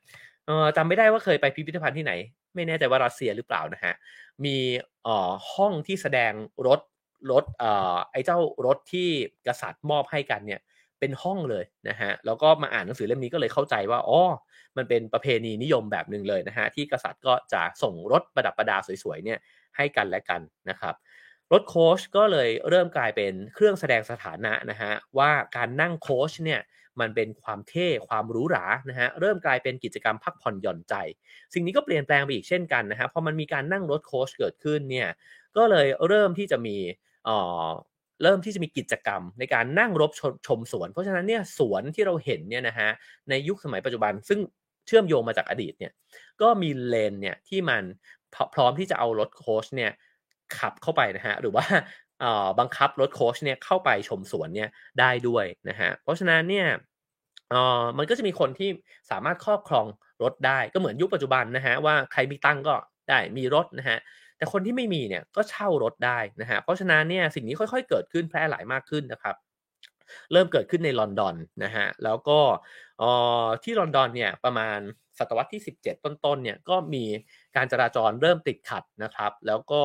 [0.77, 2.13] จำไม่ได้ว่าเคยไปพิพิธภัณฑ์ที่ไหน
[2.55, 3.95] ไม่แน่ใจว่ารัสเซียหรือเปล่านะฮะ
[4.45, 4.57] มี
[5.55, 6.33] ห้องที่แสดง
[6.67, 6.81] รถ
[7.31, 7.45] รถ
[8.11, 9.09] ไอ้เจ้ารถที่
[9.47, 10.61] กษัตริย์มอบให้กันเนี่ย
[11.01, 14.21] เป็นห้องเลยนะฮะแล้วก็มาอ่านหนังสือเล่มนี้ก็เลยเข้าใจว่าอ๋อ
[14.77, 19.39] มันเป็นประเพณีนิยมแบบหนึ่งเลยนะฮะที่กษัตริย์ก็จะส่งรถประดับประดาสวยๆเนี่ย
[19.77, 20.41] ให้กันและกัน
[20.71, 20.95] นะครับ
[21.53, 26.61] รถโค้ชก็เลยเริ่มกลายเป็นเครื่องแสดงสถานะนะฮะว่าการนั่งโค้ชเนี่ย
[27.01, 30.95] มันเป็นความเท่ความหรูหรานะฮะเริ่มกลายเป็นกิจกรรมพักผ่อนหย่อนใจ
[31.55, 35.09] สิ่งนี้ก็เปลี่ยนแปลงไปอีกเช่นกันนะฮะพอมันมีการนั่งรถโค้ชเกิดขึ้นเนี่ย
[35.57, 36.77] ก็เลยเริ่มที่จะมี
[38.23, 42.91] เริ่มที่จะมีกิจกรรมในการนั่งรถชชมสวน เพราะฉะนั้นเนี่ยสวนที่เราเห็นเนี่ยนะฮะ
[43.31, 44.41] ในยุคสมัยปัจจุบัน ซึ่ง
[44.87, 45.93] เชื่อมโยงมาจากอดีตเนี่ย
[46.43, 47.83] ก็มีเลนเนี่ยที่มัน
[48.55, 49.93] พร้อมที่จะเอารถโค้ชเนี่ย
[50.59, 51.65] ขับเข้าไปนะฮะหรือว่า
[52.59, 54.69] บังคับรถโค้ชเนี่ยเข้าไปชมสวนเนี่ย
[55.01, 56.69] ได้ด้วยนะฮะเพราะฉะนั้นเนี่ย
[57.99, 58.71] มันก็จะมีคนที่
[59.11, 59.87] สามารถครอบครอง
[60.23, 62.75] รถได้ก็เหมือนยุคปัจจุบันนะฮะว่าใครมีตังก็
[63.09, 63.99] ได้มีรถนะฮะ
[64.39, 69.37] แต่คนที่ไม่มีเนี่ยก็เช่ารถได้นะฮะเพราะฉะนั้นเนี่ยสิ่งนี้ค่อยๆ เกิดขึ้นแพร่หลายมากขึ้นนะครับ
[70.33, 71.35] เริ่มเกิดขึ้นในลอนดอน
[71.65, 72.39] นะฮะแล้วก็
[73.63, 74.79] ที่ลอนดอนเนี่ยประมาณ
[75.19, 77.05] ศตวรรษที่ 17 ต้นๆ เนี่ยก็มี
[77.57, 79.83] การจราจรเริ่มติดขัดนะครับ แล้วก็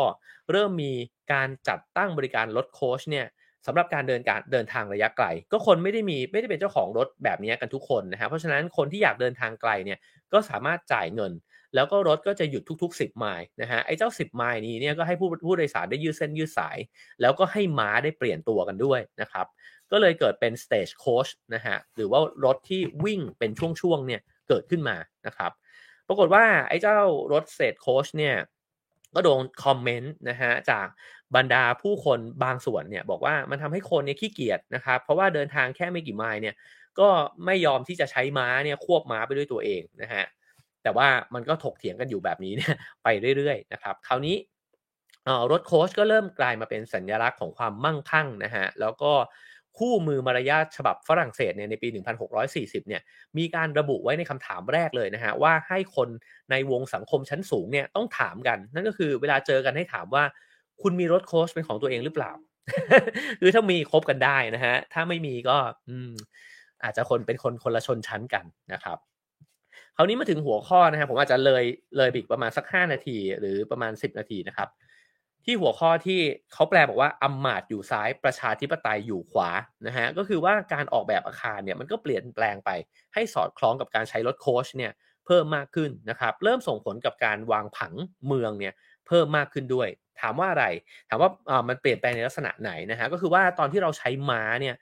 [0.52, 0.92] เริ่มมี
[1.34, 3.28] การจัดตั้งบริการรถโค้ชเนี่ย
[3.68, 10.00] สำหรับการเดินการเดินทางระยะไกล ก็คนไม่ได้มีไม่ได้เป็นเจ้าของรถแบบนี้กันทุกคนนะฮะเพราะฉะนั้นคนที่อยากเดินทางไกลเนี่ย
[10.34, 11.32] ก็สามารถจ่ายเงิน
[11.76, 16.78] แล้วก็รถก็จะหยุดทุกๆ 10ไมล์นะฮะไอ้เจ้า 10ไมล์นี้เนี่ยก็ให้ผู้ผู้โดยสารได้ยืดเส้นยืดสาย
[17.22, 19.46] แล้วก็ให้ม้าได้เปลี่ยนตัวกันด้วยนะครับ
[19.92, 23.52] ก็เลยเกิดเป็น stage coach นะฮะหรือว่ารถที่วิ่งเป็น
[23.82, 24.98] ช่วงๆเนี่ยเกิดขึ้นมา
[25.28, 25.52] นะครับ
[26.08, 26.98] ปรากฏว่าไอ้เจ้า
[27.34, 28.36] รถ stage coach เนี่ย
[29.16, 30.88] ก็โดนคอมเมนต์นะฮะจาก
[31.36, 36.56] บรรดาผู้คนบางส่วนเนี่ยบอกว่ามันทำให้คนเนี่ยขี้เกียจนะครับเพราะว่าเดินทางแค่ไม่กี่ไมล์เนี่ย
[37.00, 37.10] ก็
[37.46, 40.26] ไม่ยอมที่จะใช้ม้าเนี่ยควบม้าไปด้วยตัวเองนะฮะ
[40.84, 43.08] แต่ว่ามันก็ถกเถียงกันอยู่แบบนี้เนี่ยไป
[43.38, 44.36] เรื่อยๆนะครับคราวนี้
[45.52, 49.12] รถโค้ชก็เริ่มกลายมาเป็นสัญลักษณ์ของความมั่งคั่งนะฮะแล้วก็
[49.78, 51.88] คู่มือมารยาทฉบับฝรั่งเศสเนี่ยในปี
[52.44, 53.02] 1640 เนี่ย
[53.38, 56.10] มีการระบุไว้ในคำถามแรกเลยนะฮะว่าให้คน
[56.52, 60.24] ในวงสังคมชั้นสูงเนี่ยต้องถามกัน นั่นก็คือเวลาเจอกันให้ถามว่า
[60.82, 62.32] คุณมีรถโค้ชเป็นของตัวเองหรือเปล่า
[63.40, 65.58] คือถ้ามีคบกันได้นะฮะถ้าไม่มีก็
[65.88, 66.14] อืม
[66.84, 68.98] อาจจะคนเป็นคนคนละชนชั้นกันนะครับ
[69.98, 71.64] คราวนี้มาถึงหัวข้อนะครับผมอาจจะเลย
[71.98, 74.70] เลยบิกประมาณสักห้านาที หรือประมาณสิบนาทีนะครับ
[75.46, 76.20] ที่หัวข้อที่
[76.54, 79.50] เขาแปลบอกว่าอำมาตย์อยู่ซ้ายประชาธิปไตยอยู่ขวา
[79.88, 82.70] นะฮะก็คือว่าการออกแบบอาคารเนี่ยมันก็เปลี่ยนแปลงไป
[83.14, 84.92] ให้สอดคล้องกับการใช้รถโคชเนี่ย
[85.26, 87.94] เพิ่มมากขึ้นนะครับเริ่มส่งผลกับการวางผัง
[88.28, 88.74] เมืองเนี่ย
[89.08, 89.88] เพิ่มมากขึ้นด้วย
[90.22, 90.66] ถามว่าอะไร
[91.10, 94.76] ถามว่าอ่ามันเปลี่ยนแปลงในลักษณะไหนนะฮะก็คือว่าตอนที่เราใช้ม้าเนี่ย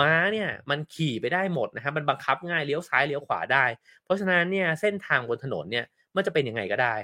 [0.00, 3.64] ม้าเนี่ยมันขี่ไปได้หมดนะฮะมันบังคับง่ายเลี้ยวซ้ายเลี้ยวขวาได้
[4.04, 5.84] เพราะฉะนั้นเนี่ยเส้นทางบนถนนเนี่ย
[6.16, 6.94] มันจะเป็นยังไงก็ได้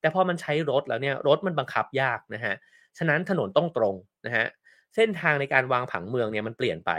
[0.00, 2.54] แต่พอมันใช้รถแล้วเนี่ยรถมันบังคับยากนะฮะ
[2.98, 3.94] ฉะนั้นถนนต้องตรง
[4.26, 4.46] นะฮะ
[4.94, 6.90] เส้นทางในการวางผังเมืองเนี่ยมันเปลี่ยนไป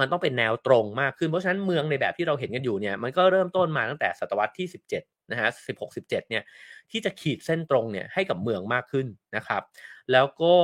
[0.00, 5.02] มันต้องเป็นแนวตรงมากขึ้นเพราะฉะนั้นเมืองในแบบที่เราเห็นกันอยู่เนี่ยมันก็เริ่มต้นมาตั้งแต่ศตวรรษที่ 17
[5.32, 6.42] นะฮะ16 17เนี่ย
[6.90, 9.06] ที่จะขีดเส้นตรงเนี่ยให้กับเมืองมากขึ้น
[9.36, 9.62] นะครับ
[10.12, 10.54] แล้วก็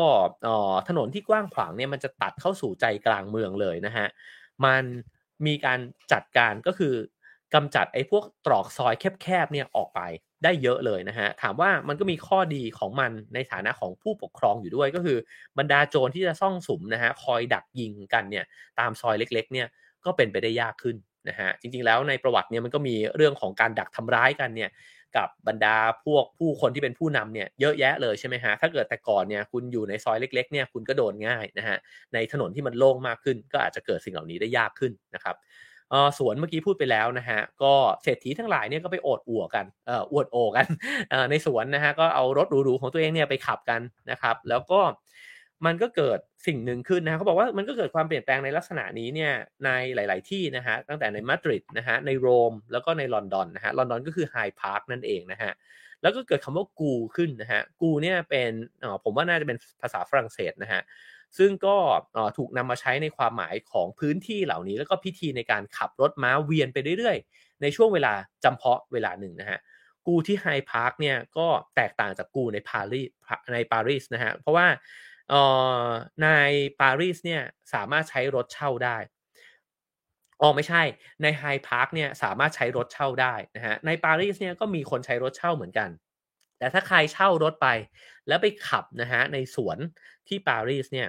[0.89, 4.07] ถนนที่กว้างขวางเนี่ยมันจะตัดเข้าสู่ใจกลางเมืองเลยนะฮะ
[4.65, 4.85] มัน
[5.47, 5.79] มีการ
[6.13, 6.95] จัดการก็คือ
[7.55, 10.01] กำจัดไอ้พวกตรอกซอยแคบๆเนี่ยออกไป
[10.45, 15.19] ได้เยอะเลยนะฮะ ถามว่ามันก็มีข้อดีของมันในฐานะของผู้ปกครองอยู่ด้วยก็คือ
[15.59, 18.45] บรรดาโจรที่จะซ่องสุมนะฮะคอยดักยิงกันเนี่ย
[18.79, 19.67] ตามซอยเล็ก ๆ เนี่ย
[20.05, 20.97] ก็เป็นไปได้ยากขึ้น
[21.29, 24.71] นะฮะจริงๆแล้วในประวัติเนี่ยมันก็มีเรื่องของการดักทำร้ายกันเนี่ย
[25.17, 31.77] กับบรรดาพวกผู้คนที่เป็นผู้นำเนี่ยเยอะแยะเลยใช่ไหมฮะถ้าเกิดแต่ก่อนเนี่ยคุณอยู่ในซอยเล็กๆเนี่ยคุณก็โดนง่ายนะฮะ
[32.15, 35.37] ในถนนที่มันโล่งมากขึ้น ก็อาจจะเกิดสิ่งเหล่านี้ได้ยากขึ้นนะครับ
[36.19, 40.67] สวนเมื่อกี้พูดไปแล้วนะฮะก็เศรษฐีทั้งหลายเนี่ยก็ไปโอดอวกันเอ่ออวดโอกัน
[41.31, 44.81] ในสวนนะฮะก็เอารถหรูๆของตัวเองเนี่ยไปขับกันนะครับ แล้วก็
[45.67, 49.33] มันก็เกิดสิ่งหนึ่งขึ้นนะเขาบอกว่ามันก็เกิดความเปลี่ยนแปลงในลักษณะนี้เนี่ย
[49.65, 55.53] ในหลาย ๆ ที่นะฮะตั้งแต่ในมาดริดนะฮะในโรมแล้วก็ในลอนดอนนะฮะลอนดอนก็คือไฮพาร์คนั่นเองนะฮะ
[56.03, 58.51] แล้วก็เกิดคำว่ากูขึ้นนะฮะกูเนี่ยเป็น
[58.85, 60.83] อ๋อผมว่าน่าจะเป็นภาษาฝรั่งเศสนะฮะ
[61.39, 61.77] ซึ่งก็
[62.37, 68.13] ถูกนำมาใช้ในความหมายของพื้นที่เหล่านี้ แล้วก็พิธีในการขับรถม้าเวียนไปเรื่อย ๆ ในช่วงเวลา
[68.45, 69.59] จำเพาะเวลาหนึ่งนะฮะ
[70.07, 71.47] กูที่ไฮพาร์คเนี่ยก็
[71.77, 73.09] แตกต่างจากกูในปารีส
[73.55, 74.67] ในปารีสนะฮะเพราะว่า
[75.33, 75.89] ออ
[76.23, 76.29] ใน
[76.81, 78.97] ปารีสเนี่ยสามารถใช้รถเช่าได้
[80.41, 80.83] อ๋อไม่ใช่
[81.23, 85.91] ในไฮพาร์คเนี่ยสามารถใช้รถเช่าได้นะฮะในปารีสเนี่ยก็มีคนใช้รถเช่าเหมือนกัน
[86.59, 87.69] แต่ถ้าใครเช่ารถไป
[88.29, 89.79] แล้วไปขับนะฮะในสวน
[90.29, 91.09] ที่ปารีสเนี่ย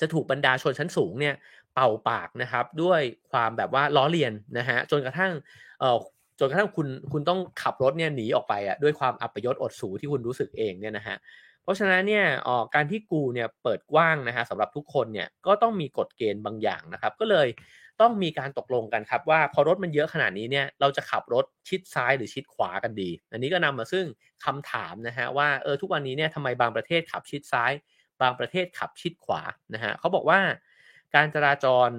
[0.00, 1.34] จะถูกบรรดาชนชั้นสูงเนี่ย
[1.74, 5.32] เป่าปากนะครับด้วยความแบบว่าล้อเลียนนะฮะจนกระทั่ง
[5.80, 5.98] เอ่อ
[6.40, 11.16] จนกระทั่งคุณคุณต้องขับรถเนี่ยหนีออกไปอะด้วยความอัปยศอดสูที่คุณรู้สึกเองเนี่ยนะฮะ
[11.68, 17.48] เพราะฉะนั้นเนี่ยออการที่กูเนี่ยเปิดกว้างนะฮะสำหรับทุกคนเนี่ยก็ต้องมีกฎเกณฑ์บางอย่างนะครับ ก็เลย
[18.00, 24.04] ต้องมีการตกลงกันครับว่าพอรถมันเยอะขนาดนี้เนี่ยเราจะขับรถชิดซ้ายหรือชิดขวากันดี อันนี้ก็นำมาซึ่ง
[24.44, 27.72] คำถามนะฮะว่าเออทุกวันนี้เนี่ยทำไมบางประเทศขับชิดซ้าย
[28.22, 29.42] บางประเทศขับชิดขวา
[29.74, 30.40] นะฮะเขาบอกว่า
[31.14, 31.90] การจราจร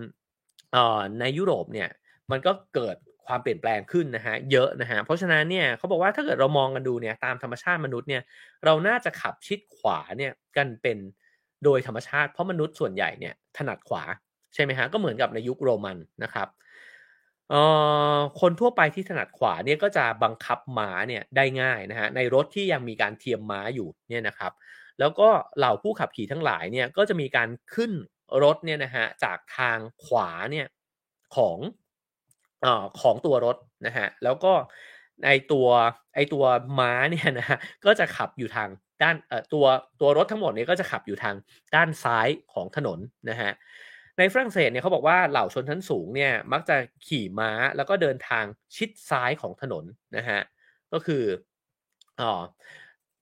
[1.20, 1.90] ในยุโรปเนี่ย
[2.32, 2.96] มันก็เกิด
[3.30, 8.24] ความเปลี่ยนแปลงขึ้นนะฮะเยอะนะฮะเพราะฉะนั้นเนี่ยเขาบอกว่าถ้าเกิดเรามองกันดูเนี่ยตามธรรมชาติมนุษย์เนี่ย
[8.66, 10.98] เราน่าจะขับชิดขวาเนี่ยกันเป็น
[11.64, 14.04] โดยธรรมชาติเพราะมนุษย์ส่วนใหญ่เนี่ยถนัดขวา
[14.54, 16.48] ใช่ไหมฮะก็เหมือนกับในยุคโรมันนะครับ
[17.50, 17.62] เอ่
[18.16, 24.52] อคนทั่วไปที่ถนัดขวาเนี่ยก็จะบังคับม้าเนี่ยได้ง่ายนะฮะในรถที่ยังมีการเทียมม้าอยู่เนี่ยนะครับ
[25.00, 27.92] แล้วก็เหล่าผู้ขับขี่ทั้งหลายเนี่ยก็จะมีการขึ้น
[28.44, 30.68] รถเนี่ยนะฮะจากทางขวาเนี่ย
[31.36, 31.58] ของ
[32.66, 32.68] อ
[33.02, 34.54] ของตัวรถนะฮะแล้วก็
[35.24, 35.68] ในตัว
[36.16, 36.46] ไอตัว
[36.80, 38.70] ม้าเนี่ยนะฮะก็จะขับอยู่ทาง
[39.04, 39.66] ด้านเอ่อตัว
[40.02, 41.36] ตัวรถทั้งหมดเนี่ยก็จะขับอยู่ทาง
[41.76, 43.00] ด้านซ้ายของถนน
[43.30, 43.52] นะฮะ
[44.18, 46.76] ในฝรั่งเศสเนี่ยเขาบอกว่าเหล่าชนชั้นสูงเนี่ยมักจะ
[47.08, 48.46] ขี่ม้าแล้วก็เดินทาง
[48.76, 49.84] ชิดซ้ายของถนน
[50.18, 50.40] นะฮะ
[50.94, 51.24] ก็คือ
[52.20, 52.32] อ๋อ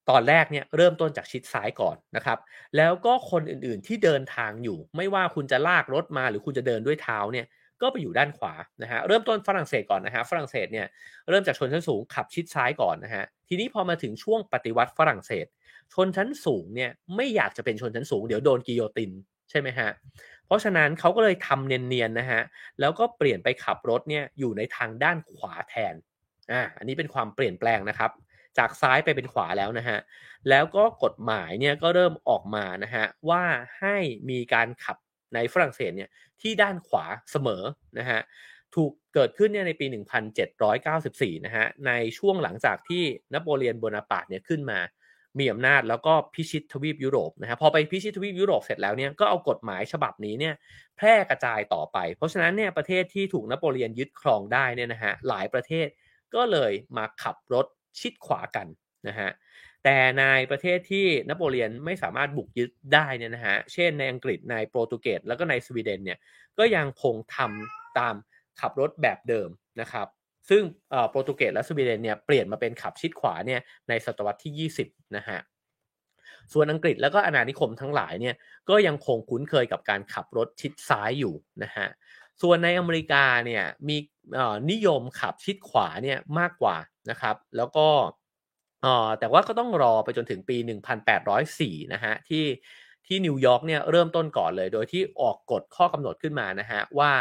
[0.09, 2.37] ตอนแรกเนี่ยเริ่มต้นจากชิดซ้ายก่อนนะครับ
[2.77, 7.45] แล้วก็คนอื่นๆที่เดินทางอยู่ ไม่ว่าคุณจะลากรถมาหรือคุณจะเดินด้วยเท้าเนี่ย
[7.81, 10.87] ก็ไปอยู่ด้านขวานะฮะเริ่มต้นฝรั่งเศสก่อนนะฮะฝรั่งเศสเนี่ย
[11.29, 15.45] เริ่มจากชนชั้นสูงขับชิดซ้ายก่อนนะฮะทีนี้พอมาถึงช่วงปฏิวัติฝรั่งเศส
[15.93, 19.11] ชนชั้นสูงเนี่ยไม่อยากจะเป็นชนชั้นสูงเดี๋ยวโดนกิโยติน
[19.49, 19.89] ใช่ไหมฮะ
[20.45, 22.41] เพราะฉะนั้นเขาก็เลยทำเนียนๆนะฮะ
[22.79, 25.95] แล้วก็เปลี่ยนไปขับรถเนี่ยอยู่ในทางด้านขวาแทน
[26.51, 28.11] อ่าอันนี้เป็นความเปลี่ยนแปลงนะครับ
[28.57, 29.97] จากซ้ายไปเป็นขวาแล้วนะฮะ
[30.49, 33.43] แล้วก็กฎหมายเนี่ยก็เริ่มออกมานะฮะว่า
[33.79, 33.97] ให้
[34.29, 34.97] มีการขับ
[35.33, 36.09] ในฝรั่งเศสเนี่ย
[36.41, 37.63] ที่ด้านขวาเสมอ
[37.99, 38.21] นะฮะ
[38.75, 39.85] ถูกเกิดขึ้นเนี่ยในปี
[40.65, 43.03] 1794 นะฮะในช่วงหลังจากที่
[43.33, 44.79] นโปเลียนโบนาปาร์ตเนี่ยขึ้นมา
[45.39, 50.53] มีอำนาจแล้วก็พิชิตทวีปยุโรปนะฮะพอไปพิชิตทวีปยุโรปเสร็จแล้วเนี่ยก็เอากฎหมายฉบับนี้เนี่ย
[50.97, 55.87] แพร่กระจายต่อไป เพราะฉะนั้นเนี่ยประเทศที่ถูกนโปเลียนยึดครองได้เนี่ยนะฮะหลายประเทศ
[56.35, 57.65] ก็เลยมาขับรถ
[57.99, 58.67] ชิดขวากัน
[59.07, 59.29] นะฮะ
[59.89, 66.19] แต่ในประเทศที่นโปเลียนไม่สามารถบุกยึดได้เนี่ยนะฮะ เช่นในอังกฤษในโปรตุเกสแล้วก็ในสวีเดนเนี่ย
[66.59, 68.15] ก็ยังคงทำตาม
[68.61, 69.49] ขับรถแบบเดิม
[69.81, 70.07] นะครับ
[70.49, 70.63] ซึ่ง
[71.09, 75.39] โปรตุเกสและสวีเดนเนี่ยเปลี่ยนมาเป็นขับชิดขวาเนี่ยในศตวรรษที่ 20 นะฮะ
[76.53, 78.35] ส่วนอังกฤษแล้วก็อาณานิคมทั้งหลายเนี่ย
[78.69, 81.33] ก็ยังคงคุ้นเคยกับการขับรถชิดซ้ายอยู่
[81.63, 81.87] นะฮะ
[82.41, 83.97] ส่วนในอเมริกาเนี่ยมี
[84.71, 86.77] นิยมขับชิดขวาเนี่ยมากกว่า
[87.09, 87.87] นะครับ แล้วก็
[89.19, 92.45] แต่ว่าก็ต้องรอไปจนถึงปี 1804 นะฮะที่
[93.07, 97.11] ที่นิวยอร์กเนี่ยเริ่มต้นก่อนเลย โดยที่ออกกฎข้อกำหนดขึ้นมานะฮะว่า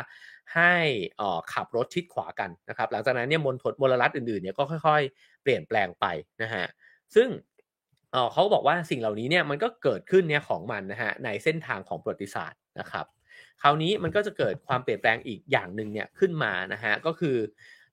[0.55, 0.75] ให้
[1.53, 6.07] ขับรถชิดขวากันนะครับหลังจากนั้นเนี่ยมณฑลมลรัฐอื่นๆเนี่ยก็ค่อย ๆ เปลี่ยนแปลงไป
[6.43, 6.65] นะฮะ
[7.15, 7.29] ซึ่ง
[8.33, 13.07] เขาบอกว่าสิ่งเหล่านี้เนี่ยมันก็เกิดขึ้นเนี่ยของมันนะฮะในเส้นทางของประวัติศาสตร์นะครับ
[13.63, 17.37] คราวนี้มันก็จะเกิดความเปลี่ยนแปลงอีกอย่างหนึ่งเนี่ยขึ้นมานะฮะก็คือ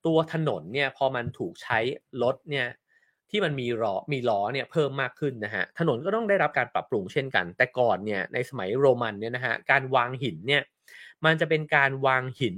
[0.05, 1.80] ตัวถนนเนี่ยพอมันถูกใช้
[2.24, 2.67] รถเนี่ย
[3.34, 10.63] ที่มันมีล้อมีล้อเนี่ยเพิ่มมากขึ้นนะฮะถนนก็ต้องได้รับการปรับปรุงเช่นกัน แต่ก่อนเนี่ยในสมัยโรมันเนี่ยนะฮะการวางหินเนี่ย
[11.25, 12.57] มันจะเป็นการวางหิน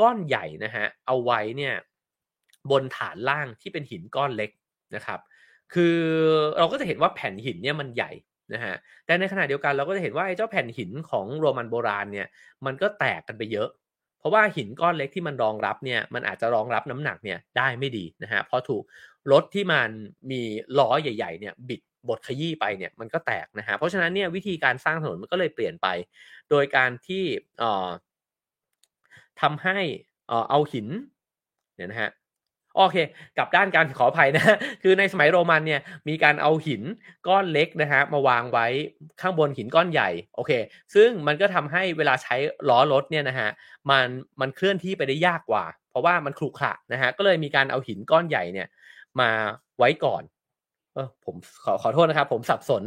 [0.00, 1.74] ก้อนใหญ่นะฮะเอาไว้เนี่ย
[2.70, 4.50] บนฐานล่างที่เป็นหินก้อนเล็ก
[4.94, 5.20] นะครับ
[5.74, 5.96] คือ
[6.58, 8.12] เราก็จะเห็นว่าแผ่นหินเนี่ยมันใหญ่
[8.54, 8.74] นะฮะ
[9.06, 12.26] แต่ในขณะเดียวกันเราก็จะเห็นว่าไอ้เจ้าแผ่นหินของโรมันโบราณเนี่ย
[12.66, 13.68] มันก็แตกกันไปเยอะ
[14.18, 18.82] เพราะว่าหินก้อนเล็กที่มันรองรับเนี่ยมันอาจจะรองรับน้ำหนักเนี่ยได้ไม่ดีนะฮะพอถูก
[19.32, 19.90] รถที่มัน
[20.30, 20.42] มี
[20.78, 25.86] ล้อใหญ่ ๆ เนี่ยบิดบดขยี้ไปเนี่ยมันก็แตกนะฮะเพราะฉะนั้นเนี่ยวิธีการสร้างถนนมันก็เลยเปลี่ยนไป
[26.50, 27.24] โดยการที่
[27.58, 27.88] เอ่อ
[29.40, 29.78] ทำให้
[30.28, 30.88] เอ่อเอาหิน
[31.76, 32.10] เนี่ยนะฮะ
[32.76, 32.96] โอเค
[33.36, 36.82] กลับด้านการขออภัยนะคือในสมัยโรมันเนี่ยมีการเอาหิน
[37.28, 38.66] ก้อนเล็กนะฮะมาวางไว้
[39.20, 40.52] ข้างบนหินก้อนใหญ่โอเค
[40.94, 42.36] ซึ่งมันก็ทำให้เวลาใช้
[42.68, 43.48] ล้อรถเนี่ยนะฮะ
[43.90, 44.06] มัน
[44.40, 48.68] มันเคลื่อนที่ไปได้ยากกว่า เพราะว่ามันครุขระนะฮะก็เลยมีการเอาหินก้อนใหญ่เนี่ย
[49.20, 49.30] มา
[49.78, 50.22] ไว้ก่อน
[50.94, 52.82] เออผมขอขอโทษนะครับ ผมสับสน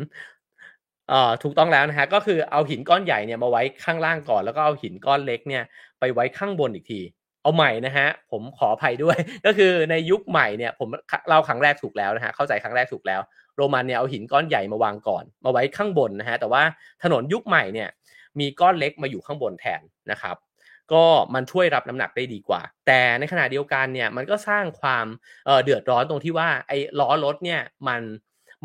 [1.09, 5.63] เอ่อถูกต้องแล้วนะฮะก็คือเอาหินก้อนใหญ่เนี่ยมาไว้ข้างล่างก่อน แล้วก็เอาหินก้อนเล็กเนี่ย
[5.99, 7.01] ไปไว้ข้างบนอีกที
[7.41, 10.89] เอาใหม่นะฮะ ผมขออภัยด้วย ก็คือในยุคใหม่เนี่ย ผม
[11.28, 13.21] เล่าครั้งแรกถูกแล้วนะฮะเข้าใจครั้งแรกถูกแล้ว
[13.55, 16.63] โรมันเนี่ยเอาหินก้อนใหญ่มาวางก่อน มาไว้ข้างบนนะฮะแต่ว่า
[17.03, 17.89] ถนนยุคใหม่เนี่ย
[18.39, 20.36] มีก้อนเล็กมาอยู่ข้างบนแทนนะครับ
[20.93, 25.05] ก็มันช่วยรับน้ำหนักได้ดีกว่า แต่ในขณะเดียวกันเนี่ยมันก็สร้างความ
[25.45, 28.01] เเดือดร้อนตรงที่ว่าไอ้ล้อรถเนี่ยมัน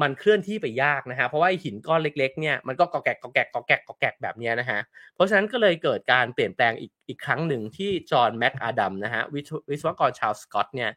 [0.02, 4.80] มันเคลื่อนที่ไปยากนะฮะเพราะว่าหินก้อนเล็กๆเนี่ยมันก็กอแกกกอแกกกอแกกกอแกกแบบนี้นะฮะ
[5.14, 9.22] เพราะฉะนั้นก็เลยเกิดการเปลี่ยนแปลงอีกอีกครั้งหนึ่งที่จอห์นแม็กอาดัมนะฮะ
[9.70, 10.90] วิศวกรชาวสกอตเนี่ย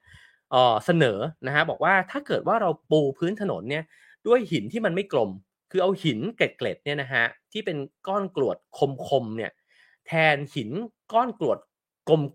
[0.85, 3.83] เสนอนะฮะบอกว่าถ้าเกิดว่าเราปูพื้นถนนเนี่ย
[4.27, 5.29] ด้วยหินที่มันไม่กลม
[5.71, 8.57] คือเอาหินเกล็ดๆเนี่ยนะฮะที่เป็นก้อนกรวด
[9.07, 9.51] คมๆเนี่ย
[10.07, 10.69] แทนหิน
[11.13, 11.59] ก้อนกรวด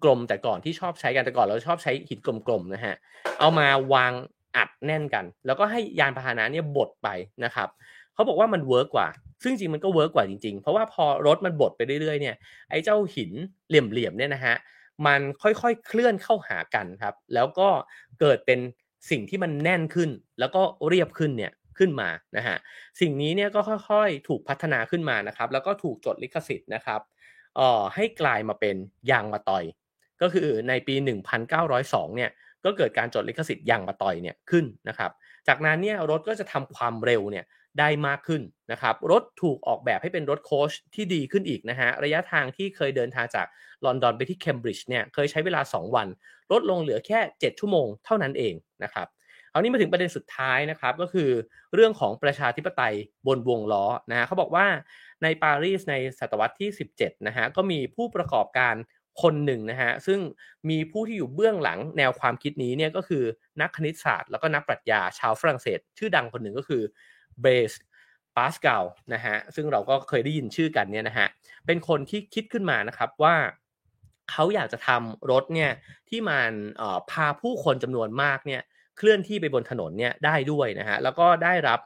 [0.02, 2.94] กลมๆแต่ก่อนที่ชอบใช้กันแต่ก่อนเราชอบใช้หินกลมๆนะฮะ
[3.38, 4.12] เอามาวาง
[4.56, 7.08] อัดแน่นกัน แล้วก็ให้ยานพาหนะเนี่ยบดไป
[7.44, 7.68] นะครับ
[8.14, 9.08] เขาบอกว่ามัน work กว่า
[9.42, 12.36] ซึ่งจริงมันก็ work กว่าจริงๆ เพราะว่าพอรถมันบดไปเรื่อยๆเนี่ย
[12.70, 13.30] ไอ้เจ้าหิน
[13.68, 14.54] เหลี่ยมๆเนี่ยนะฮะ
[15.06, 17.68] มันค่อยๆเคลื่อนเข้าหากันครับ แล้วก็
[18.20, 18.60] เกิดเป็น
[19.10, 20.10] สิ่งที่มันแน่นขึ้น
[20.40, 22.56] แล้วก็เรียบขึ้นเนี่ยขึ้นมานะฮะ
[23.00, 23.60] สิ่งนี้เนี่ยก็
[23.90, 27.00] ค่อยๆ ถูกพัฒนาขึ้นมานะครับ แล้วก็ถูกจดลิขสิทธิ์นะครับ
[27.56, 28.76] เอ่อให้กลายมาเป็น
[29.10, 29.64] ยางมาตอย
[30.22, 30.94] ก็คือในปี
[31.56, 32.30] 1902เนี่ย
[32.64, 35.10] ก็เกิดการจดลิขสิทธิ์ยางมาตอยเนี่ยขึ้นนะครับ
[35.48, 37.44] จากนั้นเนี่ยรถก็จะทำความเร็วเนี่ย
[37.78, 38.42] ได้มากขึ้น
[38.72, 43.46] นะครับรถถูกออกแบบให้เป็นรถโคชที่ดีขึ้นอีกนะฮะระยะทางที่เคยเดินทางจาก
[43.84, 46.08] ลอนดอนไปที่เคมบริดจ์เนี่ยเคยใช้เวลา 2 วัน
[46.52, 49.06] ลดลงเหลือแค่ 7 ชั่วโมงเท่านั้นเองนะครับ
[49.50, 51.30] เอานี้มาถึงประเด็นสุดท้ายนะครับก็คือ
[51.74, 52.94] เรื่องของประชาธิปไตย
[53.26, 54.66] บนวงล้อนะฮะเขาบอกว่า
[55.22, 58.74] ในปารีสในศตวรรษที่ 17นะฮะก็มีผู้ประกอบการ
[59.22, 60.20] คนหนึ่งนะฮะซึ่ง
[60.70, 63.24] มีผู้ที่อยู่เบื้องหลังแนวความคิดนี้เนี่ยก็คือ
[63.60, 66.82] นักคณิตศาสตร์ แล้วก็นักปรัชญาชาวฝรั่งเศส ชื่อดังคนหนึ่งก็คือ
[67.42, 67.72] เบส
[68.36, 68.84] ปาสกาล
[69.14, 71.26] นะฮะซึ่งเราก็เคยได้ยินชื่อกันเนี่ยนะฮะ
[71.66, 73.34] เป็นคนที่คิดขึ้นมานะครับว่า
[74.30, 75.70] เขาอยากจะทำรถเนี่ย
[76.08, 76.50] ที่มัน
[77.10, 78.62] พาผู้คนจำนวนมากเนี่ย
[79.00, 81.80] เคลื่อนที่ไปบนถนนเนี่ยได้ด้วยนะฮะแล้วก็ได้รับ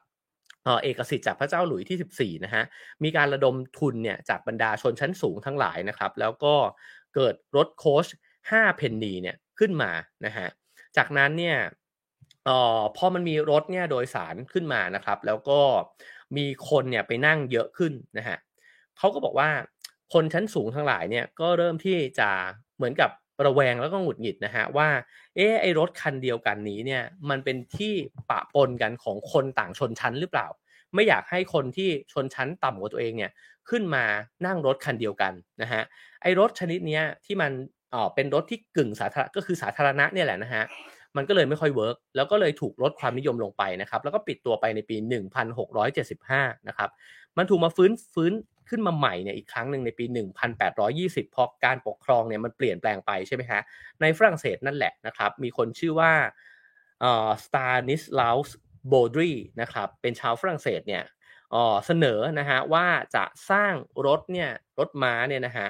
[0.82, 2.64] เอกสิทธิ์จากพระเจ้าหลุยที่ 14 นะฮะ
[3.04, 6.54] มีการระดมทุนเนี่ยจากบรรดาชนชั้นสูงทั้งหลายนะครับ แล้วก็
[7.14, 8.06] เกิดรถโคช
[8.42, 9.90] 5เพนนีเนี่ยขึ้นมา
[10.26, 10.48] นะฮะ
[10.96, 11.58] จากนั้นเนี่ย
[12.48, 15.60] ออพอมันมีรถเนี่ยโดยสารขึ้นมานะครับ แล้วก็
[16.36, 18.38] มีคนเนี่ยไปนั่งเยอะขึ้นนะฮะ
[18.98, 19.50] เขาก็บอกว่า
[20.12, 22.30] คนชั้นสูงทั้งหลายเนี่ยก็เริ่มที่จะ
[22.76, 23.10] เหมือนกับ
[23.47, 24.89] ระแวงแล้วก็หงุดหงิดนะฮะว่า
[25.37, 27.93] เออไอรถคันเดียวกันนี้เนี่ยมันเป็นที่
[28.30, 30.47] ปะปนกันของคนต่างชนชั้นหรือเปล่า
[30.95, 33.30] ไม่อยากให้คนที่ชนชั้นต่ำกว่าตัวเองเนี่ย
[33.68, 34.05] ขึ้นมา
[34.47, 35.32] นั่งรถคันเดียวกัน
[35.62, 35.82] นะฮะ
[36.22, 37.53] ไอรถชนิดนี้ที่มัน
[37.95, 40.64] อ๋อเป็นรถที่กึ่งสาธารณะก็คือสาธารณะเนี่ยแหละนะฮะ
[41.16, 44.97] มันก็เลยไม่ค่อย work แล้วก็เลยถูกลดความนิยมลงไปนะครับ แล้วก็ปิดตัวไปในปี
[45.62, 46.91] 1675 นะครับ
[47.39, 48.32] มันถูกมาฟื้นฟื้น
[48.68, 50.05] ขึ้นมาใหม่เนี่ยอีกครั้งหนึ่งในปี
[50.70, 53.61] 1820 พอการปกครองเนี่ยมันเปลี่ยนแปลงไปใช่ไหมฮะ
[54.01, 56.12] ในฝรั่งเศสนั่นแหละนะครับ มีคนชื่อว่า
[57.45, 61.03] Stanislas Baudry นะครับ เป็นชาวฝรั่งเศสเนี่ย
[61.87, 63.74] เสนอนะฮะว่าจะสร้าง
[64.07, 65.68] รถเนี่ยรถม้าเนี่ยนะฮะ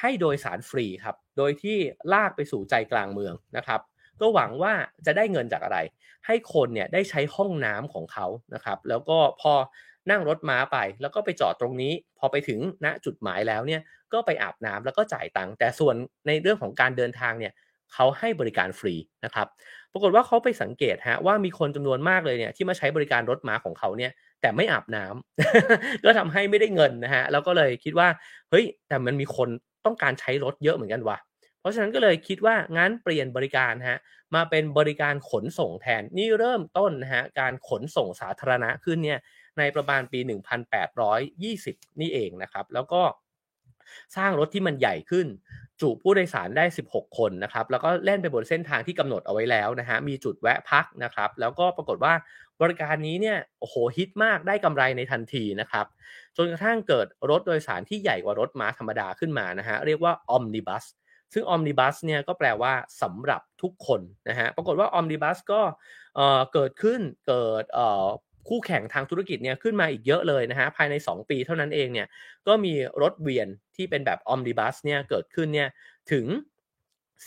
[0.00, 1.78] ให้โดยสารฟรีครับ โดยที่
[2.12, 3.80] ลากไปสู่ใจกลางเมืองนะครับ
[4.20, 4.72] ก็หวังว่า
[5.06, 5.78] จะได้เงินจากอะไร
[6.26, 9.52] ให้คนเนี่ยได้ใช้ห้องน้ำของเขานะครับ แล้วก็พอ
[10.10, 13.80] นั่งรถม้าไป แล้วก็ไปจอดตรงนี้ พอไปถึงณจุดหมายแล้วเนี่ย
[14.12, 15.96] ก็ไปอาบน้ำแล้วก็จ่ายตังค์แต่ส่วน
[16.26, 17.52] ในเรื่องของการเดินทางเนี่ย
[17.92, 18.94] เขาให้บริการฟรี
[19.24, 19.46] นะครับ
[19.92, 28.08] ปรากฏว่าเขาไปสังเกตฮะว่ามีคนจำนวนมากเลยเนี่ยที่มาใช้บริการรถม้าของเขาเนี่ยแต่ไม่อาบน้ำก็ทำให้ไม่ได้เงินนะฮะแล้วก็เลยคิดว่า
[28.50, 29.48] เฮ้ยแต่มันมีคน
[29.86, 31.18] ต้องการใช้รถเยอะเหมือนกันวะ
[31.60, 33.98] เพราะฉะนั้นก็เลยคิดว่างั้นเปลี่ยนบริการฮะ
[34.34, 39.18] มาเป็นบริการขนส่งแทนนี่เริ่มต้นนะฮะการขนส่งสาธารณะขึ้นเนี่ย
[39.58, 40.20] ในประมาณปี
[41.04, 43.02] 1820 นี่เองนะครับแล้วก็
[44.16, 45.26] สร้างรถที่มันใหญ่ขึ้น
[45.80, 52.14] จุผู้โดยสารได้ 16 คนนะครับแล้วก็เล่นไปบนเส้นทางที่กำหนดเอาไว้แล้วนะฮะมีจุดแวะพักนะครับ แล้วก็ปรากฏว่า
[52.62, 55.86] บริการนี้เนี่ยโอ้โหฮิตมากได้กำไรในทันทีนะครับ
[56.36, 60.84] จนกระทั่งเกิดรถโดยสารที่ใหญ่กว่ารถม้าธรรมดาขึ้นมานะฮะเรียกว่าออมนิบัส
[61.32, 65.60] ซึ่งออมนิบัสเนี่ยก็แปลว่าสำหรับทุกคนนะฮะปรากฏว่าออมนิบัสก็
[66.52, 67.64] เกิดขึ้นเกิด
[68.48, 72.06] คู่แข่งทางธุรกิจเนี่ยขึ้นมาอีกเยอะเลยนะฮะภายใน 2 ปีเท่านั้นเองเนี่ย
[72.46, 75.68] ก็มีรถเวียนที่เป็นแบบออมนิบัสเนี่ยเกิดขึ้นเนี่ย
[76.12, 76.26] ถึง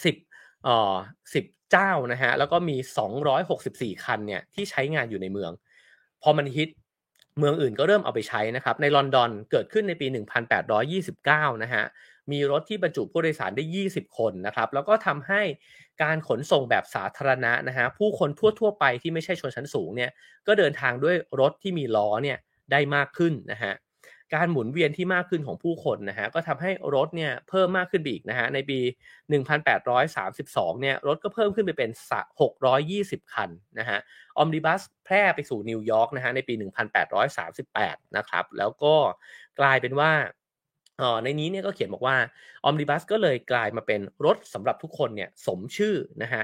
[0.03, 0.15] 10
[0.63, 0.95] เอ่อ
[1.33, 2.77] 10 เจ้านะฮะแล้วก็มี
[3.47, 5.51] 264 คันเนี่ยที่ใช้งานอยู่ในเมือง
[6.23, 6.69] พอมันฮิต
[7.39, 10.07] เมืองอื่นก็เริ่มเอาไปใช้นะครับในลอนดอนเกิดขึ้นในปี
[10.69, 11.83] 1829 นะฮะ
[12.31, 15.41] มีรถที่บรรจุผู้โดยสารได้ 20 คนนะครับแล้วก็ทำให้
[16.03, 20.11] การขนส่งแบบสาธารณะนะฮะผู้คนทั่วๆไปที่ไม่ใช่ชนชั้นสูงเนี่ย
[20.47, 22.37] ก็เดินทางด้วยรถที่มีล้อเนี่ย
[22.71, 23.73] ได้มากขึ้นนะฮะ
[24.35, 28.79] การหมุนเวียนที่มากขึ้นของผู้คนนะฮะก็ทำให้รถเนี่ยเพิ่มมากขึ้นอีกนะฮะในปี
[29.65, 31.91] 1832 เนี่ยรถก็เพิ่มขึ้นไปเป็น
[32.61, 33.49] 620 คัน
[33.79, 33.99] นะฮะ
[34.37, 36.53] ออมนิบัสแพร่ไปสู่นิวยอร์กนะฮะในปี
[37.35, 38.95] 1838 นะครับแล้วก็
[39.59, 40.11] กลายเป็นว่า
[41.23, 42.17] ในนี้เนี่ยก็เขียนบอกว่า
[42.63, 46.43] ออมนิบัสก็เลยกลายมาเป็นรถสำหรับทุกคนเนี่ยสมชื่อนะฮะ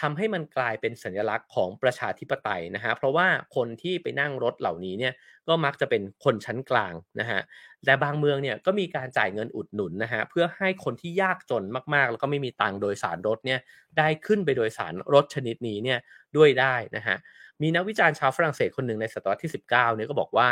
[0.00, 3.26] ทำให้มันกลายเป็นสัญลักษณ์ของประชาธิปไตยนะฮะเพราะว่า
[3.56, 5.12] คนที่ไปนั่งรถเหล่านี้เนี่ย
[5.48, 7.40] ก็มักจะเป็นคนชั้นกลางนะฮะ
[7.84, 11.64] แต่บางเมืองเนี่ยก็มีการจ่ายเงินอุดหนุนนะฮะเพื่อให้คนที่ยากจน
[11.94, 13.60] มากๆ แล้วก็ไม่มีตังค์โดยสารรถเนี่ย
[13.98, 15.98] ได้ขึ้นไปโดยสารรถชนิดนี้เนี่ย
[16.36, 17.16] ด้วยได้นะฮะ
[17.62, 20.48] มีนักวิจารณ์ชาวฝรั่งเศสคนหนึ่งในศตวรรษที่ 19เนี่ยก็บอกว่า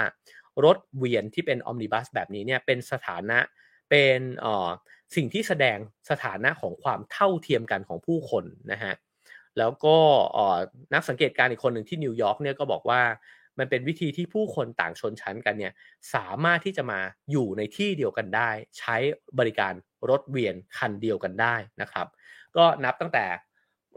[0.65, 3.39] รถเวียนที่เป็นออมนิบัสแบบนี้เนี่ยเป็นสถานะ
[3.91, 4.21] เป็น
[5.17, 5.79] สิ่งที่แสดง
[6.11, 8.95] สถานะของความเท่าเทียมกันของผู้คนนะฮะ
[9.59, 9.97] แล้วก็
[10.95, 13.03] นักสังเกตการอีกคนหนึ่งที่นิวยอร์กเนี่ยก็บอกว่า
[13.59, 15.73] มันเป็นวิธีที่ผู้คนต่างชนชั้นกันเนี่ย
[16.15, 17.01] สามารถที่จะมา
[17.31, 18.97] อยู่ในที่เดียวกันได้ ใช้
[19.39, 19.73] บริการ
[20.11, 22.07] รถเวียนคันเดียวกันได้นะครับ
[22.57, 23.25] ก็นับตั้งแต่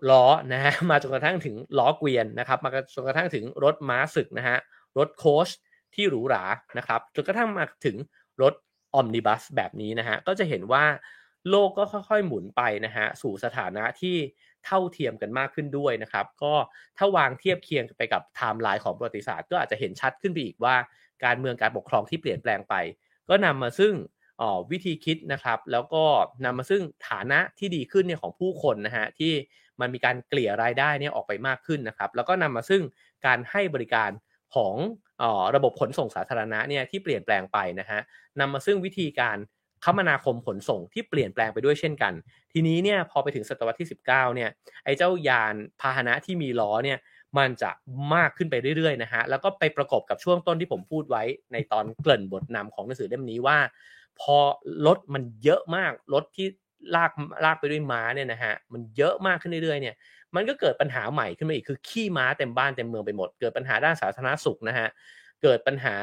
[0.09, 4.57] ล้อนะฮะมาจนกระทั่งถึงล้อเกวียนนะครับมาจนกระทั่งถึงรถม้าศึกนะฮะ
[4.97, 5.49] รถโคช
[5.95, 6.43] ที่หรูหรา
[6.77, 7.95] นะครับจนกระทั่งมาถึง
[8.41, 8.53] รถ
[8.93, 10.85] ออมนิบัสแบบนี้นะฮะก็จะเห็นว่า
[11.49, 14.15] โลกก็ค่อยๆหมุนไปนะฮะสู่สถานะที่
[14.65, 16.53] เท่าเทียมกันมากขึ้นด้วยนะครับ ก็
[16.97, 20.75] ถ้าวางเทียบเคียงไปกับไทม์ไลน์ของประวัติศาสตร์ก็อาจจะเห็นชัดขึ้นไปอีกว่า
[21.25, 22.75] การเมืองการปกครองที่เปลี่ยนแปลงไป
[23.29, 23.93] ก็นำมาซึ่ง
[24.71, 26.03] วิธีคิดนะครับ แล้วก็
[26.45, 29.33] นำมาซึ่งฐานะที่ดีขึ้นเนี่ยของผู้คนนะฮะที่
[29.79, 32.81] มันมีการเกลี่ยรายได้เนี่ยออกไปมากขึ้นนะครับ แล้วก็นำมาซึ่ง
[33.25, 34.09] การให้บริการ
[34.55, 34.75] ของ
[35.21, 35.23] อ
[35.55, 37.99] ระบบขนส่งสาธารณะเนี่ยที่เปลี่ยนแปลงไปนะฮะ
[38.39, 39.37] นำมาซึ่งวิธีการ
[39.85, 42.13] คมนาคมขนส่งที่เปลี่ยนแปลงไปด้วยเช่นกัน
[42.53, 44.49] ทีนี้เนี่ยพอไปถึงศตวรรษที่ 19เนี่ย
[44.85, 46.99] ไอ้เจ้ายานพาหนะที่มีล้อเนี่ย
[47.37, 47.71] มันจะ
[48.13, 51.23] มากขึ้นไปเรื่อยๆนะฮะแล้วก็ไปประกบกับช่วงต้นที่ผมพูดไว้
[51.53, 53.57] ในตอนเกริ่นบทนำของหนังสือเล่มนี้ว่า
[54.21, 54.37] พอ
[54.85, 56.47] รถมันเยอะมากรถที่
[56.95, 57.11] ลาก
[57.45, 59.95] ลากไปด้วยม้าเนี่ยนะฮะมันเยอะมากขึ้นเรื่อยๆเนี่ย
[60.35, 64.87] มันก็เกิดปัญหาใหม่ขึ้นมาอีกคือขี้ม้าเต็มบ้านเต็มเมืองไปหมด เกิดปัญหาด้านสาธารณสุขนะฮะ
[65.43, 65.95] เกิดปัญหา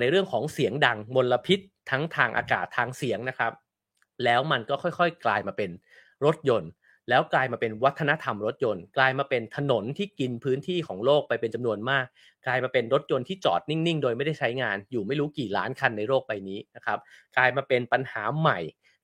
[0.00, 1.58] ในเรื่องของเสียงดังมลพิษ
[1.90, 3.52] ทั้งทางอากาศทางเสียงนะครับ
[4.24, 5.70] แล้วมันก็ค่อยๆ กลายมาเป็น
[6.24, 6.70] รถยนต์
[7.08, 12.04] แล้วกลายมาเป็นวัฒนธรรมรถยนต์ กลายมาเป็นถนนที่กินพื้นที่ของโลกไปเป็นจำนวนมาก
[12.46, 16.98] กลายมาเป็นรถยนต์ที่จอดนิ่งๆ โดยไม่ได้ใช้งาน อยู่ไม่รู้กี่ล้านคันในโลกใบนี้นะครับ
[17.36, 18.58] กลายมาเป็นปัญหาใหม่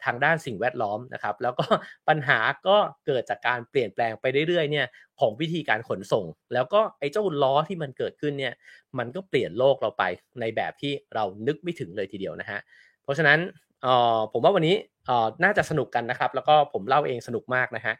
[0.04, 1.64] ทางด้านสิ่งแวดล้อมนะครับ แล้วก็
[2.08, 2.76] ปัญหาก็
[3.06, 4.86] เกิดจากการเปลี่ยนแปลงไปเรื่อยๆเนี่ย
[5.20, 6.24] ของวิธีการขนส่ง
[6.54, 8.54] แล้วก็ไอ้เจ้าล้อที่มันเกิดขึ้นเนี่ย
[8.98, 10.04] มันก็เปลี่ยนโลกเราไป
[10.40, 12.60] ในแบบที่เรานึกไม่ถึงเลยทีเดียวนะฮะ
[13.02, 13.38] เพราะฉะนั้น
[13.86, 14.76] ออผมว่าวันนี้
[15.08, 17.94] ออน่าจะสนุกกันนะครับ แล้วก็ผมเล่าเองสนุกมากนะฮะ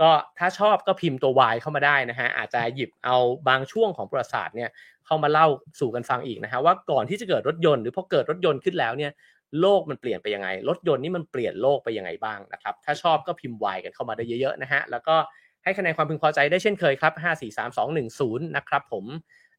[0.00, 3.16] ก็ถ้าชอบก็พิมพ์ตัว Y เข้ามาได้นะฮะอาจจะหยิบเอา
[3.48, 4.70] บางช่วงของประวัติศาสตร์เนี่ย
[5.06, 5.46] เข้ามาเล่า
[5.80, 9.12] สู่กันฟังอีกนะฮะว่าก่อนที่จะเกิดรถยนต์หรือพอเกิดรถยนต์ขึ้นแล้วเนี่ย
[9.60, 15.16] โลกมันเปลี่ยนไปยังไง รถยนต์นี่มันเปลี่ยนโลกไปยังไงบ้างนะครับ ถ้าชอบก็พิมพ์ Y กันเข้ามาได้เยอะๆนะฮะ แล้วก็
[15.64, 19.04] ให้คะแนนความพึงพอใจได้เช่นเคยครับ 5 4 3 2 1 0 นะครับผม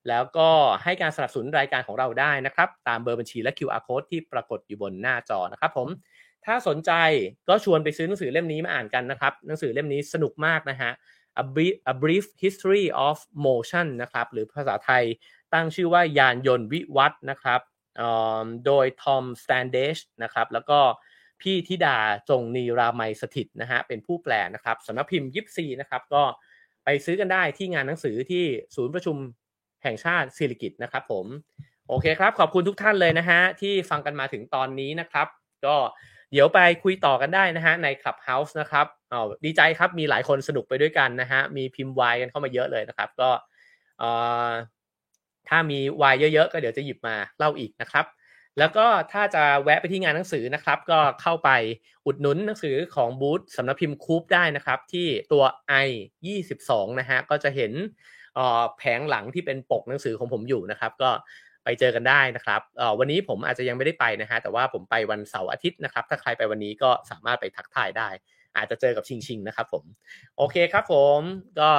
[0.07, 0.49] แล้วก็
[0.83, 5.87] ให้การสนับสนุนรายการของเราได้นะครับ ตามเบอร์บัญชีและ QR code ที่ปรากฏอยู่บนหน้าจอนะครับผม
[6.45, 6.91] ถ้าสนใจ
[7.49, 10.91] ก็ชวนไปซื้อหนังสือเล่มนี้มาอ่านกันนะครับ หนังสือเล่มนี้สนุกมากนะฮะ
[11.41, 15.03] A brief, A brief History of Motion นะครับ หรือภาษาไทย
[15.53, 17.61] ตั้งชื่อว่ายานยนต์วิวัฒนะครับ
[18.65, 20.79] โดยทอมสแตนเดชนะครับแล้วก็
[21.41, 21.97] พี่ธิดา
[22.29, 26.23] จงนีรามัยสถิตนะฮะเป็นผู้แปลนะครับสำนักพิมพ์ยิปซีนะครับก็
[26.83, 28.43] ไปซื้อกันได้ที่งานหนังสือที่
[28.75, 29.17] ศูนย์ประชุม
[29.83, 31.25] แห่งชาติศิริกิตนะครับผม
[31.87, 35.27] โอเคครับ ขอบคุณทุกท่านเลยนะฮะที่ฟังกันมาถึงตอนนี้นะครับ
[35.65, 35.75] ก็
[36.31, 43.29] เดี๋ยวไปคุยต่อกันได้นะฮะใน Clubhouse นะครับอ๋อดีใจครับมีหลายคนสนุกไปด้วยกันนะฮะมีพิมพ์วายกันเข้ามาเยอะเลยนะครับ ก็
[45.49, 48.05] ถ้ามีวายเยอะๆ ก็เดี๋ยวจะหยิบมาเล่าอีกนะครับ
[48.59, 51.49] แล้วก็ถ้าจะแวะไปที่งานหนังสือนะครับ ก็เข้าไป
[52.05, 55.43] อุดหนุนหนังสือของบูธสำนักพิมพ์คูปได้นะครับ ที่ตัว
[55.85, 55.87] i
[56.43, 57.71] 22นะฮะก็จะเห็น
[58.77, 61.09] แผงหลังที่เป็นปกหนังสือของผมอยู่นะครับ ก็
[61.63, 62.61] ไปเจอกันได้นะครับ
[62.99, 68.09] วันนี้ผมอาจจะยังไม่ได้ไปนะฮะแต่ว่าผมไปวันเสาร์อาทิตย์นะครับ ถ้าใครไปวันนี้ก็สามารถไปทักทายได้
[68.57, 69.83] อาจจะเจอกับชิงชิงนะครับผม
[70.37, 71.19] โอเคครับผม
[71.59, 71.69] ก็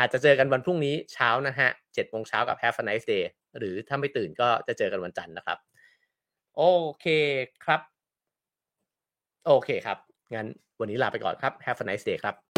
[0.00, 3.24] อาจจะเจอกันวันพรุ่งนี้เช้านะฮะเจ็ดโมงเช้ากับ Have a nice day
[3.58, 5.58] หรือถ้าไม่ตื่นก็จะเจอกันวันจันทร์นะครับ
[6.56, 6.62] โอ
[7.00, 7.06] เค
[7.64, 7.80] ครับ
[9.46, 9.98] โอเคครับ
[10.34, 10.46] งั้น
[10.80, 12.49] วันนี้ลาไปก่อนครับ Have a nice day ครับ